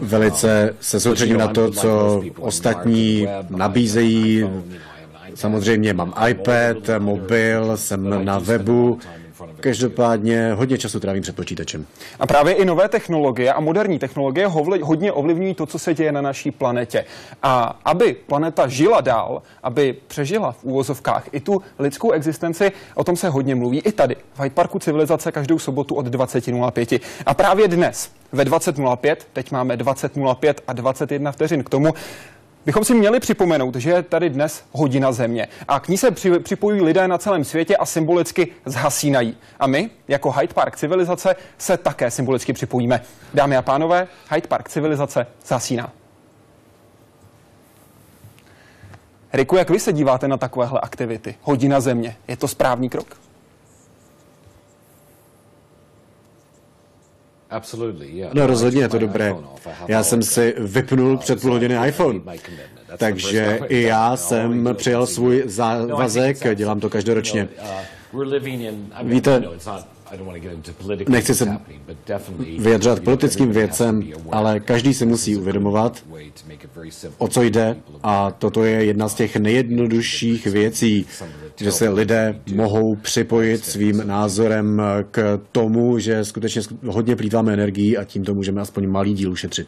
Velice 0.01 0.75
se 0.81 0.99
soustředím 0.99 1.37
na 1.37 1.47
to, 1.47 1.71
co 1.71 2.23
ostatní 2.39 3.27
nabízejí. 3.49 4.45
Samozřejmě 5.35 5.93
mám 5.93 6.13
iPad, 6.29 6.77
mobil, 6.99 7.77
jsem 7.77 8.25
na 8.25 8.39
webu, 8.39 8.99
Každopádně 9.59 10.53
hodně 10.53 10.77
času 10.77 10.99
trávím 10.99 11.21
před 11.23 11.35
počítačem. 11.35 11.85
A 12.19 12.27
právě 12.27 12.53
i 12.53 12.65
nové 12.65 12.89
technologie 12.89 13.53
a 13.53 13.59
moderní 13.59 13.99
technologie 13.99 14.47
hodně 14.81 15.11
ovlivňují 15.11 15.53
to, 15.53 15.65
co 15.65 15.79
se 15.79 15.93
děje 15.93 16.11
na 16.11 16.21
naší 16.21 16.51
planetě. 16.51 17.05
A 17.43 17.79
aby 17.85 18.13
planeta 18.13 18.67
žila 18.67 19.01
dál, 19.01 19.41
aby 19.63 19.95
přežila 20.07 20.51
v 20.51 20.63
úvozovkách 20.63 21.23
i 21.31 21.39
tu 21.39 21.61
lidskou 21.79 22.11
existenci, 22.11 22.71
o 22.95 23.03
tom 23.03 23.17
se 23.17 23.29
hodně 23.29 23.55
mluví 23.55 23.79
i 23.79 23.91
tady, 23.91 24.15
v 24.33 24.39
Hyde 24.39 24.55
Parku 24.55 24.79
civilizace 24.79 25.31
každou 25.31 25.59
sobotu 25.59 25.95
od 25.95 26.07
20.05. 26.07 26.99
A 27.25 27.33
právě 27.33 27.67
dnes 27.67 28.11
ve 28.31 28.43
20.05, 28.43 29.15
teď 29.33 29.51
máme 29.51 29.75
20.05 29.75 30.53
a 30.67 30.73
21 30.73 31.31
vteřin 31.31 31.63
k 31.63 31.69
tomu, 31.69 31.93
bychom 32.67 32.83
si 32.83 32.95
měli 32.95 33.19
připomenout, 33.19 33.75
že 33.75 33.89
je 33.89 34.03
tady 34.03 34.29
dnes 34.29 34.63
hodina 34.71 35.11
země 35.11 35.47
a 35.67 35.79
k 35.79 35.87
ní 35.87 35.97
se 35.97 36.11
při, 36.11 36.39
připojují 36.39 36.81
lidé 36.81 37.07
na 37.07 37.17
celém 37.17 37.43
světě 37.43 37.77
a 37.77 37.85
symbolicky 37.85 38.47
zhasínají. 38.65 39.37
A 39.59 39.67
my, 39.67 39.89
jako 40.07 40.31
Hyde 40.31 40.53
Park 40.53 40.75
civilizace, 40.77 41.35
se 41.57 41.77
také 41.77 42.11
symbolicky 42.11 42.53
připojíme. 42.53 43.01
Dámy 43.33 43.57
a 43.57 43.61
pánové, 43.61 44.07
Hyde 44.31 44.47
Park 44.47 44.69
civilizace 44.69 45.27
zhasíná. 45.45 45.91
Riku, 49.33 49.55
jak 49.55 49.69
vy 49.69 49.79
se 49.79 49.93
díváte 49.93 50.27
na 50.27 50.37
takovéhle 50.37 50.79
aktivity? 50.79 51.35
Hodina 51.41 51.79
země. 51.79 52.15
Je 52.27 52.37
to 52.37 52.47
správný 52.47 52.89
krok? 52.89 53.26
No 58.33 58.47
rozhodně 58.47 58.81
je 58.81 58.89
to 58.89 58.99
dobré. 58.99 59.35
Já 59.87 60.03
jsem 60.03 60.23
si 60.23 60.55
vypnul 60.57 61.17
před 61.17 61.41
půl 61.41 61.51
hodiny 61.51 61.87
iPhone. 61.87 62.19
Takže 62.97 63.59
i 63.67 63.81
já 63.81 64.17
jsem 64.17 64.69
přijal 64.73 65.07
svůj 65.07 65.43
závazek, 65.45 66.55
dělám 66.55 66.79
to 66.79 66.89
každoročně. 66.89 67.47
Víte, 69.03 69.43
Nechci 71.07 71.35
se 71.35 71.57
vyjadřovat 72.59 72.99
politickým 72.99 73.51
věcem, 73.51 74.03
ale 74.31 74.59
každý 74.59 74.93
si 74.93 75.05
musí 75.05 75.35
uvědomovat, 75.37 76.03
o 77.17 77.27
co 77.27 77.41
jde 77.43 77.75
a 78.03 78.31
toto 78.31 78.63
je 78.63 78.85
jedna 78.85 79.09
z 79.09 79.13
těch 79.13 79.35
nejjednodušších 79.35 80.47
věcí, 80.47 81.05
že 81.61 81.71
se 81.71 81.89
lidé 81.89 82.41
mohou 82.53 82.95
připojit 82.95 83.65
svým 83.65 84.07
názorem 84.07 84.81
k 85.11 85.39
tomu, 85.51 85.99
že 85.99 86.25
skutečně 86.25 86.61
hodně 86.85 87.15
plýtváme 87.15 87.53
energii 87.53 87.97
a 87.97 88.03
tímto 88.03 88.33
můžeme 88.33 88.61
aspoň 88.61 88.87
malý 88.87 89.13
díl 89.13 89.31
ušetřit. 89.31 89.67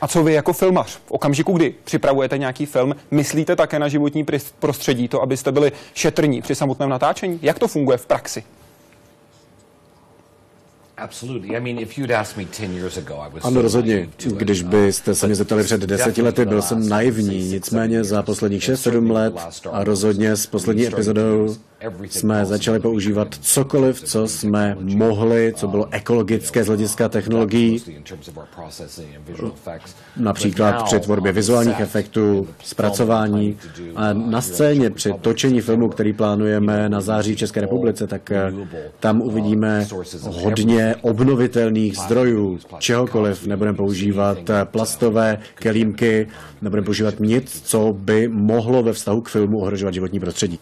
A 0.00 0.08
co 0.08 0.24
vy 0.24 0.32
jako 0.32 0.52
filmař? 0.52 0.98
V 1.06 1.10
okamžiku, 1.10 1.52
kdy 1.52 1.74
připravujete 1.84 2.38
nějaký 2.38 2.66
film, 2.66 2.94
myslíte 3.10 3.56
také 3.56 3.78
na 3.78 3.88
životní 3.88 4.26
prostředí, 4.58 5.08
to, 5.08 5.22
abyste 5.22 5.52
byli 5.52 5.72
šetrní 5.94 6.42
při 6.42 6.54
samotném 6.54 6.88
natáčení? 6.88 7.38
Jak 7.42 7.58
to 7.58 7.68
funguje 7.68 7.98
v 7.98 8.06
praxi? 8.06 8.42
Ano, 13.42 13.62
rozhodně. 13.62 14.08
Když 14.36 14.62
byste 14.62 15.14
se 15.14 15.26
mě 15.26 15.34
zeptali 15.34 15.64
před 15.64 15.80
deseti 15.80 16.22
lety, 16.22 16.44
byl 16.44 16.62
jsem 16.62 16.88
naivní, 16.88 17.48
nicméně 17.48 18.04
za 18.04 18.22
posledních 18.22 18.62
6-7 18.62 19.10
let 19.12 19.34
a 19.72 19.84
rozhodně 19.84 20.36
s 20.36 20.46
poslední 20.46 20.86
epizodou 20.86 21.56
jsme 22.08 22.46
začali 22.46 22.80
používat 22.80 23.28
cokoliv, 23.40 24.00
co 24.00 24.28
jsme 24.28 24.76
mohli, 24.80 25.52
co 25.56 25.68
bylo 25.68 25.88
ekologické 25.90 26.64
z 26.64 26.66
hlediska 26.66 27.08
technologií, 27.08 27.82
například 30.16 30.82
při 30.82 31.00
tvorbě 31.00 31.32
vizuálních 31.32 31.80
efektů, 31.80 32.48
zpracování. 32.64 33.56
A 33.96 34.12
na 34.12 34.40
scéně 34.40 34.90
při 34.90 35.12
točení 35.20 35.60
filmu, 35.60 35.88
který 35.88 36.12
plánujeme 36.12 36.88
na 36.88 37.00
září 37.00 37.34
v 37.34 37.38
České 37.38 37.60
republice, 37.60 38.06
tak 38.06 38.30
eh, 38.30 38.52
tam 39.00 39.20
uvidíme 39.22 39.86
hodně 40.22 40.89
obnovitelných 40.96 41.96
zdrojů, 41.96 42.58
čehokoliv. 42.78 43.46
Nebudeme 43.46 43.76
používat 43.76 44.38
plastové 44.64 45.38
kelímky, 45.54 46.28
nebudeme 46.62 46.84
používat 46.84 47.20
nic, 47.20 47.62
co 47.64 47.92
by 47.92 48.28
mohlo 48.28 48.82
ve 48.82 48.92
vztahu 48.92 49.20
k 49.20 49.28
filmu 49.28 49.60
ohrožovat 49.60 49.94
životní 49.94 50.20
prostředí. 50.20 50.58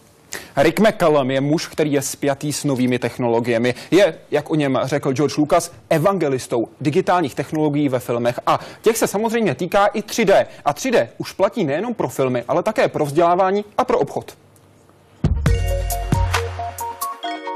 Rick 0.57 0.79
McCallum 0.79 1.31
je 1.31 1.41
muž, 1.41 1.67
který 1.67 1.91
je 1.91 2.01
spjatý 2.01 2.53
s 2.53 2.63
novými 2.63 2.99
technologiemi. 2.99 3.75
Je, 3.91 4.15
jak 4.31 4.49
o 4.49 4.55
něm 4.55 4.79
řekl 4.83 5.13
George 5.13 5.37
Lucas, 5.37 5.71
evangelistou 5.89 6.67
digitálních 6.81 7.35
technologií 7.35 7.89
ve 7.89 7.99
filmech. 7.99 8.39
A 8.45 8.59
těch 8.81 8.97
se 8.97 9.07
samozřejmě 9.07 9.55
týká 9.55 9.85
i 9.85 10.01
3D. 10.01 10.45
A 10.65 10.73
3D 10.73 11.07
už 11.17 11.31
platí 11.31 11.63
nejenom 11.63 11.93
pro 11.93 12.09
filmy, 12.09 12.43
ale 12.47 12.63
také 12.63 12.87
pro 12.87 13.05
vzdělávání 13.05 13.65
a 13.77 13.83
pro 13.85 13.99
obchod. 13.99 14.33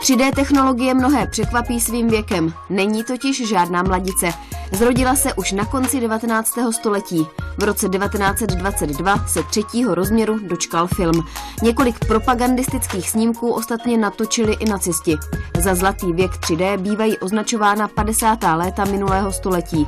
3D 0.04 0.32
technologie 0.36 0.94
mnohé 0.94 1.28
překvapí 1.28 1.80
svým 1.80 2.08
věkem. 2.08 2.54
Není 2.70 3.04
totiž 3.04 3.48
žádná 3.48 3.84
mladice. 3.84 4.34
Zrodila 4.72 5.16
se 5.16 5.34
už 5.34 5.52
na 5.52 5.66
konci 5.66 6.00
19. 6.00 6.54
století. 6.72 7.28
V 7.58 7.64
roce 7.64 7.90
1922 7.90 9.28
se 9.28 9.44
třetího 9.44 9.96
rozměru 9.96 10.40
dočkal 10.40 10.88
film. 10.88 11.24
Několik 11.62 12.06
propagandistických 12.08 13.10
snímků 13.10 13.52
ostatně 13.52 13.98
natočili 13.98 14.54
i 14.60 14.70
nacisti. 14.70 15.18
Za 15.60 15.76
zlatý 15.76 16.14
věk 16.14 16.32
3D 16.32 16.78
bývají 16.78 17.18
označována 17.18 17.88
50. 17.88 18.40
léta 18.56 18.86
minulého 18.86 19.32
století. 19.32 19.88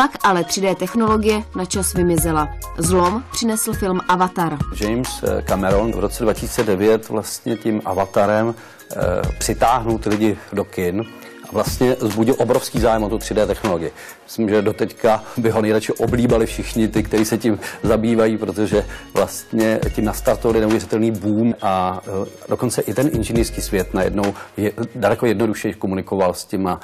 Pak 0.00 0.16
ale 0.22 0.42
3D 0.42 0.74
technologie 0.74 1.42
na 1.54 1.64
čas 1.64 1.94
vymizela. 1.94 2.48
Zlom 2.78 3.24
přinesl 3.32 3.72
film 3.72 4.00
Avatar. 4.08 4.58
James 4.80 5.24
Cameron 5.44 5.92
v 5.92 5.98
roce 5.98 6.24
2009 6.24 7.08
vlastně 7.08 7.56
tím 7.56 7.82
Avatarem 7.84 8.54
Eh, 8.96 9.22
přitáhnout 9.38 10.04
lidi 10.04 10.38
do 10.52 10.64
kin 10.64 11.04
a 11.48 11.52
vlastně 11.52 11.96
zbudil 12.00 12.34
obrovský 12.38 12.80
zájem 12.80 13.02
o 13.02 13.08
tu 13.08 13.18
3D 13.18 13.46
technologii. 13.46 13.92
Myslím, 14.24 14.48
že 14.48 14.62
do 14.62 14.72
teďka 14.72 15.24
by 15.36 15.50
ho 15.50 15.62
nejradši 15.62 15.92
oblíbali 15.92 16.46
všichni 16.46 16.88
ty, 16.88 17.02
kteří 17.02 17.24
se 17.24 17.38
tím 17.38 17.58
zabývají, 17.82 18.38
protože 18.38 18.86
vlastně 19.14 19.80
tím 19.94 20.04
nastartovali 20.04 20.60
neuvěřitelný 20.60 21.10
boom 21.10 21.54
a 21.62 22.00
eh, 22.06 22.28
dokonce 22.48 22.82
i 22.82 22.94
ten 22.94 23.10
inženýrský 23.12 23.60
svět 23.60 23.94
najednou 23.94 24.34
je 24.56 24.72
daleko 24.94 25.26
jednodušeji 25.26 25.74
komunikoval 25.74 26.34
s 26.34 26.44
těma 26.44 26.80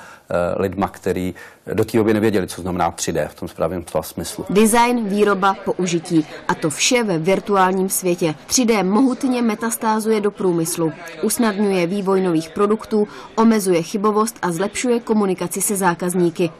lidma, 0.56 0.88
který 0.88 1.34
do 1.74 1.84
té 1.84 1.98
doby 1.98 2.14
nevěděli, 2.14 2.46
co 2.46 2.62
znamená 2.62 2.92
3D 2.92 3.28
v 3.28 3.34
tom 3.34 3.48
správném 3.48 3.84
smyslu. 4.00 4.44
Design, 4.50 5.08
výroba, 5.08 5.56
použití 5.64 6.26
a 6.48 6.54
to 6.54 6.70
vše 6.70 7.04
ve 7.04 7.18
virtuálním 7.18 7.88
světě. 7.88 8.34
3D 8.48 8.84
mohutně 8.84 9.42
metastázuje 9.42 10.20
do 10.20 10.30
průmyslu, 10.30 10.92
usnadňuje 11.22 11.86
vývoj 11.86 12.20
nových 12.20 12.50
produktů, 12.50 13.08
omezuje 13.36 13.82
chybovost 13.82 14.38
a 14.42 14.52
zlepšuje 14.52 15.00
komunikaci 15.00 15.60
se 15.60 15.76
zákazníky. 15.76 16.50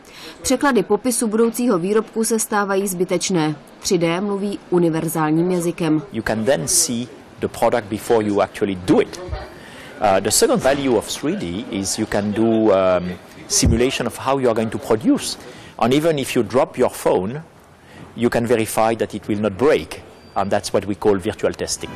Překlady 0.42 0.82
popisu 0.82 1.26
budoucího 1.26 1.78
výrobku 1.78 2.24
se 2.24 2.38
stávají 2.38 2.88
zbytečné. 2.88 3.54
3D 3.82 4.22
mluví 4.22 4.58
univerzálním 4.70 5.50
jazykem. 5.50 6.02
You 6.12 6.22
can 6.22 6.44
then 6.44 6.68
see 6.68 7.06
the 7.40 7.48
product 7.48 7.84
before 7.84 8.24
you 8.24 8.40
actually 8.40 8.74
do 8.74 9.00
it. 9.00 9.20
Uh, 10.00 10.20
the 10.20 10.30
second 10.30 10.62
value 10.62 10.96
of 10.96 11.08
3D 11.08 11.64
is 11.70 11.98
you 11.98 12.06
can 12.06 12.32
do 12.32 12.44
um, 12.44 13.12
simulation 13.48 14.06
of 14.06 14.16
how 14.16 14.38
you 14.38 14.48
are 14.48 14.54
going 14.54 14.70
to 14.70 14.78
produce. 14.78 15.36
And 15.78 15.92
even 15.94 16.18
if 16.18 16.34
you 16.34 16.42
drop 16.42 16.78
your 16.78 16.90
phone, 16.90 17.42
you 18.16 18.30
can 18.30 18.46
verify 18.46 18.94
that 18.94 19.14
it 19.14 19.28
will 19.28 19.40
not 19.40 19.56
break. 19.58 20.02
And 20.34 20.50
that's 20.50 20.72
what 20.72 20.84
we 20.86 20.94
call 20.94 21.16
virtual 21.16 21.52
testing. 21.52 21.90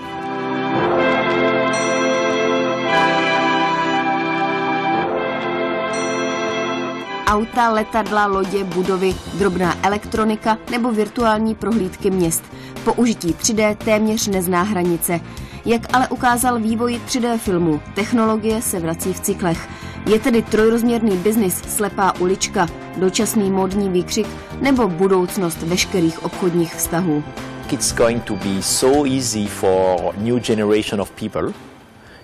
Auta, 7.27 7.71
letadla, 7.71 8.27
lodě, 8.27 8.65
budovy, 8.65 9.15
drobná 9.35 9.87
elektronika 9.87 10.59
nebo 10.71 10.93
virtuální 10.93 11.55
prohlídky 11.55 12.11
měst. 12.11 12.45
Použití 12.85 13.33
3D 13.33 13.77
téměř 13.77 14.27
nezná 14.27 14.63
hranice. 14.63 15.21
Jak 15.65 15.97
ale 15.97 16.09
ukázal 16.09 16.59
vývoj 16.59 17.01
3D 17.07 17.39
filmu, 17.39 17.81
technologie 17.95 18.63
se 18.63 18.81
vrací 18.81 19.13
v 19.13 19.21
cyklech. 19.21 19.69
Je 20.07 20.21
tedy 20.21 20.43
trojrozměrný 20.43 21.17
biznis 21.17 21.55
slepá 21.55 22.13
ulička, 22.21 22.69
dočasný 22.97 23.51
módní 23.51 23.89
výkřik 23.89 24.27
nebo 24.61 24.89
budoucnost 24.89 25.63
veškerých 25.63 26.25
obchodních 26.25 26.75
vztahů? 26.75 27.25
It's 27.71 27.93
going 27.93 28.25
to 28.25 28.35
be 28.35 28.63
so 28.63 29.11
easy 29.11 29.47
for 29.47 30.15
new 30.19 30.39
generation 30.39 31.01
of 31.01 31.11
people, 31.11 31.53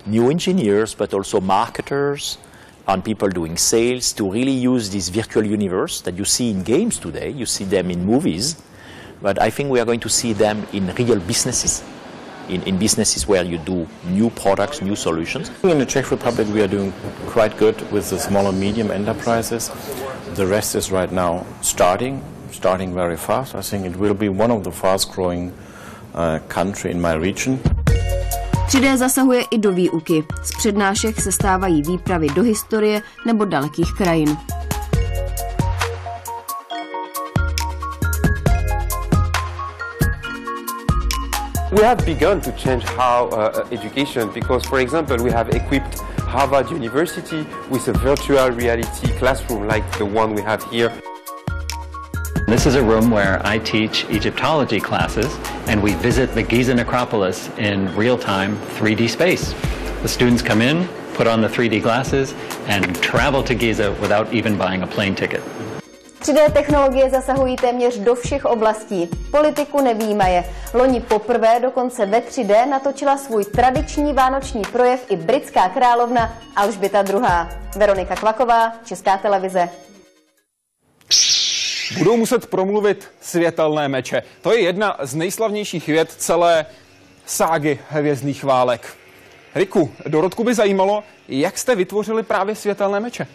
new 0.06 0.30
engineers, 0.30 0.94
but 0.94 1.14
also 1.14 1.40
marketers 1.40 2.38
and 2.86 3.04
people 3.04 3.28
doing 3.28 3.58
sales 3.58 4.12
to 4.12 4.30
really 4.30 4.68
use 4.68 4.90
this 4.90 5.08
virtual 5.08 5.44
universe 5.44 6.02
that 6.02 6.14
you 6.14 6.24
see 6.24 6.50
in 6.50 6.62
games 6.62 6.98
today. 6.98 7.32
You 7.36 7.46
see 7.46 7.64
them 7.66 7.90
in 7.90 8.06
movies, 8.06 8.56
but 9.22 9.42
I 9.42 9.50
think 9.50 9.70
we 9.70 9.80
are 9.80 9.86
going 9.86 10.02
to 10.02 10.08
see 10.08 10.34
them 10.34 10.66
in 10.72 10.90
real 10.98 11.20
businesses 11.20 11.82
in, 12.48 12.62
in 12.62 12.78
businesses 12.78 13.26
where 13.28 13.44
you 13.44 13.58
do 13.58 13.86
new 14.04 14.30
products, 14.30 14.82
new 14.82 14.96
solutions. 14.96 15.50
In 15.62 15.78
the 15.78 15.86
Czech 15.86 16.10
Republic, 16.10 16.46
we 16.48 16.62
are 16.62 16.68
doing 16.68 16.92
quite 17.26 17.56
good 17.56 17.80
with 17.92 18.10
the 18.10 18.18
small 18.18 18.48
and 18.48 18.58
medium 18.58 18.90
enterprises. 18.90 19.70
The 20.34 20.46
rest 20.46 20.74
is 20.74 20.90
right 20.90 21.12
now 21.12 21.46
starting, 21.62 22.22
starting 22.52 22.94
very 22.94 23.16
fast. 23.16 23.54
I 23.54 23.62
think 23.62 23.86
it 23.86 23.96
will 23.96 24.14
be 24.14 24.28
one 24.28 24.50
of 24.50 24.64
the 24.64 24.72
fast 24.72 25.12
growing 25.12 25.52
uh, 26.14 26.38
country 26.48 26.90
in 26.90 27.00
my 27.00 27.14
region. 27.14 27.58
3D 28.66 28.96
zasahuje 28.96 29.44
i 29.50 29.58
do 29.58 29.72
výuky. 29.72 30.24
Z 30.42 30.50
přednášek 30.56 31.20
se 31.20 31.32
stávají 31.32 31.82
výpravy 31.82 32.26
do 32.28 32.42
historie 32.42 33.02
nebo 33.26 33.44
dalekých 33.44 33.92
krajin. 33.96 34.36
We 41.72 41.82
have 41.82 42.06
begun 42.06 42.40
to 42.42 42.52
change 42.52 42.84
how 42.84 43.26
uh, 43.30 43.66
education 43.72 44.30
because, 44.32 44.64
for 44.64 44.78
example, 44.78 45.16
we 45.16 45.32
have 45.32 45.48
equipped 45.48 45.98
Harvard 46.20 46.70
University 46.70 47.44
with 47.68 47.88
a 47.88 47.92
virtual 47.92 48.50
reality 48.50 49.08
classroom 49.18 49.66
like 49.66 49.84
the 49.98 50.06
one 50.06 50.32
we 50.32 50.42
have 50.42 50.62
here. 50.70 50.92
This 52.46 52.66
is 52.66 52.76
a 52.76 52.84
room 52.84 53.10
where 53.10 53.44
I 53.44 53.58
teach 53.58 54.04
Egyptology 54.04 54.78
classes 54.78 55.36
and 55.66 55.82
we 55.82 55.94
visit 55.94 56.32
the 56.36 56.42
Giza 56.44 56.72
necropolis 56.72 57.48
in 57.58 57.92
real-time 57.96 58.56
3D 58.78 59.08
space. 59.08 59.52
The 60.02 60.08
students 60.08 60.42
come 60.42 60.62
in, 60.62 60.86
put 61.14 61.26
on 61.26 61.40
the 61.40 61.48
3D 61.48 61.82
glasses 61.82 62.32
and 62.68 62.94
travel 63.02 63.42
to 63.42 63.56
Giza 63.56 63.90
without 64.00 64.32
even 64.32 64.56
buying 64.56 64.82
a 64.82 64.86
plane 64.86 65.16
ticket. 65.16 65.42
3D 66.20 66.52
technologie 66.52 67.10
zasahují 67.10 67.56
téměř 67.56 67.98
do 67.98 68.14
všech 68.14 68.44
oblastí. 68.44 69.08
Politiku 69.30 69.80
nevýjímaje. 69.80 70.44
Loni 70.74 71.00
poprvé 71.00 71.60
dokonce 71.60 72.06
ve 72.06 72.20
3D 72.20 72.68
natočila 72.68 73.18
svůj 73.18 73.44
tradiční 73.44 74.12
vánoční 74.12 74.62
projev 74.72 75.10
i 75.10 75.16
britská 75.16 75.68
královna 75.68 76.38
Alžběta 76.56 77.04
II. 77.08 77.20
Veronika 77.76 78.16
Kvaková, 78.16 78.72
Česká 78.84 79.16
televize. 79.16 79.68
Budou 81.98 82.16
muset 82.16 82.46
promluvit 82.46 83.10
světelné 83.20 83.88
meče. 83.88 84.22
To 84.42 84.52
je 84.52 84.60
jedna 84.60 84.96
z 85.02 85.14
nejslavnějších 85.14 85.86
věd 85.86 86.12
celé 86.12 86.66
ságy 87.26 87.78
hvězdných 87.88 88.44
válek. 88.44 88.96
Riku, 89.54 89.92
Dorotku 90.06 90.44
by 90.44 90.54
zajímalo, 90.54 91.04
jak 91.28 91.58
jste 91.58 91.74
vytvořili 91.74 92.22
právě 92.22 92.54
světelné 92.54 93.00
meče. 93.00 93.26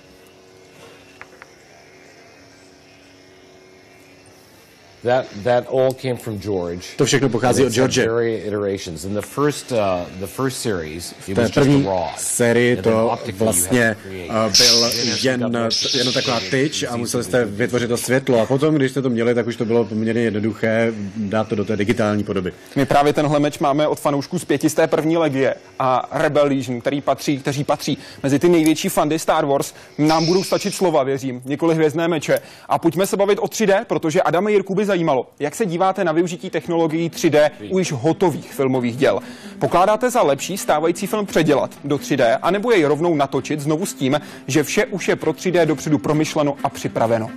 That 5.03 5.25
that 5.43 5.67
all 5.67 5.93
came 5.93 6.15
from 6.15 6.39
George. 6.39 6.85
To 6.95 7.05
všechno 7.05 7.29
pochází 7.29 7.65
od 7.65 7.73
George. 7.73 7.97
iterations. 7.97 9.05
In 9.05 9.13
the 9.13 9.21
first 9.21 9.71
uh, 9.71 9.77
the 10.19 10.27
first 10.27 10.57
series, 10.57 11.15
it 11.27 11.37
was 11.37 11.51
první 11.51 11.87
sérii 12.17 12.75
to 12.75 13.17
vlastně 13.33 13.95
uh, 14.29 14.57
byl 14.57 14.91
jen, 15.21 15.69
jen 15.93 16.13
taková 16.13 16.39
tyč 16.51 16.83
a 16.83 16.97
museli 16.97 17.23
jste 17.23 17.45
vytvořit 17.45 17.87
to 17.87 17.97
světlo 17.97 18.41
a 18.41 18.45
potom, 18.45 18.75
když 18.75 18.91
jste 18.91 19.01
to 19.01 19.09
měli, 19.09 19.35
tak 19.35 19.47
už 19.47 19.55
to 19.55 19.65
bylo 19.65 19.85
poměrně 19.85 20.21
jednoduché 20.21 20.93
dát 21.15 21.47
to 21.47 21.55
do 21.55 21.65
té 21.65 21.77
digitální 21.77 22.23
podoby. 22.23 22.53
My 22.75 22.85
právě 22.85 23.13
tenhle 23.13 23.39
meč 23.39 23.59
máme 23.59 23.87
od 23.87 23.99
fanoušků 23.99 24.39
z 24.39 24.45
pětisté 24.45 24.87
první 24.87 25.17
legie 25.17 25.55
a 25.79 26.09
Rebel 26.11 26.45
Legion, 26.45 26.81
který 26.81 27.01
patří, 27.01 27.37
kteří 27.37 27.63
patří 27.63 27.97
mezi 28.23 28.39
ty 28.39 28.49
největší 28.49 28.89
fandy 28.89 29.19
Star 29.19 29.45
Wars. 29.45 29.73
Nám 29.97 30.25
budou 30.25 30.43
stačit 30.43 30.75
slova, 30.75 31.03
věřím, 31.03 31.41
několik 31.45 31.77
hvězdné 31.77 32.07
meče. 32.07 32.39
A 32.69 32.79
pojďme 32.79 33.07
se 33.07 33.17
bavit 33.17 33.39
o 33.39 33.45
3D, 33.45 33.85
protože 33.85 34.21
Adam 34.21 34.47
Jirku 34.47 34.75
by 34.75 34.85
zajímalo, 34.91 35.27
jak 35.39 35.55
se 35.55 35.65
díváte 35.65 36.03
na 36.03 36.11
využití 36.11 36.49
technologií 36.49 37.09
3D 37.09 37.51
u 37.69 37.79
již 37.79 37.91
hotových 37.91 38.53
filmových 38.53 38.97
děl. 38.97 39.19
Pokládáte 39.59 40.09
za 40.09 40.21
lepší 40.21 40.57
stávající 40.57 41.07
film 41.07 41.25
předělat 41.25 41.71
do 41.83 41.95
3D, 41.95 42.39
anebo 42.41 42.71
jej 42.71 42.85
rovnou 42.85 43.15
natočit 43.15 43.59
znovu 43.59 43.85
s 43.85 43.93
tím, 43.93 44.21
že 44.47 44.63
vše 44.63 44.85
už 44.85 45.07
je 45.07 45.15
pro 45.15 45.31
3D 45.31 45.65
dopředu 45.65 45.97
promyšleno 45.97 46.55
a 46.63 46.69
připraveno? 46.69 47.29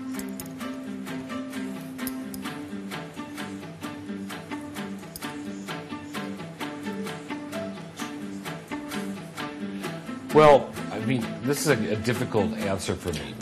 Well, 10.34 10.62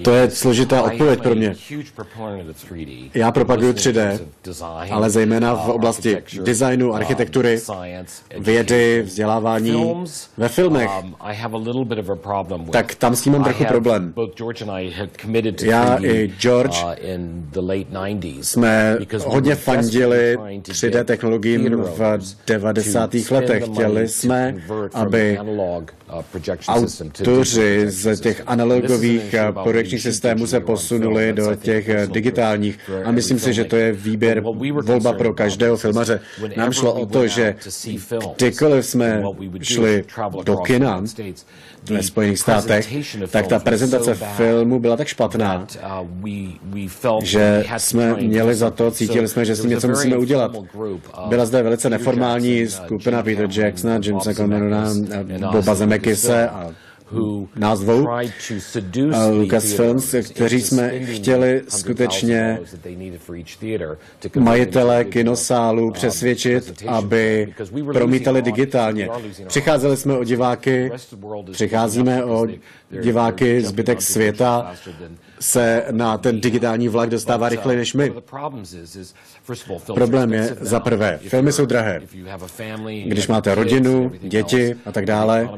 to 0.03 0.11
je 0.11 0.31
složitá 0.31 0.83
odpověď 0.83 1.23
pro 1.23 1.35
mě. 1.35 1.55
Já 3.15 3.33
propaguju 3.33 3.73
3D, 3.73 4.19
ale 4.91 5.11
zejména 5.11 5.55
v 5.55 5.69
oblasti 5.69 6.23
designu, 6.43 6.88
um, 6.88 6.95
architektury, 6.95 7.61
vědy, 8.38 9.03
vzdělávání. 9.03 9.95
Ve 10.37 10.49
filmech, 10.49 10.91
tak 12.71 12.95
tam 12.95 13.17
s 13.17 13.23
tím 13.23 13.33
mám 13.33 13.45
trochu 13.45 13.65
problém. 13.65 14.15
Já 15.62 15.97
i 16.05 16.33
George 16.38 16.85
uh, 16.85 18.41
jsme 18.43 18.99
hodně 19.25 19.55
fandili 19.55 20.38
3D 20.62 21.05
technologiím 21.05 21.77
v 21.77 22.21
90. 22.47 23.15
letech. 23.31 23.65
Chtěli 23.65 24.09
jsme, 24.09 24.55
aby 24.95 25.38
autoři 26.69 27.92
z 27.93 28.21
těch 28.21 28.43
analogových 28.47 29.35
projekčních 29.63 30.03
systémů 30.03 30.47
se 30.47 30.61
posunuli 30.61 31.33
do 31.33 31.55
těch 31.55 32.07
digitálních. 32.07 32.79
A 33.05 33.11
myslím 33.11 33.39
si, 33.39 33.53
že 33.53 33.65
to 33.65 33.77
je 33.77 33.93
výběr, 33.93 34.41
volba 34.85 35.13
pro 35.13 35.35
každého 35.35 35.77
filmaře. 35.77 36.21
Nám 36.57 36.73
šlo 36.73 36.95
o 36.95 37.07
to, 37.07 37.27
že 37.27 37.55
kdykoliv 38.37 38.87
jsme 38.87 39.23
šli 39.63 40.05
do 40.45 40.57
kina, 40.57 41.03
ve 41.91 42.03
Spojených 42.03 42.39
státech, 42.39 42.95
tak 43.31 43.47
ta 43.47 43.59
prezentace 43.59 44.15
filmu 44.15 44.81
byla 44.81 44.97
tak 44.97 45.09
špatná, 45.09 45.67
že 47.23 47.65
jsme 47.77 48.15
měli 48.15 48.55
za 48.55 48.71
to, 48.71 48.91
cítili 48.91 49.29
jsme, 49.29 49.45
že 49.45 49.57
s 49.57 49.61
tím 49.61 49.71
něco 49.71 49.89
musíme 49.89 50.17
udělat. 50.17 50.57
Byla 51.29 51.47
zde 51.47 51.63
velice 51.63 51.91
neformální 51.91 52.67
skupina 52.67 53.23
Peter 53.23 53.49
Jacksona, 53.51 54.01
Jamesa 54.05 54.35
Camerona, 54.35 54.95
Boba 55.53 55.75
Zemekise 55.75 56.49
a 56.49 56.71
nás 57.57 57.81
dvou, 57.81 58.09
Lucasfilms, 59.31 60.14
kteří 60.35 60.61
jsme 60.61 61.01
chtěli 61.01 61.62
skutečně 61.68 62.59
majitele 64.38 65.05
kinosálu 65.05 65.90
přesvědčit, 65.90 66.85
aby 66.88 67.55
promítali 67.92 68.42
digitálně. 68.42 69.09
Přicházeli 69.46 69.96
jsme 69.96 70.18
o 70.18 70.25
diváky, 70.25 70.90
přicházíme 71.53 72.25
o 72.25 72.46
diváky, 73.03 73.61
zbytek 73.61 74.03
světa 74.03 74.75
se 75.43 75.85
na 75.91 76.19
ten 76.19 76.41
digitální 76.41 76.89
vlak 76.89 77.11
dostává 77.11 77.49
rychleji 77.49 77.79
než 77.79 77.95
my. 77.95 78.13
Problém 79.95 80.33
je 80.33 80.57
za 80.61 80.81
prvé, 80.81 81.19
filmy 81.29 81.53
jsou 81.53 81.67
drahé. 81.67 82.01
Když 83.05 83.29
máte 83.29 83.55
rodinu, 83.55 84.13
děti 84.21 84.77
a 84.87 84.93
tak 84.93 85.07
dále, 85.07 85.49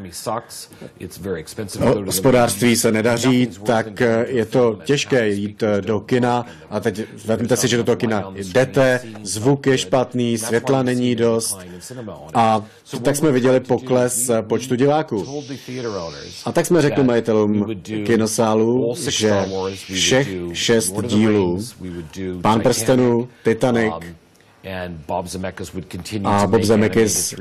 hospodářství 2.07 2.77
se 2.77 2.93
nedaří, 2.93 3.47
tak 3.47 4.03
je 4.27 4.47
to 4.47 4.79
těžké 4.85 5.29
jít 5.29 5.65
do 5.81 6.01
kina 6.01 6.47
a 6.71 6.81
teď 6.81 7.03
vezměte 7.25 7.57
si, 7.57 7.69
že 7.69 7.77
do 7.77 7.85
toho 7.85 7.97
kina 7.97 8.33
jdete, 8.35 9.01
zvuk 9.23 9.67
je 9.67 9.79
špatný, 9.79 10.39
světla 10.39 10.83
není 10.83 11.17
dost 11.17 11.59
a 12.35 12.65
tak 13.03 13.17
jsme 13.17 13.33
viděli 13.33 13.61
pokles 13.61 14.31
počtu 14.49 14.75
diváků. 14.75 15.43
A 16.45 16.53
tak 16.53 16.67
jsme 16.67 16.83
řekli 16.83 17.05
majitelům 17.05 17.67
kinosálu, 18.07 18.95
že 19.09 19.47
všech 19.93 20.29
šest 20.53 20.95
dílů 21.03 21.61
Pán 22.43 22.61
prstenů, 22.61 23.29
Titanic, 23.43 23.95
a 26.25 26.47
Bob 26.47 26.63
Zemeckis 26.65 27.35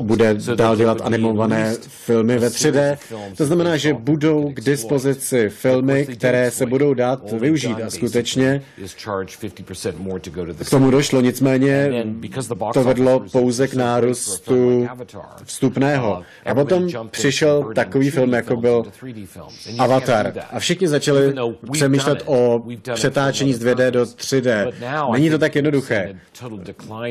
bude 0.00 0.36
dál 0.54 0.76
dělat 0.76 1.00
animované 1.00 1.74
filmy 1.88 2.38
ve 2.38 2.48
3D. 2.48 2.98
To 3.36 3.44
znamená, 3.44 3.76
že 3.76 3.94
budou 3.94 4.52
k 4.52 4.60
dispozici 4.60 5.48
filmy, 5.48 6.06
které 6.06 6.50
se 6.50 6.66
budou 6.66 6.94
dát 6.94 7.32
využít 7.32 7.76
a 7.86 7.90
skutečně 7.90 8.62
k 10.64 10.70
tomu 10.70 10.90
došlo, 10.90 11.20
nicméně 11.20 12.04
to 12.72 12.84
vedlo 12.84 13.24
pouze 13.32 13.68
k 13.68 13.74
nárůstu 13.74 14.88
vstupného. 15.44 16.22
A 16.46 16.54
potom 16.54 16.88
přišel 17.10 17.72
takový 17.74 18.10
film, 18.10 18.32
jako 18.32 18.56
byl 18.56 18.84
Avatar. 19.78 20.32
A 20.50 20.58
všichni 20.58 20.88
začali 20.88 21.34
přemýšlet 21.72 22.22
o 22.26 22.62
přetáčení 22.94 23.54
z 23.54 23.64
2D 23.64 23.90
do 23.90 24.02
3D. 24.02 24.72
Není 25.12 25.30
to 25.30 25.38
tak 25.38 25.54
jednoduché. 25.54 26.14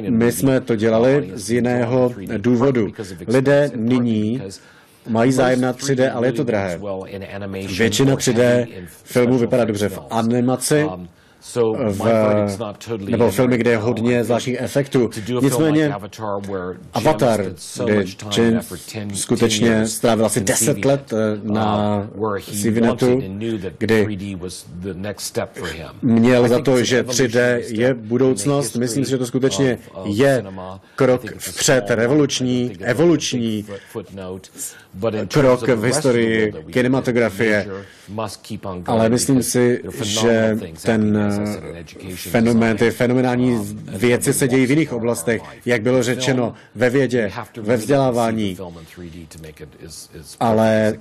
My 0.10 0.32
jsme 0.32 0.62
to 0.62 0.76
dělali 0.76 1.32
z 1.34 1.52
jiného 1.52 2.14
důvodu. 2.38 2.92
Lidé 3.28 3.72
nyní 3.76 4.42
mají 5.08 5.32
zájem 5.32 5.62
na 5.62 5.74
3D, 5.74 6.12
ale 6.14 6.28
je 6.28 6.32
to 6.32 6.44
drahé. 6.44 6.80
Většina 7.78 8.16
3D 8.16 8.68
filmů 9.04 9.38
vypadá 9.38 9.66
dobře 9.66 9.90
v 9.90 10.00
animaci, 10.10 10.86
v, 11.90 12.98
nebo 12.98 13.32
filmy, 13.32 13.58
kde 13.58 13.72
je 13.72 13.78
hodně 13.78 14.24
zvláštních 14.24 14.56
efektů. 14.60 15.10
Nicméně 15.42 15.94
Avatar, 16.94 17.46
kde 17.86 18.06
Chin 18.32 18.60
skutečně 19.14 19.88
strávil 19.88 20.26
asi 20.26 20.42
10 20.42 20.86
let 20.86 21.14
eh, 21.14 21.40
na 21.44 22.08
CVNetu, 22.42 23.22
kdy 23.78 24.18
měl 26.02 26.48
za 26.48 26.62
to, 26.62 26.84
že 26.84 27.04
3D 27.04 27.62
je 27.68 27.94
budoucnost. 27.94 28.76
Myslím 28.76 29.06
si, 29.06 29.12
že 29.12 29.18
to 29.18 29.26
skutečně 29.26 29.78
je 30.06 30.44
krok 30.96 31.22
vpřed, 31.38 31.84
revoluční, 31.88 32.72
evoluční 32.82 33.66
krok 35.28 35.68
v 35.68 35.84
historii 35.84 36.54
kinematografie. 36.72 37.68
Ale 38.86 39.10
myslím 39.10 39.44
si, 39.44 39.82
že 40.02 40.58
ten 40.84 41.29
fenomén, 42.16 42.78
ty 42.78 42.92
fenomenální 42.92 43.78
věci 43.84 44.34
se 44.34 44.48
dějí 44.48 44.66
v 44.66 44.70
jiných 44.70 44.94
oblastech, 44.94 45.42
jak 45.66 45.82
bylo 45.82 46.04
řečeno, 46.04 46.54
ve 46.76 46.90
vědě, 46.90 47.32
ve 47.58 47.78
vzdělávání. 47.78 48.58
Ale 50.40 50.98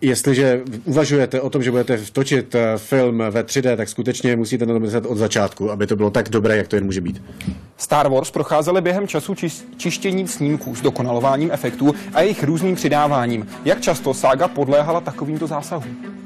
jestliže 0.00 0.60
uvažujete 0.84 1.40
o 1.40 1.50
tom, 1.50 1.62
že 1.62 1.70
budete 1.70 1.98
točit 2.12 2.54
eh, 2.54 2.72
film 2.76 3.22
ve 3.30 3.42
3D, 3.42 3.76
tak 3.76 3.88
skutečně 3.88 4.36
musíte 4.36 4.66
na 4.66 4.74
to 4.74 4.80
myslet 4.80 5.06
od 5.06 5.18
začátku, 5.18 5.70
aby 5.70 5.86
to 5.86 5.96
bylo 5.96 6.10
tak 6.10 6.28
dobré, 6.28 6.56
jak 6.56 6.68
to 6.68 6.76
jen 6.76 6.84
může 6.84 7.00
být. 7.00 7.22
Star 7.76 8.08
Wars 8.08 8.30
procházely 8.30 8.80
během 8.80 9.08
času 9.08 9.34
čištěním 9.76 10.28
snímků, 10.28 10.74
s 10.74 10.80
dokonalováním 10.80 11.50
efektů 11.52 11.94
a 12.14 12.22
jejich 12.22 12.44
různým 12.44 12.74
přidáváním. 12.74 13.46
Jak 13.64 13.80
často 13.80 14.14
sága 14.14 14.48
podléhala 14.48 15.00
takovýmto 15.00 15.46
zásahům? 15.46 16.16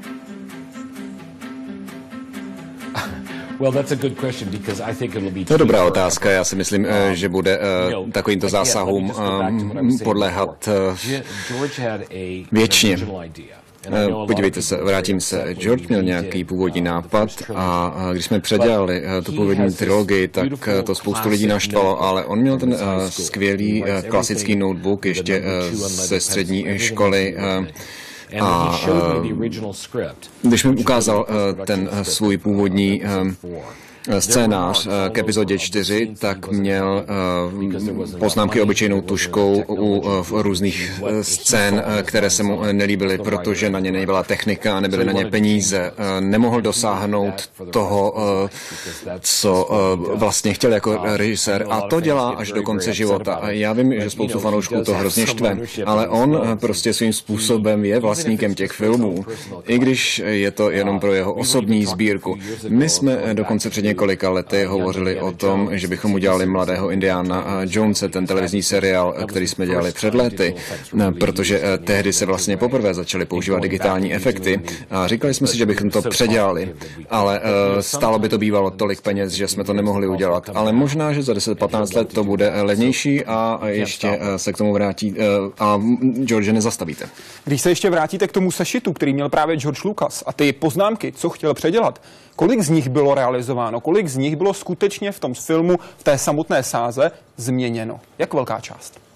To 5.45 5.53
je 5.53 5.57
dobrá 5.57 5.85
otázka. 5.85 6.31
Já 6.31 6.43
si 6.43 6.55
myslím, 6.55 6.85
eh, 6.89 7.15
že 7.15 7.29
bude 7.29 7.59
eh, 7.59 8.11
takovýmto 8.11 8.49
zásahům 8.49 9.13
eh, 9.99 10.03
podléhat 10.03 10.69
věčně. 12.51 12.97
Podívejte 14.27 14.61
se, 14.61 14.77
vrátím 14.77 15.21
se. 15.21 15.53
George 15.53 15.87
měl 15.87 16.03
nějaký 16.03 16.43
původní 16.43 16.81
nápad 16.81 17.29
a 17.55 18.09
když 18.11 18.25
jsme 18.25 18.39
předělali 18.39 19.03
tu 19.23 19.31
původní 19.31 19.73
trilogii, 19.73 20.27
tak 20.27 20.69
to 20.83 20.95
spoustu 20.95 21.29
lidí 21.29 21.47
naštvalo, 21.47 22.01
ale 22.01 22.25
on 22.25 22.39
měl 22.39 22.57
ten 22.57 22.77
skvělý 23.09 23.83
klasický 24.09 24.55
notebook 24.55 25.05
ještě 25.05 25.43
ze 25.87 26.19
střední 26.19 26.65
školy 26.77 27.35
a 28.39 28.79
když 30.41 30.63
mi 30.63 30.75
ukázal 30.75 31.27
ten 31.65 31.89
svůj 32.01 32.37
původní 32.37 33.01
scénář 34.19 34.87
eh, 34.87 35.09
k 35.09 35.17
epizodě 35.17 35.59
4, 35.59 36.13
tak 36.19 36.51
měl 36.51 37.05
eh, 38.13 38.17
poznámky 38.17 38.61
obyčejnou 38.61 39.01
tuškou 39.01 39.63
u 39.67 40.03
eh, 40.05 40.41
různých 40.41 41.01
scén, 41.21 41.83
které 42.03 42.29
se 42.29 42.43
mu 42.43 42.61
nelíbily, 42.71 43.17
protože 43.17 43.69
na 43.69 43.79
ně 43.79 43.91
nebyla 43.91 44.23
technika 44.23 44.77
a 44.77 44.79
nebyly 44.79 45.05
na 45.05 45.11
ně 45.11 45.25
peníze. 45.25 45.91
Nemohl 46.19 46.61
dosáhnout 46.61 47.49
toho, 47.71 48.15
co 49.19 49.69
vlastně 50.15 50.53
chtěl 50.53 50.73
jako 50.73 50.99
režisér 51.03 51.65
a 51.69 51.81
to 51.81 52.01
dělá 52.01 52.29
až 52.29 52.51
do 52.51 52.63
konce 52.63 52.93
života. 52.93 53.39
Já 53.47 53.73
vím, 53.73 53.93
že 54.01 54.09
spoustu 54.09 54.39
fanoušků 54.39 54.83
to 54.83 54.93
hrozně 54.93 55.27
štve, 55.27 55.57
ale 55.85 56.07
on 56.07 56.57
prostě 56.61 56.93
svým 56.93 57.13
způsobem 57.13 57.85
je 57.85 57.99
vlastníkem 57.99 58.55
těch 58.55 58.71
filmů, 58.71 59.25
i 59.67 59.79
když 59.79 60.21
je 60.25 60.51
to 60.51 60.71
jenom 60.71 60.99
pro 60.99 61.13
jeho 61.13 61.33
osobní 61.33 61.85
sbírku. 61.85 62.37
My 62.67 62.89
jsme 62.89 63.19
dokonce 63.33 63.69
před 63.69 63.85
několika 63.91 64.29
lety 64.29 64.63
hovořili 64.63 65.19
o 65.19 65.31
tom, 65.31 65.69
že 65.71 65.87
bychom 65.87 66.13
udělali 66.13 66.45
mladého 66.45 66.91
Indiana 66.91 67.61
Jonese, 67.67 68.09
ten 68.09 68.27
televizní 68.27 68.63
seriál, 68.63 69.15
který 69.27 69.47
jsme 69.47 69.65
dělali 69.65 69.91
před 69.91 70.13
lety, 70.13 70.55
protože 71.19 71.59
eh, 71.63 71.77
tehdy 71.77 72.13
se 72.13 72.25
vlastně 72.25 72.57
poprvé 72.57 72.93
začaly 72.93 73.25
používat 73.25 73.59
digitální 73.59 74.13
efekty 74.13 74.61
a 74.89 75.07
říkali 75.07 75.33
jsme 75.33 75.47
si, 75.47 75.57
že 75.57 75.65
bychom 75.65 75.89
to 75.89 76.01
předělali, 76.01 76.73
ale 77.09 77.41
eh, 77.43 77.81
stálo 77.83 78.19
by 78.19 78.29
to 78.29 78.37
bývalo 78.37 78.71
tolik 78.71 79.01
peněz, 79.01 79.33
že 79.33 79.47
jsme 79.47 79.63
to 79.63 79.73
nemohli 79.73 80.07
udělat. 80.07 80.49
Ale 80.53 80.73
možná, 80.73 81.13
že 81.13 81.23
za 81.23 81.33
10-15 81.33 81.97
let 81.97 82.13
to 82.13 82.23
bude 82.23 82.51
eh, 82.51 82.61
levnější 82.61 83.25
a 83.25 83.59
ještě 83.67 84.19
se 84.37 84.53
k 84.53 84.57
tomu 84.57 84.73
vrátí 84.73 85.15
a 85.59 85.81
George 86.23 86.51
nezastavíte. 86.51 87.09
Když 87.43 87.61
se 87.61 87.69
ještě 87.69 87.89
vrátíte 87.89 88.27
k 88.27 88.31
tomu 88.31 88.51
sešitu, 88.51 88.93
který 88.93 89.13
měl 89.13 89.29
právě 89.29 89.55
George 89.57 89.83
Lucas 89.83 90.23
a 90.25 90.33
ty 90.33 90.53
poznámky, 90.53 91.11
co 91.11 91.29
chtěl 91.29 91.53
předělat, 91.53 92.01
kolik 92.35 92.61
z 92.61 92.69
nich 92.69 92.89
bylo 92.89 93.15
realizováno, 93.15 93.81
kolik 93.81 94.07
z 94.07 94.17
nich 94.17 94.35
bylo 94.35 94.53
skutečně 94.53 95.11
v 95.11 95.19
tom 95.19 95.33
filmu, 95.33 95.79
v 95.97 96.03
té 96.03 96.17
samotné 96.17 96.63
sáze 96.63 97.11
změněno? 97.37 97.99
Jak 98.17 98.33
velká 98.33 98.59
část? 98.59 99.10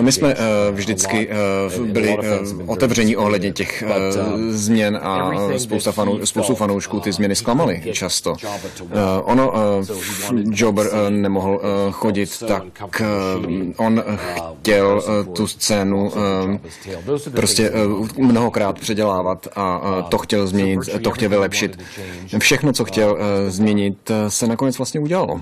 My 0.00 0.12
jsme 0.12 0.34
uh, 0.34 0.40
vždycky 0.72 1.28
uh, 1.78 1.86
byli 1.86 2.18
uh, 2.18 2.24
otevření 2.70 3.16
ohledně 3.16 3.52
těch 3.52 3.84
uh, 3.86 3.92
změn 4.48 4.98
a 5.02 5.32
spousta 5.56 5.92
fanů, 5.92 6.26
spoustu 6.26 6.54
fanoušků 6.54 7.00
ty 7.00 7.12
změny 7.12 7.36
zklamaly 7.36 7.82
často. 7.92 8.30
Uh, 8.30 8.36
ono, 9.22 9.52
uh, 9.52 9.86
Jobber 10.52 10.86
uh, 10.86 11.10
nemohl 11.10 11.60
uh, 11.86 11.92
chodit, 11.92 12.42
tak 12.48 12.62
uh, 13.00 13.06
on 13.76 14.04
chtěl 14.60 15.02
uh, 15.26 15.34
tu 15.34 15.46
scénu 15.46 16.10
uh, 16.10 16.12
prostě 17.30 17.70
uh, 17.70 18.08
mnohokrát 18.18 18.78
předělávat 18.78 19.48
a 19.54 19.78
uh, 19.78 20.08
to 20.08 20.18
chtěl 20.18 20.46
změnit, 20.46 20.80
to 21.02 21.10
chtěl 21.10 21.28
vylepšit. 21.28 21.78
Všechno, 22.38 22.72
co 22.72 22.84
chtěl 22.84 23.10
uh, 23.10 23.18
změnit, 23.48 24.10
se 24.28 24.46
nakonec 24.46 24.78
vlastně 24.78 25.00
udělalo. 25.00 25.40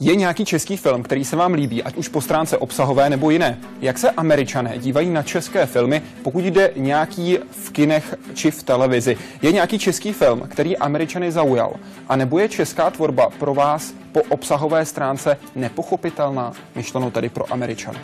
Je 0.00 0.16
nějaký 0.16 0.44
český 0.44 0.76
film, 0.76 1.02
který 1.02 1.24
se 1.24 1.36
vám 1.36 1.52
líbí, 1.52 1.82
ať 1.82 1.96
už 1.96 2.08
po 2.08 2.20
stránce 2.20 2.58
obsahové 2.58 3.10
nebo 3.10 3.30
jiné? 3.30 3.58
Jak 3.80 3.98
se 3.98 4.10
američané 4.10 4.78
dívají 4.78 5.10
na 5.10 5.22
české 5.22 5.66
filmy, 5.66 6.02
pokud 6.22 6.44
jde 6.44 6.72
nějaký 6.76 7.38
v 7.50 7.70
kinech 7.70 8.14
či 8.34 8.50
v 8.50 8.62
televizi? 8.62 9.16
Je 9.42 9.52
nějaký 9.52 9.78
český 9.78 10.12
film, 10.12 10.40
který 10.48 10.76
američany 10.76 11.32
zaujal? 11.32 11.72
A 12.08 12.16
nebo 12.16 12.38
je 12.38 12.48
česká 12.48 12.90
tvorba 12.90 13.30
pro 13.30 13.54
vás 13.54 13.94
po 14.12 14.20
obsahové 14.28 14.84
stránce 14.84 15.36
nepochopitelná, 15.54 16.52
myšleno 16.74 17.10
tedy 17.10 17.28
pro 17.28 17.52
američany? 17.52 17.98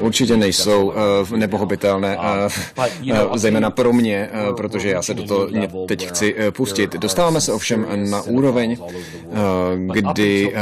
Určitě 0.00 0.36
nejsou 0.36 0.92
uh, 1.30 1.36
nepochopitelné, 1.36 2.18
uh, 2.18 3.36
zejména 3.36 3.70
pro 3.70 3.92
mě, 3.92 4.30
uh, 4.48 4.56
protože 4.56 4.90
já 4.90 5.02
se 5.02 5.14
do 5.14 5.22
toho 5.22 5.48
teď 5.86 6.08
chci 6.08 6.34
uh, 6.34 6.40
pustit. 6.50 6.96
Dostáváme 6.96 7.40
se 7.40 7.52
ovšem 7.52 7.86
na 8.10 8.22
úroveň, 8.22 8.76
uh, 8.80 9.36
kdy 9.92 10.52
uh, 10.52 10.60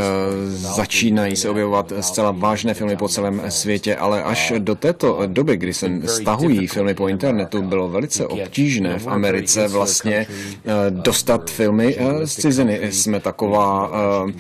začínají 0.51 1.37
se 1.37 1.49
objevovat 1.49 1.93
zcela 2.01 2.31
vážné 2.31 2.75
filmy 2.75 2.97
po 2.97 3.09
celém 3.09 3.43
světě, 3.49 3.97
ale 3.97 4.23
až 4.23 4.53
do 4.59 4.75
této 4.75 5.21
doby, 5.27 5.57
kdy 5.57 5.75
se 5.75 5.91
stahují 6.07 6.67
filmy 6.67 6.95
po 6.95 7.09
internetu, 7.09 7.63
bylo 7.63 7.89
velice 7.89 8.27
obtížné 8.27 8.99
v 8.99 9.07
Americe 9.07 9.69
vlastně 9.69 10.27
uh, 10.29 10.73
dostat 10.91 11.51
filmy 11.51 11.97
uh, 11.97 12.23
z 12.25 12.35
ciziny. 12.35 12.81
Jsme 12.93 13.21
taková, 13.21 13.91
uh, 14.25 14.31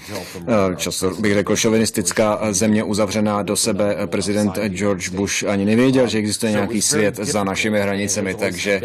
často 0.76 1.10
bych 1.10 1.34
řekl, 1.34 1.56
šovinistická 1.56 2.38
země 2.50 2.84
uzavřená 2.84 3.37
do 3.42 3.56
sebe. 3.56 3.96
Prezident 4.06 4.58
George 4.68 5.08
Bush 5.08 5.44
ani 5.44 5.64
nevěděl, 5.64 6.08
že 6.08 6.18
existuje 6.18 6.52
nějaký 6.52 6.82
svět 6.82 7.16
za 7.16 7.44
našimi 7.44 7.80
hranicemi, 7.80 8.34
takže 8.34 8.80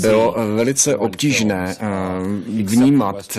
bylo 0.00 0.34
velice 0.56 0.96
obtížné 0.96 1.76
vnímat 2.62 3.38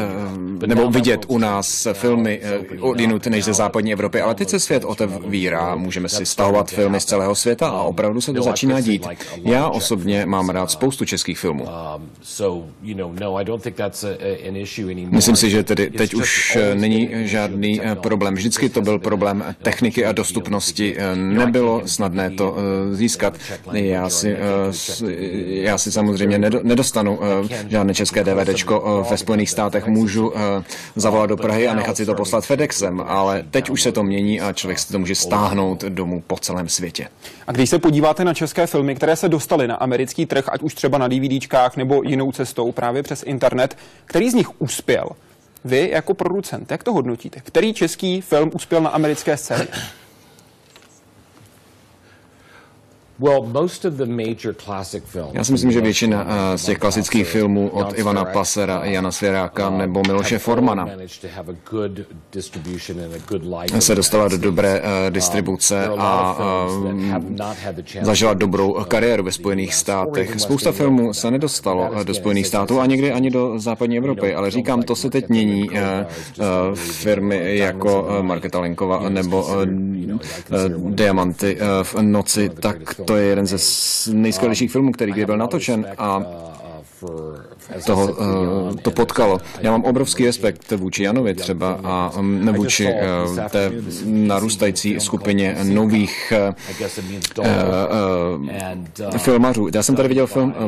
nebo 0.65 0.91
vidět 0.91 1.25
u 1.27 1.37
nás 1.37 1.87
filmy 1.93 2.41
odinut 2.79 3.27
než 3.27 3.45
ze 3.45 3.53
západní 3.53 3.93
Evropy, 3.93 4.21
ale 4.21 4.35
teď 4.35 4.49
se 4.49 4.59
svět 4.59 4.83
otevírá, 4.85 5.75
můžeme 5.75 6.09
si 6.09 6.25
stahovat 6.25 6.71
filmy 6.71 6.99
z 6.99 7.05
celého 7.05 7.35
světa 7.35 7.67
a 7.67 7.81
opravdu 7.81 8.21
se 8.21 8.33
to 8.33 8.43
začíná 8.43 8.81
dít. 8.81 9.07
Já 9.43 9.69
osobně 9.69 10.25
mám 10.25 10.49
rád 10.49 10.71
spoustu 10.71 11.05
českých 11.05 11.39
filmů. 11.39 11.67
Myslím 15.09 15.35
si, 15.35 15.49
že 15.49 15.63
tedy 15.63 15.89
teď 15.89 16.13
už 16.13 16.57
není 16.73 17.09
žádný 17.13 17.81
problém. 18.01 18.35
Vždycky 18.35 18.69
to 18.69 18.81
byl 18.81 18.99
problém 18.99 19.55
techniky 19.61 19.96
a 20.05 20.11
dostupnosti. 20.11 20.97
Nebylo 21.15 21.81
snadné 21.85 22.29
to 22.29 22.55
získat. 22.91 23.33
Já 23.71 24.09
si, 24.09 24.37
já 25.47 25.77
si 25.77 25.91
samozřejmě 25.91 26.37
nedostanu 26.63 27.19
žádné 27.67 27.93
české 27.93 28.23
DVDčko 28.23 29.05
ve 29.11 29.17
Spojených 29.17 29.49
státech. 29.49 29.87
Můžu 29.87 30.33
zavolat 30.95 31.29
do 31.29 31.37
Prahy 31.37 31.67
a 31.67 31.75
nechat 31.75 31.97
si 31.97 32.05
to 32.05 32.15
poslat 32.15 32.45
FedExem, 32.45 33.03
ale 33.07 33.43
teď 33.51 33.69
už 33.69 33.81
se 33.81 33.91
to 33.91 34.03
mění 34.03 34.41
a 34.41 34.53
člověk 34.53 34.79
si 34.79 34.91
to 34.91 34.99
může 34.99 35.15
stáhnout 35.15 35.83
domů 35.83 36.23
po 36.27 36.37
celém 36.37 36.69
světě. 36.69 37.07
A 37.47 37.51
když 37.51 37.69
se 37.69 37.79
podíváte 37.79 38.25
na 38.25 38.33
české 38.33 38.67
filmy, 38.67 38.95
které 38.95 39.15
se 39.15 39.29
dostaly 39.29 39.67
na 39.67 39.75
americký 39.75 40.25
trh, 40.25 40.49
ať 40.49 40.61
už 40.61 40.73
třeba 40.73 40.97
na 40.97 41.07
DVDčkách 41.07 41.77
nebo 41.77 42.03
jinou 42.03 42.31
cestou 42.31 42.71
právě 42.71 43.03
přes 43.03 43.23
internet, 43.23 43.77
který 44.05 44.29
z 44.29 44.33
nich 44.33 44.61
uspěl? 44.61 45.09
Vy 45.65 45.89
jako 45.89 46.13
producent, 46.13 46.71
jak 46.71 46.83
to 46.83 46.93
hodnotíte? 46.93 47.39
Který 47.39 47.73
český 47.73 48.21
film 48.21 48.51
uspěl 48.53 48.81
na 48.81 48.89
americké 48.89 49.37
scéně? 49.37 49.67
Já 55.33 55.43
si 55.43 55.51
myslím, 55.51 55.71
že 55.71 55.81
většina 55.81 56.25
eh, 56.27 56.57
z 56.57 56.65
těch 56.65 56.77
klasických 56.77 57.27
filmů 57.27 57.69
od 57.69 57.99
Ivana 57.99 58.25
Pasera, 58.25 58.85
Jana 58.85 59.11
Svěráka 59.11 59.69
uh, 59.69 59.77
nebo 59.77 60.01
Miloše 60.07 60.39
Formana. 60.39 60.89
se 63.79 63.95
dostala 63.95 64.27
do 64.27 64.37
dobré 64.37 64.81
uh, 64.81 64.87
uh, 64.87 65.09
distribuce 65.09 65.87
a 65.87 66.37
zažila 68.01 68.33
dobrou 68.33 68.73
kariéru 68.87 69.23
ve 69.23 69.31
Spojených 69.31 69.73
státech. 69.75 70.39
Spousta 70.39 70.71
filmů 70.71 71.13
se 71.13 71.31
nedostalo 71.31 72.03
do 72.03 72.13
Spojených 72.13 72.47
států 72.47 72.79
a 72.79 72.85
někdy 72.85 73.11
ani 73.11 73.31
do 73.31 73.59
západní 73.59 73.97
Evropy, 73.97 74.35
ale 74.35 74.51
říkám, 74.51 74.83
to 74.83 74.95
se 74.95 75.09
teď 75.09 75.29
mění. 75.29 75.69
Firmy 76.75 77.57
jako 77.57 78.07
Marketa 78.21 78.59
Lenkova 78.59 79.09
nebo 79.09 79.47
Diamanty 80.77 81.57
v 81.83 81.95
noci, 82.01 82.49
tak 82.49 82.75
to 83.05 83.15
je 83.15 83.25
jeden 83.25 83.47
ze 83.47 83.57
nejskvělejších 84.13 84.71
filmů, 84.71 84.91
který 84.91 85.11
kdy 85.11 85.25
byl 85.25 85.37
natočen 85.37 85.85
a 85.97 86.23
toho 87.85 88.05
uh, 88.05 88.75
to 88.81 88.91
potkalo. 88.91 89.37
Já 89.59 89.71
mám 89.71 89.83
obrovský 89.83 90.25
respekt 90.25 90.71
vůči 90.71 91.03
Janovi 91.03 91.33
třeba 91.35 91.79
a 91.83 92.11
um, 92.19 92.53
vůči 92.53 92.87
té 93.49 93.71
narůstající 94.05 94.99
skupině 94.99 95.57
nových 95.63 96.33
filmařů. 99.17 99.67
Já 99.75 99.83
jsem 99.83 99.95
tady 99.95 100.07
viděl 100.07 100.27
film 100.27 100.55
uh, 100.59 100.67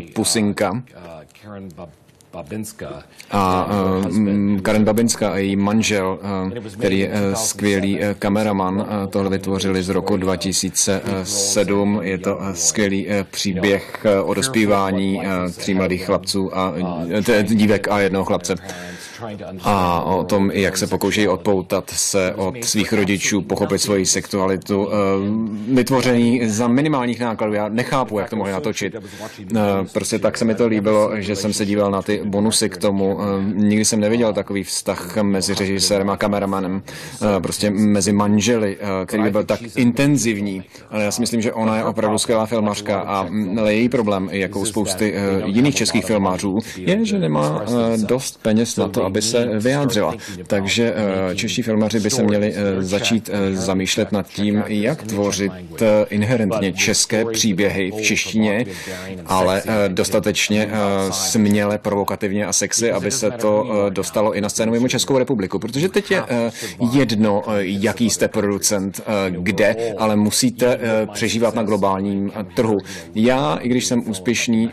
Pusinka 2.31 3.03
a 3.31 3.65
uh, 3.65 4.59
Karen 4.61 4.83
Babinska 4.83 5.29
a 5.29 5.37
její 5.37 5.55
manžel, 5.55 6.19
uh, 6.21 6.51
který 6.73 6.99
je 6.99 7.09
uh, 7.09 7.33
skvělý 7.33 7.99
uh, 7.99 8.05
kameraman, 8.19 8.75
uh, 8.75 8.85
tohle 9.09 9.29
vytvořili 9.29 9.83
z 9.83 9.89
roku 9.89 10.17
2007. 10.17 11.99
Je 12.03 12.17
to 12.17 12.35
uh, 12.35 12.51
skvělý 12.51 13.07
uh, 13.07 13.13
příběh 13.31 14.05
uh, 14.21 14.29
o 14.29 14.33
dospívání 14.33 15.17
uh, 15.17 15.23
tří 15.51 15.73
mladých 15.73 16.05
chlapců 16.05 16.57
a 16.57 16.69
uh, 16.71 17.43
dívek 17.43 17.87
a 17.87 17.99
jednoho 17.99 18.25
chlapce 18.25 18.55
a 19.63 20.01
o 20.01 20.23
tom, 20.23 20.51
jak 20.51 20.77
se 20.77 20.87
pokoušejí 20.87 21.27
odpoutat 21.27 21.89
se 21.89 22.33
od 22.33 22.63
svých 22.63 22.93
rodičů, 22.93 23.41
pochopit 23.41 23.79
svoji 23.79 24.05
sexualitu, 24.05 24.89
eh, 24.91 24.95
vytvoření 25.73 26.49
za 26.49 26.67
minimálních 26.67 27.19
nákladů. 27.19 27.53
Já 27.53 27.69
nechápu, 27.69 28.19
jak 28.19 28.29
to 28.29 28.35
mohli 28.35 28.51
natočit. 28.51 28.95
Eh, 28.95 29.59
prostě 29.93 30.19
tak 30.19 30.37
se 30.37 30.45
mi 30.45 30.55
to 30.55 30.67
líbilo, 30.67 31.11
že 31.15 31.35
jsem 31.35 31.53
se 31.53 31.65
díval 31.65 31.91
na 31.91 32.01
ty 32.01 32.21
bonusy 32.25 32.69
k 32.69 32.77
tomu. 32.77 33.19
Eh, 33.21 33.53
nikdy 33.53 33.85
jsem 33.85 33.99
neviděl 33.99 34.33
takový 34.33 34.63
vztah 34.63 35.17
mezi 35.21 35.55
režisérem 35.55 36.09
a 36.09 36.17
kameramanem, 36.17 36.81
prostě 37.41 37.69
mezi 37.69 38.13
manželi, 38.13 38.77
který 39.05 39.23
by 39.23 39.31
byl 39.31 39.43
tak 39.43 39.59
intenzivní. 39.75 40.63
Ale 40.89 41.03
já 41.03 41.11
si 41.11 41.21
myslím, 41.21 41.41
že 41.41 41.53
ona 41.53 41.77
je 41.77 41.83
opravdu 41.83 42.17
skvělá 42.17 42.45
filmařka 42.45 42.99
a 42.99 43.23
mm, 43.23 43.59
její 43.67 43.89
problém, 43.89 44.29
jako 44.31 44.59
u 44.59 44.65
spousty 44.65 45.15
jiných 45.45 45.75
českých 45.75 46.05
filmářů, 46.05 46.59
je, 46.77 47.05
že 47.05 47.19
nemá 47.19 47.65
dost 47.97 48.39
peněz 48.41 48.77
na 48.77 48.87
to, 48.87 49.08
aby 49.09 49.21
se 49.21 49.45
vyjádřila. 49.59 50.13
Takže 50.47 50.93
eh, 50.95 51.35
čeští 51.35 51.61
filmaři 51.61 51.99
by 51.99 52.09
se 52.09 52.23
měli 52.23 52.53
eh, 52.55 52.83
začít 52.83 53.29
eh, 53.33 53.55
zamýšlet 53.55 54.11
nad 54.11 54.27
tím, 54.27 54.63
jak 54.67 55.03
tvořit 55.03 55.51
inherentně 56.09 56.73
české 56.73 57.25
příběhy 57.25 57.91
v 57.91 58.01
češtině, 58.01 58.65
ale 59.25 59.63
dostatečně 59.87 60.69
směle, 61.11 61.77
provokativně 61.77 62.45
a 62.45 62.53
sexy, 62.53 62.91
aby 62.91 63.11
se 63.11 63.31
to 63.31 63.67
dostalo 63.89 64.33
i 64.33 64.41
na 64.41 64.49
scénu 64.49 64.71
mimo 64.71 64.87
Českou 64.87 65.17
republiku. 65.17 65.59
Protože 65.59 65.89
teď 65.89 66.11
je 66.11 66.23
jedno, 66.91 67.43
jaký 67.59 68.09
jste 68.09 68.27
producent, 68.27 69.01
kde, 69.29 69.75
ale 69.97 70.15
musíte 70.15 70.79
přežívat 71.13 71.55
na 71.55 71.63
globálním 71.63 72.31
trhu. 72.55 72.77
Já, 73.15 73.55
i 73.61 73.69
když 73.69 73.85
jsem 73.85 74.09
úspěšný, 74.09 74.71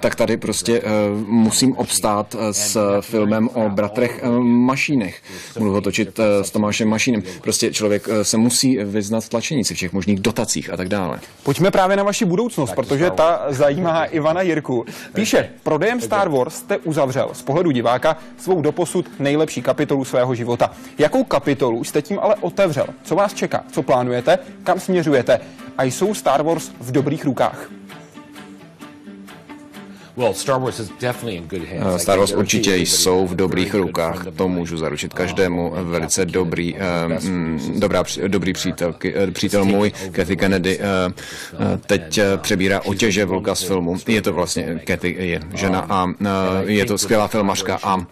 tak 0.00 0.14
tady 0.14 0.36
prostě 0.36 0.82
musím 1.26 1.76
obstát 1.76 2.36
s 2.50 3.00
filmem 3.00 3.27
filmem 3.28 3.48
o 3.54 3.70
bratrech 3.70 4.20
eh, 4.22 4.28
Mašínech. 4.40 5.22
Budu 5.58 5.70
ho 5.72 5.80
točit 5.80 6.18
eh, 6.18 6.44
s 6.44 6.50
Tomášem 6.50 6.88
Mašínem. 6.88 7.22
Prostě 7.42 7.72
člověk 7.72 8.08
eh, 8.08 8.24
se 8.24 8.36
musí 8.36 8.78
vyznat 8.84 9.24
v 9.24 9.28
tlačenici, 9.28 9.74
všech 9.74 9.92
možných 9.92 10.20
dotacích 10.20 10.72
a 10.72 10.76
tak 10.76 10.88
dále. 10.88 11.20
Pojďme 11.42 11.70
právě 11.70 11.96
na 11.96 12.02
vaši 12.02 12.24
budoucnost, 12.24 12.72
protože 12.72 13.10
ta 13.10 13.46
zajímá 13.48 14.04
Ivana 14.16 14.42
Jirku. 14.42 14.84
Píše, 15.14 15.50
prodejem 15.62 16.00
Star 16.00 16.28
Wars 16.28 16.54
jste 16.54 16.78
uzavřel 16.78 17.30
z 17.32 17.42
pohledu 17.42 17.70
diváka 17.70 18.16
svou 18.38 18.60
doposud 18.60 19.06
nejlepší 19.18 19.62
kapitolu 19.62 20.04
svého 20.04 20.34
života. 20.34 20.70
Jakou 20.98 21.24
kapitolu 21.24 21.84
jste 21.84 22.02
tím 22.02 22.18
ale 22.22 22.34
otevřel? 22.34 22.86
Co 23.02 23.14
vás 23.14 23.34
čeká? 23.34 23.64
Co 23.72 23.82
plánujete? 23.82 24.38
Kam 24.64 24.80
směřujete? 24.80 25.40
A 25.78 25.84
jsou 25.84 26.14
Star 26.14 26.42
Wars 26.42 26.70
v 26.80 26.92
dobrých 26.92 27.24
rukách? 27.24 27.77
Star 31.96 32.18
Wars 32.18 32.32
určitě 32.32 32.76
jsou 32.76 33.26
v 33.26 33.36
dobrých 33.36 33.74
rukách, 33.74 34.26
to 34.36 34.48
můžu 34.48 34.76
zaručit 34.76 35.14
každému. 35.14 35.72
Velice 35.82 36.26
dobrý, 36.26 36.74
um, 37.24 37.60
dobrá, 37.80 38.04
dobrý 38.26 38.52
přítel, 38.52 38.94
přítel 39.32 39.64
můj, 39.64 39.92
Kathy 40.12 40.36
Kennedy, 40.36 40.78
uh, 40.78 40.84
teď 41.86 42.20
přebírá 42.36 42.80
otěže 42.80 43.24
v 43.24 43.32
Lucasfilmu. 43.32 43.96
Je 44.06 44.22
to 44.22 44.32
vlastně, 44.32 44.80
Kathy 44.84 45.16
je 45.18 45.40
žena 45.54 45.86
a 45.88 46.04
uh, 46.04 46.10
je 46.66 46.84
to 46.84 46.98
skvělá 46.98 47.28
filmařka 47.28 47.78
a 47.82 47.96
uh, 47.96 48.04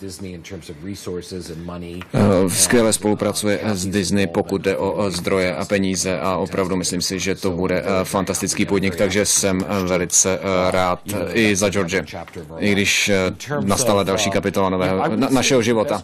skvěle 2.48 2.92
spolupracuje 2.92 3.60
s 3.64 3.86
Disney, 3.86 4.26
pokud 4.26 4.62
jde 4.62 4.76
o 4.76 5.10
zdroje 5.10 5.56
a 5.56 5.64
peníze 5.64 6.20
a 6.20 6.36
opravdu 6.36 6.76
myslím 6.76 7.02
si, 7.02 7.18
že 7.18 7.34
to 7.34 7.50
bude 7.50 7.84
fantastický 8.04 8.64
podnik, 8.64 8.96
takže 8.96 9.26
jsem 9.26 9.64
velice 9.86 10.38
rád 10.70 11.00
i 11.32 11.56
za 11.56 11.68
George 11.68 11.95
částě, 12.04 12.40
i 12.58 12.72
když 12.72 13.10
nastala 13.64 14.02
další 14.02 14.30
kapitola 14.30 14.68
nového, 14.70 15.16
na, 15.16 15.28
našeho 15.30 15.62
života. 15.62 16.02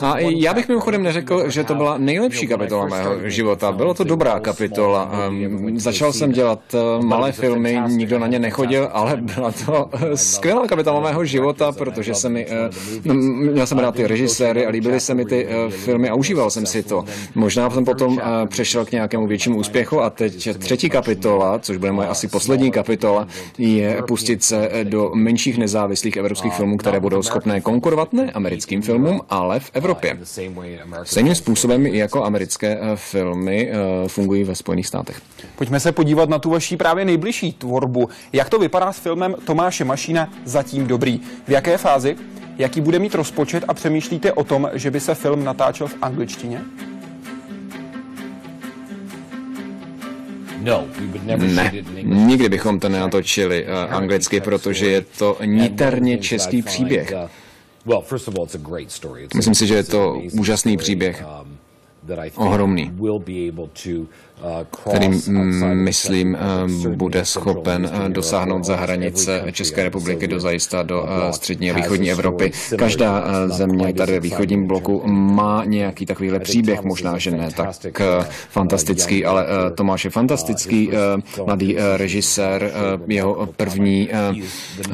A 0.00 0.18
já 0.18 0.54
bych 0.54 0.68
mimochodem 0.68 1.02
neřekl, 1.02 1.50
že 1.50 1.64
to 1.64 1.74
byla 1.74 1.98
nejlepší 1.98 2.46
kapitola 2.46 2.86
mého 2.86 3.28
života. 3.30 3.72
Bylo 3.72 3.94
to 3.94 4.04
dobrá 4.04 4.40
kapitola. 4.40 5.10
Začal 5.76 6.12
jsem 6.12 6.32
dělat 6.32 6.60
malé 7.02 7.32
filmy, 7.32 7.80
nikdo 7.86 8.18
na 8.18 8.26
ně 8.26 8.38
nechodil, 8.38 8.88
ale 8.92 9.16
byla 9.16 9.52
to 9.66 9.90
skvělá 10.14 10.66
kapitola 10.66 11.00
mého 11.00 11.24
života, 11.24 11.72
protože 11.72 12.14
se 12.14 12.28
mi, 12.28 12.46
měl 13.04 13.66
jsem 13.66 13.78
rád 13.78 13.94
ty 13.94 14.06
režiséry 14.06 14.66
a 14.66 14.70
líbily 14.70 15.00
se 15.00 15.14
mi 15.14 15.24
ty 15.24 15.48
filmy 15.68 16.08
a 16.08 16.14
užíval 16.14 16.50
jsem 16.50 16.66
si 16.66 16.82
to. 16.82 17.04
Možná 17.34 17.70
jsem 17.70 17.84
potom 17.84 18.20
přešel 18.48 18.84
k 18.84 18.92
nějakému 18.92 19.26
většímu 19.26 19.58
úspěchu 19.58 20.00
a 20.00 20.10
teď 20.10 20.58
třetí 20.58 20.90
kapitola, 20.90 21.58
což 21.58 21.76
bude 21.76 21.92
moje 21.92 22.08
asi 22.08 22.28
poslední 22.28 22.70
kapitola, 22.70 23.28
je 23.58 24.02
pustit 24.08 24.44
se 24.44 24.70
do 24.82 25.10
menších 25.34 25.58
nezávislých 25.58 26.16
evropských 26.16 26.54
filmů, 26.54 26.76
které 26.76 27.00
budou 27.00 27.22
schopné 27.22 27.60
konkurovat 27.60 28.12
ne 28.12 28.30
americkým 28.32 28.82
filmům, 28.82 29.20
ale 29.30 29.60
v 29.60 29.70
Evropě. 29.74 30.18
Stejným 31.02 31.34
způsobem 31.34 31.86
jako 31.86 32.24
americké 32.24 32.78
filmy 32.94 33.72
fungují 34.06 34.44
ve 34.44 34.54
Spojených 34.54 34.86
státech. 34.86 35.20
Pojďme 35.56 35.80
se 35.80 35.92
podívat 35.92 36.28
na 36.28 36.38
tu 36.38 36.50
vaší 36.50 36.76
právě 36.76 37.04
nejbližší 37.04 37.52
tvorbu. 37.52 38.08
Jak 38.32 38.48
to 38.48 38.58
vypadá 38.58 38.92
s 38.92 38.98
filmem 38.98 39.34
Tomáše 39.46 39.84
Mašína 39.84 40.28
Zatím 40.44 40.86
dobrý? 40.86 41.20
V 41.46 41.50
jaké 41.50 41.78
fázi? 41.78 42.16
Jaký 42.58 42.80
bude 42.80 42.98
mít 42.98 43.14
rozpočet 43.14 43.64
a 43.68 43.74
přemýšlíte 43.74 44.32
o 44.32 44.44
tom, 44.44 44.70
že 44.72 44.90
by 44.90 45.00
se 45.00 45.14
film 45.14 45.44
natáčel 45.44 45.86
v 45.86 45.96
angličtině? 46.02 46.60
Ne, 51.36 51.72
nikdy 52.02 52.48
bychom 52.48 52.80
to 52.80 52.88
nenatočili 52.88 53.66
uh, 53.66 53.94
anglicky, 53.94 54.40
protože 54.40 54.86
je 54.86 55.00
to 55.18 55.38
niterně 55.44 56.18
český 56.18 56.62
příběh. 56.62 57.12
Myslím 59.34 59.54
si, 59.54 59.66
že 59.66 59.74
je 59.74 59.82
to 59.84 60.22
úžasný 60.32 60.76
příběh. 60.76 61.24
Ohromný 62.34 62.92
který, 64.90 65.08
myslím, 65.72 66.38
bude 66.88 67.24
schopen 67.24 67.90
dosáhnout 68.08 68.64
za 68.64 68.76
hranice 68.76 69.44
České 69.52 69.82
republiky 69.84 70.26
do 70.26 70.40
zajista 70.40 70.82
do 70.82 71.08
střední 71.30 71.70
a 71.70 71.74
východní 71.74 72.10
Evropy. 72.10 72.52
Každá 72.76 73.24
země 73.46 73.94
tady 73.94 74.12
ve 74.12 74.20
východním 74.20 74.66
bloku 74.66 75.02
má 75.06 75.64
nějaký 75.64 76.06
takovýhle 76.06 76.40
příběh, 76.40 76.82
možná, 76.82 77.18
že 77.18 77.30
ne 77.30 77.48
tak 77.56 78.02
fantastický, 78.50 79.24
ale 79.24 79.46
Tomáš 79.74 80.04
je 80.04 80.10
fantastický, 80.10 80.90
mladý 81.46 81.76
režisér, 81.96 82.72
jeho 83.06 83.48
první 83.56 84.08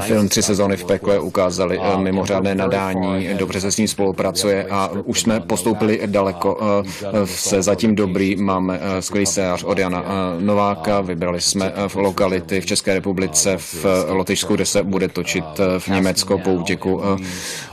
film 0.00 0.28
Tři 0.28 0.42
sezóny 0.42 0.76
v 0.76 0.84
pekle 0.84 1.20
ukázali 1.20 1.80
mimořádné 1.96 2.54
nadání, 2.54 3.28
dobře 3.34 3.60
se 3.60 3.72
s 3.72 3.76
ním 3.76 3.88
spolupracuje 3.88 4.66
a 4.70 4.90
už 5.04 5.20
jsme 5.20 5.40
postoupili 5.40 6.00
daleko 6.06 6.82
se 7.24 7.62
zatím 7.62 7.94
dobrý, 7.94 8.36
máme 8.36 8.80
skvělý 9.00 9.26
scénář 9.30 9.62
od 9.62 9.78
Jana 9.78 10.04
eh, 10.04 10.42
Nováka, 10.42 11.00
vybrali 11.00 11.40
jsme 11.40 11.72
eh, 11.74 11.88
v 11.88 11.96
lokality 11.96 12.60
v 12.60 12.66
České 12.66 12.94
republice, 12.94 13.56
v 13.58 13.84
eh, 13.84 14.12
Lotyšsku, 14.12 14.54
kde 14.54 14.66
se 14.66 14.82
bude 14.82 15.08
točit 15.08 15.44
v 15.78 15.88
Německo 15.88 16.38
po 16.38 16.52
útěku 16.52 17.02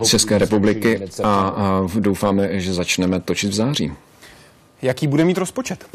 z 0.04 0.08
České 0.08 0.38
republiky 0.38 1.02
a 1.24 1.56
doufáme, 2.00 2.60
že 2.60 2.74
začneme 2.74 3.20
točit 3.20 3.50
v 3.50 3.54
září. 3.54 3.92
Jaký 4.82 5.08
bude 5.08 5.26
mít 5.26 5.38
rozpočet? 5.38 5.86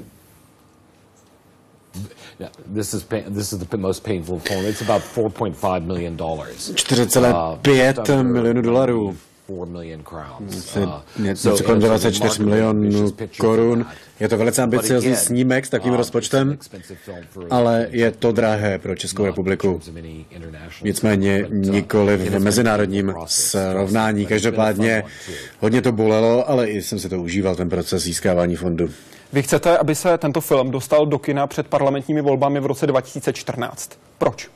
This 2.74 2.94
is 2.94 3.04
this 3.34 3.52
is 3.52 3.58
the 3.58 3.76
most 3.76 4.02
painful 4.02 4.38
form. 4.38 4.66
It's 4.66 4.82
about 4.82 5.02
4.5 5.02 5.86
million 5.86 6.16
dollars. 6.16 6.70
4,5 6.70 8.14
uh, 8.14 8.22
milionů 8.22 8.62
dolarů. 8.62 9.16
Něco 11.18 11.64
kolem 11.64 11.80
24 11.80 12.42
milionů 12.44 13.12
korun. 13.38 13.86
Je 14.20 14.28
to 14.28 14.36
velice 14.38 14.62
ambiciozní 14.62 15.16
snímek 15.16 15.66
s 15.66 15.68
takovým 15.68 15.94
rozpočtem, 15.94 16.58
ale 17.50 17.86
je 17.90 18.10
to 18.10 18.32
drahé 18.32 18.78
pro 18.78 18.96
Českou 18.96 19.24
republiku. 19.24 19.80
Nicméně 20.82 21.46
nikoli 21.50 22.16
v 22.16 22.38
mezinárodním 22.38 23.14
srovnání. 23.26 24.26
Každopádně 24.26 25.04
hodně 25.60 25.82
to 25.82 25.92
bolelo, 25.92 26.50
ale 26.50 26.70
i 26.70 26.82
jsem 26.82 26.98
si 26.98 27.08
to 27.08 27.22
užíval, 27.22 27.56
ten 27.56 27.68
proces 27.68 28.02
získávání 28.02 28.56
fondu. 28.56 28.90
Vy 29.32 29.42
chcete, 29.42 29.78
aby 29.78 29.94
se 29.94 30.18
tento 30.18 30.40
film 30.40 30.70
dostal 30.70 31.06
do 31.06 31.18
kina 31.18 31.46
před 31.46 31.66
parlamentními 31.66 32.22
volbami 32.22 32.60
v 32.60 32.66
roce 32.66 32.86
2014. 32.86 33.98
Proč? 34.18 34.48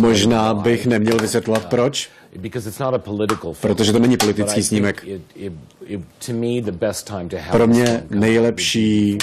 Možná 0.00 0.54
bych 0.54 0.86
neměl 0.86 1.18
vysvětlovat 1.18 1.66
proč, 1.66 2.10
protože 3.60 3.92
to 3.92 3.98
není 3.98 4.16
politický 4.16 4.62
snímek. 4.62 5.04
Pro 7.50 7.66
mě 7.66 8.02
nejlepší 8.10 9.18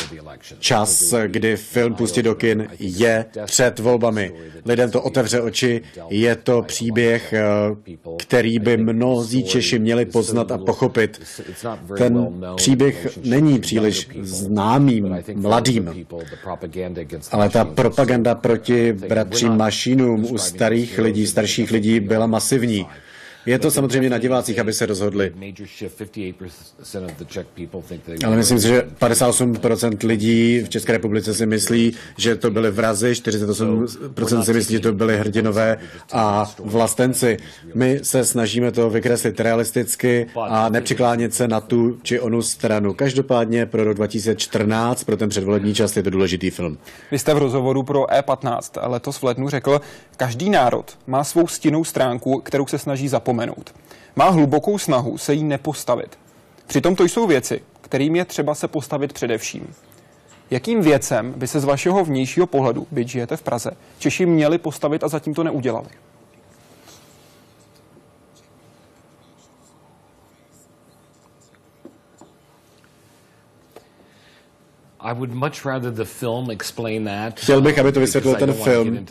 čas, 0.59 1.13
kdy 1.27 1.57
film 1.57 1.93
pustit 1.95 2.23
do 2.23 2.35
kin, 2.35 2.67
je 2.79 3.25
před 3.45 3.79
volbami. 3.79 4.33
Lidem 4.65 4.91
to 4.91 5.01
otevře 5.01 5.41
oči, 5.41 5.81
je 6.09 6.35
to 6.35 6.61
příběh, 6.61 7.33
eh, 7.33 7.43
který 8.17 8.59
by 8.59 8.77
mnozí 8.77 9.43
Češi 9.43 9.79
měli 9.79 10.05
poznat 10.05 10.51
a 10.51 10.57
pochopit. 10.57 11.21
Ten 11.97 12.43
příběh 12.55 13.17
není 13.23 13.59
příliš 13.59 14.09
známým, 14.21 15.17
mladým, 15.35 16.05
ale 17.31 17.49
ta 17.49 17.65
propaganda 17.65 18.35
proti 18.35 18.93
bratřím 18.93 19.57
Mašínům 19.57 20.27
u 20.31 20.37
starých 20.37 20.99
lidí, 20.99 21.27
starších 21.27 21.71
lidí 21.71 21.99
byla 21.99 22.27
masivní. 22.27 22.85
Je 23.45 23.59
to 23.59 23.71
samozřejmě 23.71 24.09
na 24.09 24.17
divácích, 24.17 24.59
aby 24.59 24.73
se 24.73 24.85
rozhodli. 24.85 25.33
Ale 28.25 28.35
myslím 28.35 28.59
si, 28.59 28.67
že 28.67 28.81
58% 28.99 30.07
lidí 30.07 30.59
v 30.59 30.69
České 30.69 30.91
republice 30.91 31.33
si 31.33 31.45
myslí, 31.45 31.93
že 32.17 32.35
to 32.35 32.51
byly 32.51 32.71
vrazy, 32.71 33.11
48% 33.11 34.41
si 34.41 34.53
myslí, 34.53 34.73
že 34.75 34.79
to 34.79 34.93
byly 34.93 35.17
hrdinové 35.17 35.77
a 36.13 36.51
vlastenci. 36.59 37.37
My 37.75 37.99
se 38.03 38.25
snažíme 38.25 38.71
to 38.71 38.89
vykreslit 38.89 39.39
realisticky 39.39 40.27
a 40.35 40.69
nepřiklánět 40.69 41.33
se 41.33 41.47
na 41.47 41.61
tu 41.61 41.97
či 42.03 42.19
onu 42.19 42.41
stranu. 42.41 42.93
Každopádně 42.93 43.65
pro 43.65 43.83
rok 43.83 43.97
2014, 43.97 45.03
pro 45.03 45.17
ten 45.17 45.29
předvolební 45.29 45.73
čas, 45.73 45.97
je 45.97 46.03
to 46.03 46.09
důležitý 46.09 46.49
film. 46.49 46.77
Vy 47.11 47.19
jste 47.19 47.33
v 47.33 47.37
rozhovoru 47.37 47.83
pro 47.83 48.05
E15 48.05 48.89
letos 48.89 49.17
v 49.17 49.23
lednu 49.23 49.49
řekl, 49.49 49.81
každý 50.17 50.49
národ 50.49 50.97
má 51.07 51.23
svou 51.23 51.47
stinnou 51.47 51.83
stránku, 51.83 52.39
kterou 52.39 52.67
se 52.67 52.77
snaží 52.77 53.07
zapomenout 53.07 53.32
zapomenout. 53.33 53.73
Má 54.15 54.29
hlubokou 54.29 54.77
snahu 54.77 55.17
se 55.17 55.33
jí 55.33 55.43
nepostavit. 55.43 56.17
Přitom 56.67 56.95
to 56.95 57.03
jsou 57.03 57.27
věci, 57.27 57.61
kterým 57.81 58.15
je 58.15 58.25
třeba 58.25 58.55
se 58.55 58.67
postavit 58.67 59.13
především. 59.13 59.73
Jakým 60.51 60.81
věcem 60.81 61.33
by 61.37 61.47
se 61.47 61.59
z 61.59 61.63
vašeho 61.63 62.05
vnějšího 62.05 62.47
pohledu, 62.47 62.87
byť 62.91 63.07
žijete 63.07 63.37
v 63.37 63.41
Praze, 63.41 63.71
Češi 63.99 64.25
měli 64.25 64.57
postavit 64.57 65.03
a 65.03 65.07
zatím 65.07 65.33
to 65.33 65.43
neudělali? 65.43 65.87
Chtěl 77.39 77.61
bych, 77.61 77.79
aby 77.79 77.91
to 77.91 77.99
vysvětlil 77.99 78.35
ten 78.35 78.53
film. 78.53 79.05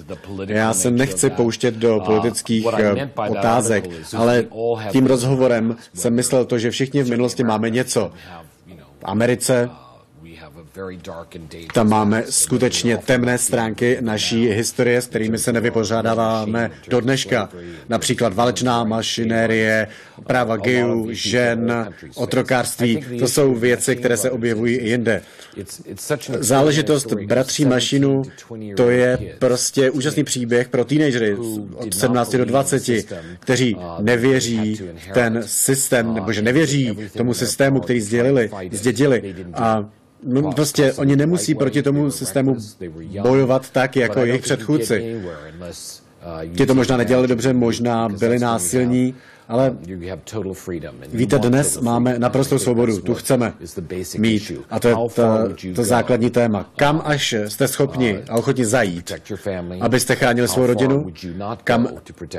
Já 0.46 0.72
se 0.72 0.90
nechci 0.90 1.30
pouštět 1.30 1.74
do 1.74 1.96
uh, 1.96 2.04
politických 2.04 2.66
eh, 2.78 3.10
otázek, 3.28 3.84
ale 4.16 4.44
tím 4.90 5.06
rozhovorem 5.06 5.76
jsem 5.94 6.14
myslel 6.14 6.44
to, 6.44 6.58
že 6.58 6.70
všichni 6.70 7.02
v 7.02 7.10
minulosti 7.10 7.44
máme 7.44 7.70
něco. 7.70 8.12
V 8.98 9.04
Americe 9.04 9.70
tam 11.74 11.88
máme 11.88 12.24
skutečně 12.30 12.96
temné 12.96 13.38
stránky 13.38 13.98
naší 14.00 14.48
historie, 14.48 15.02
s 15.02 15.06
kterými 15.06 15.38
se 15.38 15.52
nevypořádáváme 15.52 16.70
do 16.88 17.00
dneška. 17.00 17.48
Například 17.88 18.34
válečná 18.34 18.84
mašinérie, 18.84 19.88
práva 20.26 20.56
gejů, 20.56 21.08
žen, 21.10 21.92
otrokářství. 22.14 23.04
To 23.18 23.28
jsou 23.28 23.54
věci, 23.54 23.96
které 23.96 24.16
se 24.16 24.30
objevují 24.30 24.76
i 24.76 24.88
jinde. 24.88 25.22
Záležitost 26.38 27.12
bratří 27.12 27.64
Mašinu, 27.64 28.22
to 28.76 28.90
je 28.90 29.18
prostě 29.38 29.90
úžasný 29.90 30.24
příběh 30.24 30.68
pro 30.68 30.84
teenagery 30.84 31.36
od 31.74 31.94
17 31.94 32.34
do 32.34 32.44
20, 32.44 32.82
kteří 33.40 33.76
nevěří 34.00 34.80
ten 35.14 35.42
systém, 35.46 36.14
nebo 36.14 36.32
že 36.32 36.42
nevěří 36.42 36.98
tomu 37.16 37.34
systému, 37.34 37.80
který 37.80 38.00
sdělili, 38.00 38.50
zdědili. 38.72 39.34
A 39.54 39.90
No, 40.22 40.52
prostě 40.52 40.92
oni 40.92 41.16
nemusí 41.16 41.54
proti 41.54 41.82
tomu 41.82 42.10
systému 42.10 42.56
bojovat 43.22 43.70
tak, 43.70 43.96
jako 43.96 44.20
jejich 44.20 44.42
předchůdci. 44.42 45.22
Ti 46.56 46.66
to 46.66 46.74
možná 46.74 46.96
nedělali 46.96 47.28
dobře, 47.28 47.52
možná 47.52 48.08
byli 48.08 48.38
násilní, 48.38 49.14
Ale 49.48 49.76
víte, 51.12 51.38
dnes 51.38 51.80
máme 51.80 52.18
naprostou 52.18 52.58
svobodu, 52.58 53.00
tu 53.00 53.14
chceme 53.14 53.54
mít. 54.18 54.52
A 54.70 54.80
to 54.80 54.88
je 54.88 54.94
ta, 55.14 55.48
to 55.74 55.84
základní 55.84 56.30
téma. 56.30 56.70
Kam 56.76 57.02
až 57.04 57.34
jste 57.48 57.68
schopni 57.68 58.18
a 58.28 58.34
ochotni 58.34 58.64
zajít, 58.64 59.12
abyste 59.80 60.14
chránili 60.14 60.48
svou 60.48 60.66
rodinu, 60.66 61.12
kam 61.64 61.88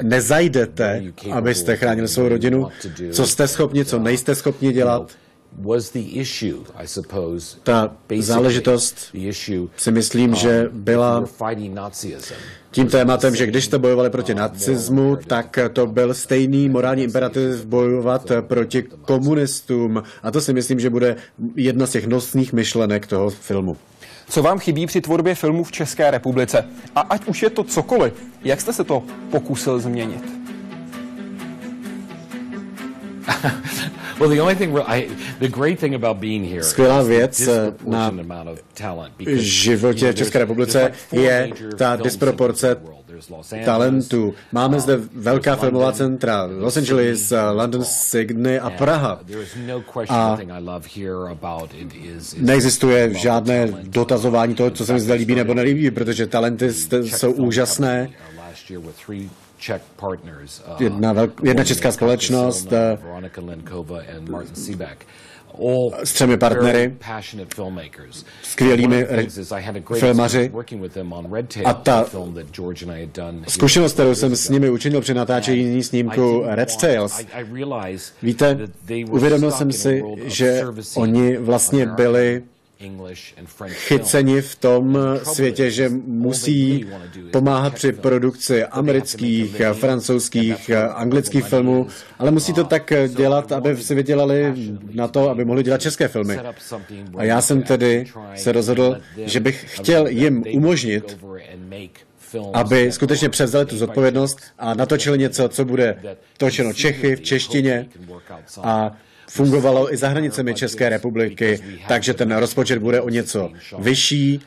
nezajdete, 0.02 1.04
abyste 1.32 1.76
chránili 1.76 2.08
svou 2.08 2.30
rodinu, 2.30 2.68
co 3.12 3.28
jste 3.28 3.48
schopni, 3.48 3.86
co 3.86 4.00
nejste 4.00 4.36
schopni 4.36 4.74
dělat, 4.74 5.12
ta 7.64 7.96
záležitost 8.20 9.16
si 9.78 9.92
myslím, 9.92 10.36
že 10.36 10.70
byla 10.74 11.26
tím 12.72 12.88
tématem, 12.88 13.36
že 13.36 13.48
když 13.48 13.66
jste 13.66 13.78
bojovali 13.78 14.10
proti 14.10 14.36
nacismu, 14.36 15.16
tak 15.28 15.60
to 15.74 15.88
byl 15.88 16.14
stejný 16.14 16.70
morální 16.70 17.04
imperativ 17.04 17.66
bojovat 17.66 18.32
proti 18.42 18.84
komunistům. 19.02 20.04
A 20.24 20.32
to 20.32 20.42
si 20.42 20.54
myslím, 20.54 20.80
že 20.80 20.90
bude 20.90 21.16
jedna 21.56 21.88
z 21.88 21.92
těch 21.92 22.08
nosných 22.08 22.54
myšlenek 22.54 23.08
toho 23.08 23.30
filmu. 23.30 23.78
Co 24.30 24.44
vám 24.44 24.60
chybí 24.60 24.86
při 24.86 25.02
tvorbě 25.02 25.36
filmů 25.36 25.64
v 25.64 25.72
České 25.72 26.12
republice? 26.12 26.66
A 26.96 27.02
ať 27.02 27.26
už 27.26 27.44
je 27.44 27.50
to 27.50 27.64
cokoliv, 27.64 28.14
jak 28.44 28.62
jste 28.62 28.74
se 28.74 28.84
to 28.84 29.04
pokusil 29.32 29.80
změnit? 29.80 30.24
well, 34.20 34.30
the 34.30 34.42
only 34.42 34.56
thing 34.56 34.78
I, 34.86 35.08
the 35.40 35.48
great 35.48 35.80
thing 35.80 35.96
about 35.96 36.18
being 36.18 36.46
here 36.46 36.64
Skvělá 36.64 37.02
věc 37.02 37.50
na 37.86 38.12
životě 39.36 40.12
v 40.12 40.16
České 40.16 40.40
republice 40.40 40.92
je 41.12 41.50
ta 41.78 41.96
disproporce 41.96 42.78
talentu. 43.66 44.34
Máme 44.52 44.80
zde 44.80 45.00
velká 45.14 45.56
filmová 45.56 45.92
centra, 45.92 46.50
Los 46.60 46.78
Angeles, 46.78 47.34
London, 47.52 47.84
Sydney 47.84 48.60
a 48.60 48.70
Praha. 48.70 49.20
No 49.68 49.84
a 50.10 50.38
neexistuje 52.38 53.14
žádné 53.14 53.68
dotazování 53.84 54.56
toho, 54.56 54.72
co 54.72 54.86
se 54.86 54.94
mi 54.94 55.00
zde 55.00 55.14
líbí 55.14 55.36
nebo 55.36 55.54
nelíbí, 55.54 55.92
protože 55.92 56.28
talenty 56.28 56.74
jsou 56.74 57.32
úžasné 57.32 58.10
jedna, 60.80 61.14
velk, 61.14 61.42
jedna 61.44 61.64
česká 61.64 61.92
společnost 61.92 62.68
s 66.04 66.14
třemi 66.14 66.38
partnery, 66.38 66.96
skvělými 68.44 69.08
filmaři. 69.94 70.52
A 71.66 71.74
ta 71.74 72.06
zkušenost, 73.48 73.94
kterou 73.94 74.16
jsem 74.16 74.36
s 74.36 74.50
nimi 74.50 74.70
učinil 74.70 75.02
při 75.02 75.14
natáčení 75.14 75.84
snímku 75.84 76.44
Red 76.46 76.76
Tails, 76.76 77.26
víte, 78.22 78.58
uvědomil 79.10 79.52
jsem 79.52 79.72
si, 79.72 80.04
že 80.26 80.64
oni 80.96 81.38
vlastně 81.38 81.86
byli 81.86 82.44
chyceni 83.70 84.42
v 84.42 84.56
tom 84.56 84.98
světě, 85.24 85.72
že 85.72 85.90
musí 86.06 86.86
pomáhat 87.32 87.74
při 87.74 87.92
produkci 87.92 88.64
amerických, 88.64 89.62
francouzských, 89.74 90.72
anglických 90.94 91.46
filmů, 91.46 91.88
ale 92.20 92.32
musí 92.32 92.54
to 92.54 92.64
tak 92.64 92.94
dělat, 93.08 93.52
aby 93.52 93.78
si 93.78 93.96
vydělali 93.96 94.54
na 94.94 95.08
to, 95.08 95.30
aby 95.30 95.46
mohli 95.46 95.64
dělat 95.64 95.82
české 95.82 96.08
filmy. 96.08 96.40
A 97.18 97.24
já 97.24 97.42
jsem 97.42 97.62
tedy 97.64 98.06
se 98.36 98.52
rozhodl, 98.52 98.98
že 99.18 99.40
bych 99.40 99.66
chtěl 99.68 100.08
jim 100.08 100.44
umožnit, 100.54 101.18
aby 102.54 102.92
skutečně 102.92 103.30
převzali 103.30 103.66
tu 103.66 103.78
zodpovědnost 103.78 104.42
a 104.60 104.74
natočili 104.74 105.18
něco, 105.18 105.50
co 105.50 105.66
bude 105.66 106.18
točeno 106.38 106.74
Čechy 106.74 107.16
v 107.16 107.22
češtině 107.22 107.88
a 108.64 108.98
fungovalo 109.34 109.94
i 109.94 109.98
za 109.98 110.08
hranicemi 110.10 110.54
České 110.54 110.90
republiky, 110.90 111.60
takže 111.88 112.14
ten 112.14 112.36
rozpočet 112.36 112.80
bude 112.80 113.02
o 113.02 113.10
něco 113.10 113.52
vyšší. 113.80 114.42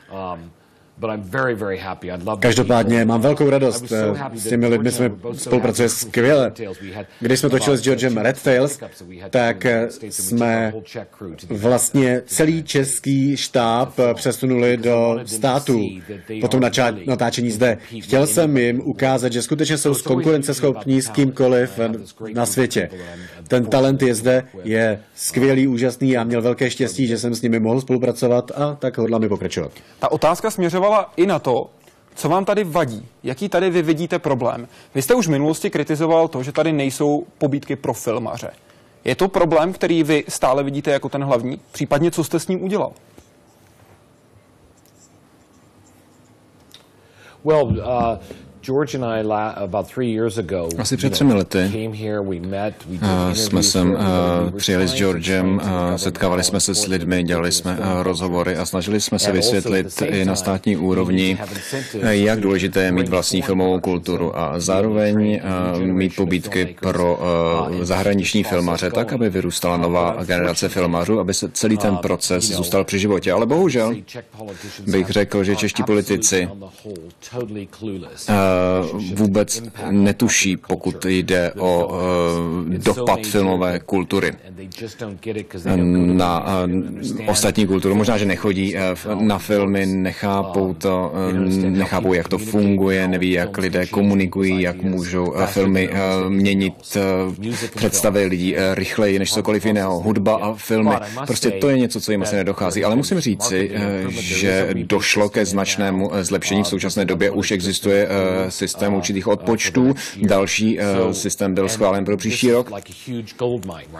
Každopádně 2.41 3.05
mám 3.05 3.21
velkou 3.21 3.51
radost. 3.51 3.93
S 4.35 4.49
těmi 4.49 4.67
lidmi 4.67 4.93
jsme 4.93 5.11
spolupracuje 5.33 5.89
skvěle. 5.89 6.53
Když 7.21 7.41
jsme 7.41 7.51
točili 7.51 7.79
s 7.79 7.83
Georgem 7.83 8.17
Red 8.17 8.43
Tails, 8.43 8.81
tak 9.31 9.67
jsme 10.01 10.73
vlastně 11.49 12.23
celý 12.27 12.63
český 12.63 13.37
štáb 13.37 13.95
přesunuli 14.15 14.77
do 14.77 15.19
států 15.25 15.81
po 16.41 16.49
tom 16.49 16.61
natáčení 17.07 17.51
zde. 17.51 17.79
Chtěl 18.01 18.27
jsem 18.27 18.57
jim 18.57 18.81
ukázat, 18.81 19.33
že 19.33 19.43
skutečně 19.43 19.79
jsou 19.79 19.95
konkurenceschopní 19.95 21.03
s 21.03 21.09
kýmkoliv 21.09 21.81
na 22.35 22.47
světě. 22.47 22.91
Ten 23.49 23.67
talent 23.67 24.03
je 24.03 24.15
zde, 24.15 24.45
je 24.65 25.01
skvělý, 25.15 25.67
úžasný 25.67 26.17
a 26.17 26.25
měl 26.25 26.43
velké 26.43 26.71
štěstí, 26.71 27.07
že 27.07 27.19
jsem 27.19 27.35
s 27.35 27.43
nimi 27.43 27.61
mohl 27.61 27.81
spolupracovat 27.81 28.53
a 28.55 28.75
tak 28.75 28.99
hodlám 28.99 29.25
i 29.25 29.29
pokračovat. 29.29 29.73
Ta 29.99 30.13
otázka 30.13 30.51
směřovala 30.51 30.86
i 31.17 31.27
na 31.27 31.39
to, 31.39 31.71
co 32.15 32.29
vám 32.29 32.45
tady 32.45 32.65
vadí? 32.65 33.09
Jaký 33.23 33.49
tady 33.49 33.71
vy 33.71 33.83
vidíte 33.83 34.19
problém? 34.19 34.69
Vy 34.95 35.03
jste 35.03 35.15
už 35.15 35.27
v 35.27 35.31
minulosti 35.31 35.71
kritizoval 35.71 36.29
to, 36.29 36.43
že 36.43 36.53
tady 36.53 36.73
nejsou 36.73 37.27
pobídky 37.39 37.77
pro 37.77 37.95
filmaře. 37.95 38.51
Je 39.05 39.15
to 39.15 39.29
problém, 39.29 39.73
který 39.73 40.03
vy 40.03 40.25
stále 40.29 40.63
vidíte 40.63 40.91
jako 40.91 41.09
ten 41.09 41.25
hlavní? 41.25 41.61
Případně 41.73 42.11
co 42.11 42.25
jste 42.25 42.41
s 42.41 42.49
ním 42.49 42.65
udělal? 42.65 42.93
Well, 47.45 47.65
uh, 47.65 47.77
asi 50.79 50.97
před 50.97 51.13
třemi 51.13 51.35
lety 51.35 51.91
jsme 53.33 53.63
sem 53.63 53.99
přijeli 54.57 54.89
s 54.89 54.95
Georgem, 54.95 55.61
setkávali 55.97 56.45
jsme 56.45 56.61
se 56.61 56.75
s 56.75 56.87
lidmi, 56.87 57.23
dělali 57.23 57.53
jsme 57.53 57.79
rozhovory 58.03 58.57
a 58.57 58.67
snažili 58.67 59.01
jsme 59.01 59.19
se 59.19 59.33
vysvětlit 59.33 60.03
i 60.03 60.25
na 60.25 60.37
státní 60.37 60.77
úrovni, 60.77 61.39
jak 62.03 62.41
důležité 62.41 62.83
je 62.83 62.93
mít 62.93 63.09
vlastní 63.09 63.43
filmovou 63.43 63.81
kulturu 63.81 64.39
a 64.39 64.61
zároveň 64.61 65.41
mít 65.79 66.17
pobídky 66.17 66.77
pro 66.81 67.21
zahraniční 67.83 68.43
filmaře, 68.43 68.91
tak, 68.91 69.13
aby 69.13 69.31
vyrůstala 69.31 69.77
nová 69.77 70.17
generace 70.25 70.69
filmařů, 70.69 71.21
aby 71.21 71.35
se 71.35 71.49
celý 71.49 71.77
ten 71.77 71.97
proces 71.97 72.45
zůstal 72.45 72.85
při 72.85 72.99
životě. 72.99 73.33
Ale 73.33 73.47
bohužel 73.47 73.95
bych 74.87 75.11
řekl, 75.11 75.45
že 75.45 75.57
čeští 75.57 75.83
politici 75.83 76.49
vůbec 79.15 79.63
netuší, 79.91 80.57
pokud 80.57 81.05
jde 81.05 81.53
o 81.59 82.01
dopad 82.67 83.21
filmové 83.27 83.79
kultury 83.79 84.33
na 85.95 86.47
ostatní 87.27 87.67
kulturu. 87.67 87.95
Možná, 87.95 88.19
že 88.19 88.25
nechodí 88.25 88.77
na 89.21 89.39
filmy, 89.39 89.87
nechápou 89.87 90.75
to, 90.75 91.13
nechápou, 91.69 92.13
jak 92.13 92.29
to 92.29 92.39
funguje, 92.39 93.09
neví, 93.09 93.31
jak 93.31 93.59
lidé 93.59 93.87
komunikují, 93.87 94.63
jak 94.63 94.83
můžou 94.83 95.35
filmy 95.47 95.91
měnit 96.29 96.75
představy 97.75 98.25
lidí 98.25 98.55
rychleji 98.75 99.19
než 99.19 99.33
cokoliv 99.33 99.67
jiného. 99.67 100.01
Hudba 100.01 100.37
a 100.37 100.55
filmy. 100.55 100.91
Prostě 101.27 101.51
to 101.51 101.69
je 101.69 101.79
něco, 101.79 102.01
co 102.01 102.13
jim 102.13 102.23
asi 102.23 102.37
nedochází. 102.37 102.85
Ale 102.85 102.97
musím 102.97 103.21
říci, 103.21 103.71
že 104.09 104.69
došlo 104.73 105.29
ke 105.29 105.45
značnému 105.45 106.11
zlepšení 106.21 106.63
v 106.63 106.67
současné 106.67 107.05
době. 107.05 107.31
Už 107.31 107.51
existuje 107.51 108.09
systém 108.49 108.95
určitých 108.95 109.27
odpočtů. 109.27 109.95
Další 110.23 110.79
systém 111.13 111.55
byl 111.55 111.69
schválen 111.69 112.05
pro 112.05 112.17
příští 112.17 112.51
rok. 112.51 112.71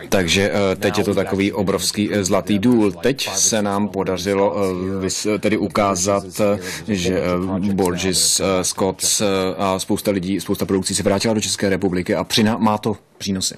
Takže 0.09 0.53
teď 0.79 0.99
je 0.99 1.05
to 1.05 1.15
takový 1.15 1.53
obrovský 1.53 2.11
zlatý 2.21 2.59
důl. 2.59 2.93
Teď 2.93 3.29
se 3.35 3.63
nám 3.63 3.89
podařilo 3.89 4.57
tedy 5.41 5.57
ukázat, 5.57 6.25
že 6.89 7.23
Borges, 7.73 8.41
Scott 8.63 9.23
a 9.59 9.79
spousta 9.79 10.11
lidí, 10.11 10.41
spousta 10.41 10.67
produkcí 10.67 10.95
se 10.95 11.03
vrátila 11.03 11.35
do 11.35 11.41
České 11.41 11.69
republiky 11.69 12.15
a 12.15 12.25
přiná, 12.25 12.59
má 12.59 12.79
to 12.79 12.97
přínosy. 13.19 13.55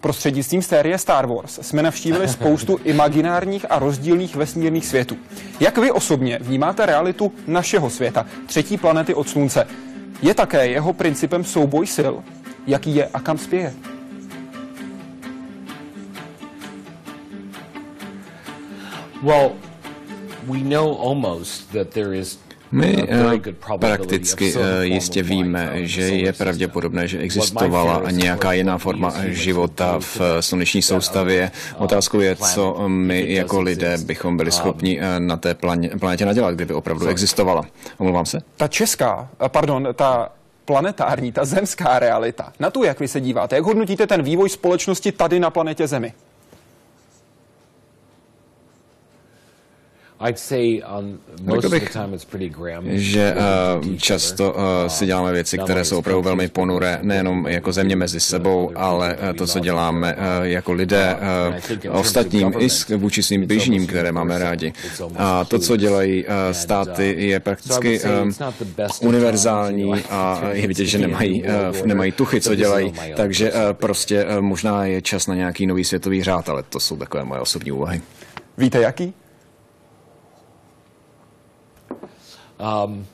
Prostřednictvím 0.00 0.62
série 0.62 0.98
Star 0.98 1.26
Wars 1.26 1.58
jsme 1.62 1.82
navštívili 1.82 2.28
spoustu 2.28 2.78
imaginárních 2.84 3.66
a 3.70 3.78
rozdílných 3.78 4.36
vesmírných 4.36 4.86
světů. 4.86 5.16
Jak 5.60 5.78
vy 5.78 5.90
osobně 5.90 6.38
vnímáte 6.42 6.86
realitu 6.86 7.32
našeho 7.46 7.90
světa, 7.90 8.26
třetí 8.46 8.76
planety 8.76 9.14
od 9.14 9.28
Slunce? 9.28 9.66
Je 10.22 10.34
také 10.34 10.66
jeho 10.66 10.92
principem 10.92 11.44
souboj 11.44 11.86
sil, 11.96 12.14
jaký 12.66 12.94
je 12.94 13.06
a 13.06 13.20
kam 13.20 13.38
spěje. 13.38 13.74
Well, 19.22 19.54
we 20.46 20.58
know 20.62 20.98
almost 20.98 21.70
that 21.72 21.90
there 21.90 22.14
is 22.14 22.38
my 22.72 23.06
eh, 23.08 23.52
prakticky 23.78 24.54
eh, 24.56 24.86
jistě 24.86 25.22
víme, 25.22 25.70
že 25.74 26.02
je 26.02 26.32
pravděpodobné, 26.32 27.08
že 27.08 27.18
existovala 27.18 28.10
nějaká 28.10 28.52
jiná 28.52 28.78
forma 28.78 29.14
života 29.26 29.96
v 30.00 30.20
eh, 30.20 30.42
sluneční 30.42 30.82
soustavě. 30.82 31.50
Otázkou 31.78 32.20
je, 32.20 32.36
co 32.36 32.88
my 32.88 33.34
jako 33.34 33.60
lidé 33.60 33.98
bychom 33.98 34.36
byli 34.36 34.50
schopni 34.50 35.00
na 35.18 35.36
té 35.36 35.54
planetě 35.98 36.26
nadělat, 36.26 36.54
kdyby 36.54 36.74
opravdu 36.74 37.06
existovala. 37.06 37.64
Omlouvám 37.98 38.26
se? 38.26 38.38
Ta 38.56 38.68
česká, 38.68 39.28
pardon, 39.48 39.88
ta 39.94 40.32
planetární, 40.64 41.32
ta 41.32 41.44
zemská 41.44 41.98
realita. 41.98 42.52
Na 42.60 42.70
tu, 42.70 42.84
jak 42.84 43.00
vy 43.00 43.08
se 43.08 43.20
díváte, 43.20 43.56
jak 43.56 43.64
hodnotíte 43.64 44.06
ten 44.06 44.22
vývoj 44.22 44.48
společnosti 44.48 45.12
tady 45.12 45.40
na 45.40 45.50
planetě 45.50 45.86
Zemi? 45.86 46.12
Řekl 51.54 51.68
bych, 51.68 51.96
že 52.90 53.34
uh, 53.84 53.96
často 53.96 54.52
uh, 54.52 54.60
si 54.88 55.06
děláme 55.06 55.32
věci, 55.32 55.58
které 55.58 55.84
jsou 55.84 55.98
opravdu 55.98 56.22
velmi 56.22 56.48
ponuré, 56.48 56.98
nejenom 57.02 57.46
jako 57.46 57.72
země 57.72 57.96
mezi 57.96 58.20
sebou, 58.20 58.72
ale 58.74 59.16
uh, 59.16 59.36
to, 59.36 59.46
co 59.46 59.58
děláme 59.58 60.14
uh, 60.14 60.20
jako 60.42 60.72
lidé 60.72 61.16
uh, 61.86 61.96
ostatním 61.98 62.52
i 62.58 62.68
vůči 62.96 63.22
svým 63.22 63.46
bližním, 63.46 63.86
které 63.86 64.12
máme 64.12 64.38
rádi. 64.38 64.72
A 65.16 65.44
to, 65.44 65.58
co 65.58 65.76
dělají 65.76 66.24
uh, 66.24 66.32
státy, 66.52 67.14
je 67.18 67.40
prakticky 67.40 68.00
uh, 68.00 68.08
univerzální 69.00 69.94
a 70.10 70.40
je 70.52 70.66
vidět, 70.66 70.86
že 70.86 70.98
nemají, 70.98 71.42
uh, 71.42 71.86
nemají 71.86 72.12
tuchy, 72.12 72.40
co 72.40 72.54
dělají, 72.54 72.92
takže 73.16 73.52
uh, 73.52 73.58
prostě 73.72 74.24
uh, 74.24 74.40
možná 74.40 74.84
je 74.84 75.02
čas 75.02 75.26
na 75.26 75.34
nějaký 75.34 75.66
nový 75.66 75.84
světový 75.84 76.22
řád, 76.22 76.48
ale 76.48 76.62
to 76.62 76.80
jsou 76.80 76.96
takové 76.96 77.24
moje 77.24 77.40
osobní 77.40 77.72
úvahy. 77.72 78.00
Víte 78.58 78.80
jaký? 78.80 79.14
Um, 82.62 83.06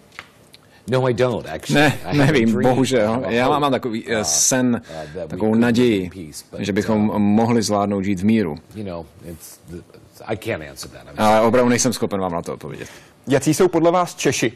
no, 0.90 1.08
I 1.08 1.14
don't, 1.14 1.46
actually. 1.46 1.80
Ne, 1.80 1.98
nevím, 2.12 2.62
bohužel. 2.62 3.24
Já 3.28 3.58
mám 3.58 3.72
takový 3.72 4.06
uh, 4.06 4.22
sen, 4.22 4.82
takovou 5.28 5.54
naději, 5.54 6.10
že 6.58 6.72
bychom 6.72 7.00
mohli 7.22 7.62
zvládnout 7.62 8.02
žít 8.02 8.20
v 8.20 8.24
míru. 8.24 8.58
Ale 11.16 11.40
opravdu 11.40 11.68
nejsem 11.68 11.92
schopen 11.92 12.20
vám 12.20 12.32
na 12.32 12.42
to 12.42 12.54
odpovědět. 12.54 12.88
Jací 13.26 13.54
jsou 13.54 13.68
podle 13.68 13.90
vás 13.90 14.14
Češi? 14.14 14.52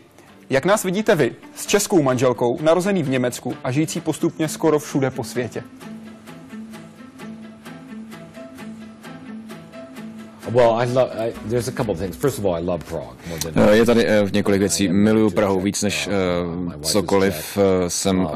Jak 0.50 0.64
nás 0.64 0.84
vidíte 0.84 1.14
vy, 1.14 1.34
s 1.54 1.66
českou 1.66 2.02
manželkou, 2.02 2.58
narozený 2.62 3.02
v 3.02 3.08
Německu 3.08 3.54
a 3.64 3.70
žijící 3.70 4.00
postupně 4.00 4.48
skoro 4.48 4.78
všude 4.78 5.10
po 5.10 5.24
světě? 5.24 5.62
Je 13.72 13.84
tady 13.84 14.04
uh, 14.04 14.30
několik 14.32 14.60
věcí. 14.60 14.88
Miluju 14.88 15.30
Prahu 15.30 15.60
víc 15.60 15.82
než 15.82 16.08
uh, 16.08 16.72
cokoliv 16.82 17.56
uh, 17.56 17.62
jsem 17.88 18.18
uh, 18.18 18.30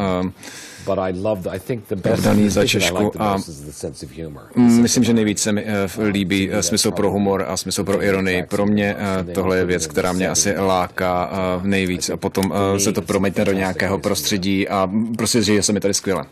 daný 2.25 2.49
za 2.49 2.67
Češku 2.67 3.23
a 3.23 3.37
myslím, 4.57 5.05
že 5.05 5.13
nejvíce 5.13 5.53
mi 5.53 5.67
líbí 6.11 6.51
smysl 6.61 6.91
pro 6.91 7.11
humor 7.11 7.45
a 7.49 7.57
smysl 7.57 7.85
pro 7.85 8.03
ironii. 8.03 8.43
Pro 8.43 8.67
mě 8.67 8.97
tohle 9.35 9.57
je 9.57 9.65
věc, 9.65 9.87
která 9.87 10.13
mě 10.13 10.29
asi 10.29 10.55
láká 10.59 11.31
nejvíc. 11.63 12.11
A 12.11 12.17
potom 12.17 12.53
se 12.79 12.93
to 12.93 13.03
promítne 13.03 13.45
do 13.45 13.53
nějakého 13.53 13.99
prostředí 13.99 14.69
a 14.69 14.91
prostě 15.17 15.43
že 15.43 15.63
se 15.63 15.73
mi 15.73 15.81
tady 15.81 15.95
skvěle. 15.95 16.25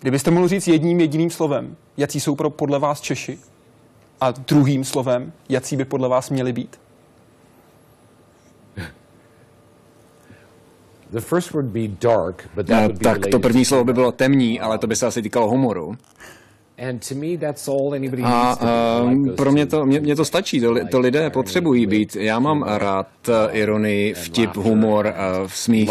Kdybyste 0.00 0.30
mohl 0.30 0.48
říct 0.48 0.68
jedním 0.68 1.00
jediným 1.00 1.30
slovem, 1.30 1.76
jaký 1.96 2.20
jsou 2.20 2.34
pro 2.34 2.50
podle 2.50 2.78
vás 2.78 3.00
Češi? 3.00 3.38
A 4.22 4.30
druhým 4.30 4.84
slovem, 4.84 5.32
jaký 5.48 5.76
by 5.76 5.84
podle 5.84 6.08
vás 6.08 6.30
měli 6.30 6.52
být? 6.52 6.80
The 11.10 11.20
first 11.20 11.52
would 11.52 11.66
be 11.66 11.88
dark, 11.88 12.48
but 12.54 12.66
that 12.66 12.82
would 12.82 12.98
be 12.98 13.04
tak 13.04 13.26
to 13.26 13.38
první 13.38 13.64
slovo 13.64 13.84
by 13.84 13.92
bylo 13.92 14.12
temní, 14.12 14.60
ale 14.60 14.78
to 14.78 14.86
by 14.86 14.96
se 14.96 15.06
asi 15.06 15.22
týkalo 15.22 15.48
humoru. 15.48 15.96
A 18.24 18.56
uh, 19.02 19.34
pro 19.34 19.52
mě 19.52 19.66
to, 19.66 19.86
mě, 19.86 20.00
mě 20.00 20.16
to 20.16 20.24
stačí, 20.24 20.60
to, 20.60 20.74
to 20.90 21.00
lidé 21.00 21.30
potřebují 21.30 21.86
být. 21.86 22.16
Já 22.16 22.38
mám 22.38 22.62
rád 22.62 23.08
eh, 23.28 23.52
ironii, 23.52 24.14
vtip, 24.14 24.56
humor, 24.56 25.14
uh, 25.40 25.48
smích. 25.48 25.90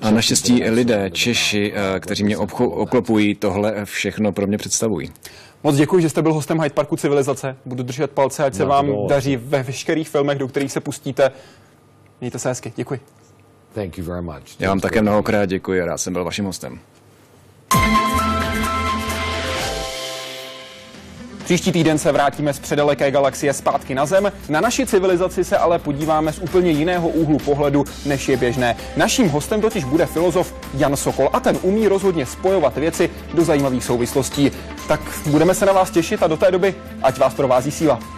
A 0.00 0.10
naštěstí 0.10 0.62
lidé, 0.62 1.10
Češi, 1.10 1.72
uh, 1.72 1.98
kteří 2.00 2.24
mě 2.24 2.36
obcho, 2.36 2.64
oklopují, 2.64 3.34
tohle 3.34 3.84
všechno 3.84 4.32
pro 4.32 4.46
mě 4.46 4.58
představují. 4.58 5.10
Moc 5.62 5.76
děkuji, 5.76 6.02
že 6.02 6.08
jste 6.08 6.22
byl 6.22 6.32
hostem 6.32 6.60
Hyde 6.60 6.74
Parku 6.74 6.96
Civilizace. 6.96 7.56
Budu 7.64 7.82
držet 7.82 8.10
palce, 8.10 8.44
ať 8.44 8.54
se 8.54 8.64
vám 8.64 9.06
daří 9.06 9.36
ve 9.36 9.62
veškerých 9.62 10.08
filmech, 10.08 10.38
do 10.38 10.48
kterých 10.48 10.72
se 10.72 10.80
pustíte. 10.80 11.30
Mějte 12.20 12.38
se 12.38 12.48
hezky. 12.48 12.72
Děkuji. 12.76 13.00
Thank 13.74 13.98
you 13.98 14.04
very 14.04 14.22
much. 14.22 14.60
Já 14.60 14.68
vám 14.68 14.80
také 14.80 15.02
mnohokrát 15.02 15.46
děkuji 15.46 15.82
a 15.82 15.86
rád 15.86 15.98
jsem 15.98 16.12
byl 16.12 16.24
vaším 16.24 16.44
hostem. 16.44 16.78
Příští 21.48 21.72
týden 21.72 21.98
se 21.98 22.12
vrátíme 22.12 22.52
z 22.54 22.58
předaleké 22.58 23.10
galaxie 23.10 23.52
zpátky 23.52 23.94
na 23.94 24.06
Zem. 24.06 24.32
Na 24.48 24.60
naši 24.60 24.86
civilizaci 24.86 25.44
se 25.44 25.58
ale 25.58 25.78
podíváme 25.78 26.32
z 26.32 26.38
úplně 26.38 26.70
jiného 26.70 27.08
úhlu 27.08 27.38
pohledu, 27.38 27.84
než 28.06 28.28
je 28.28 28.36
běžné. 28.36 28.76
Naším 28.96 29.28
hostem 29.28 29.60
totiž 29.60 29.84
bude 29.84 30.06
filozof 30.06 30.54
Jan 30.74 30.96
Sokol 30.96 31.30
a 31.32 31.40
ten 31.40 31.58
umí 31.62 31.88
rozhodně 31.88 32.26
spojovat 32.26 32.76
věci 32.76 33.10
do 33.34 33.44
zajímavých 33.44 33.84
souvislostí. 33.84 34.50
Tak 34.88 35.00
budeme 35.26 35.54
se 35.54 35.66
na 35.66 35.72
vás 35.72 35.90
těšit 35.90 36.22
a 36.22 36.26
do 36.26 36.36
té 36.36 36.50
doby 36.50 36.74
ať 37.02 37.18
vás 37.18 37.34
provází 37.34 37.70
síla. 37.70 38.17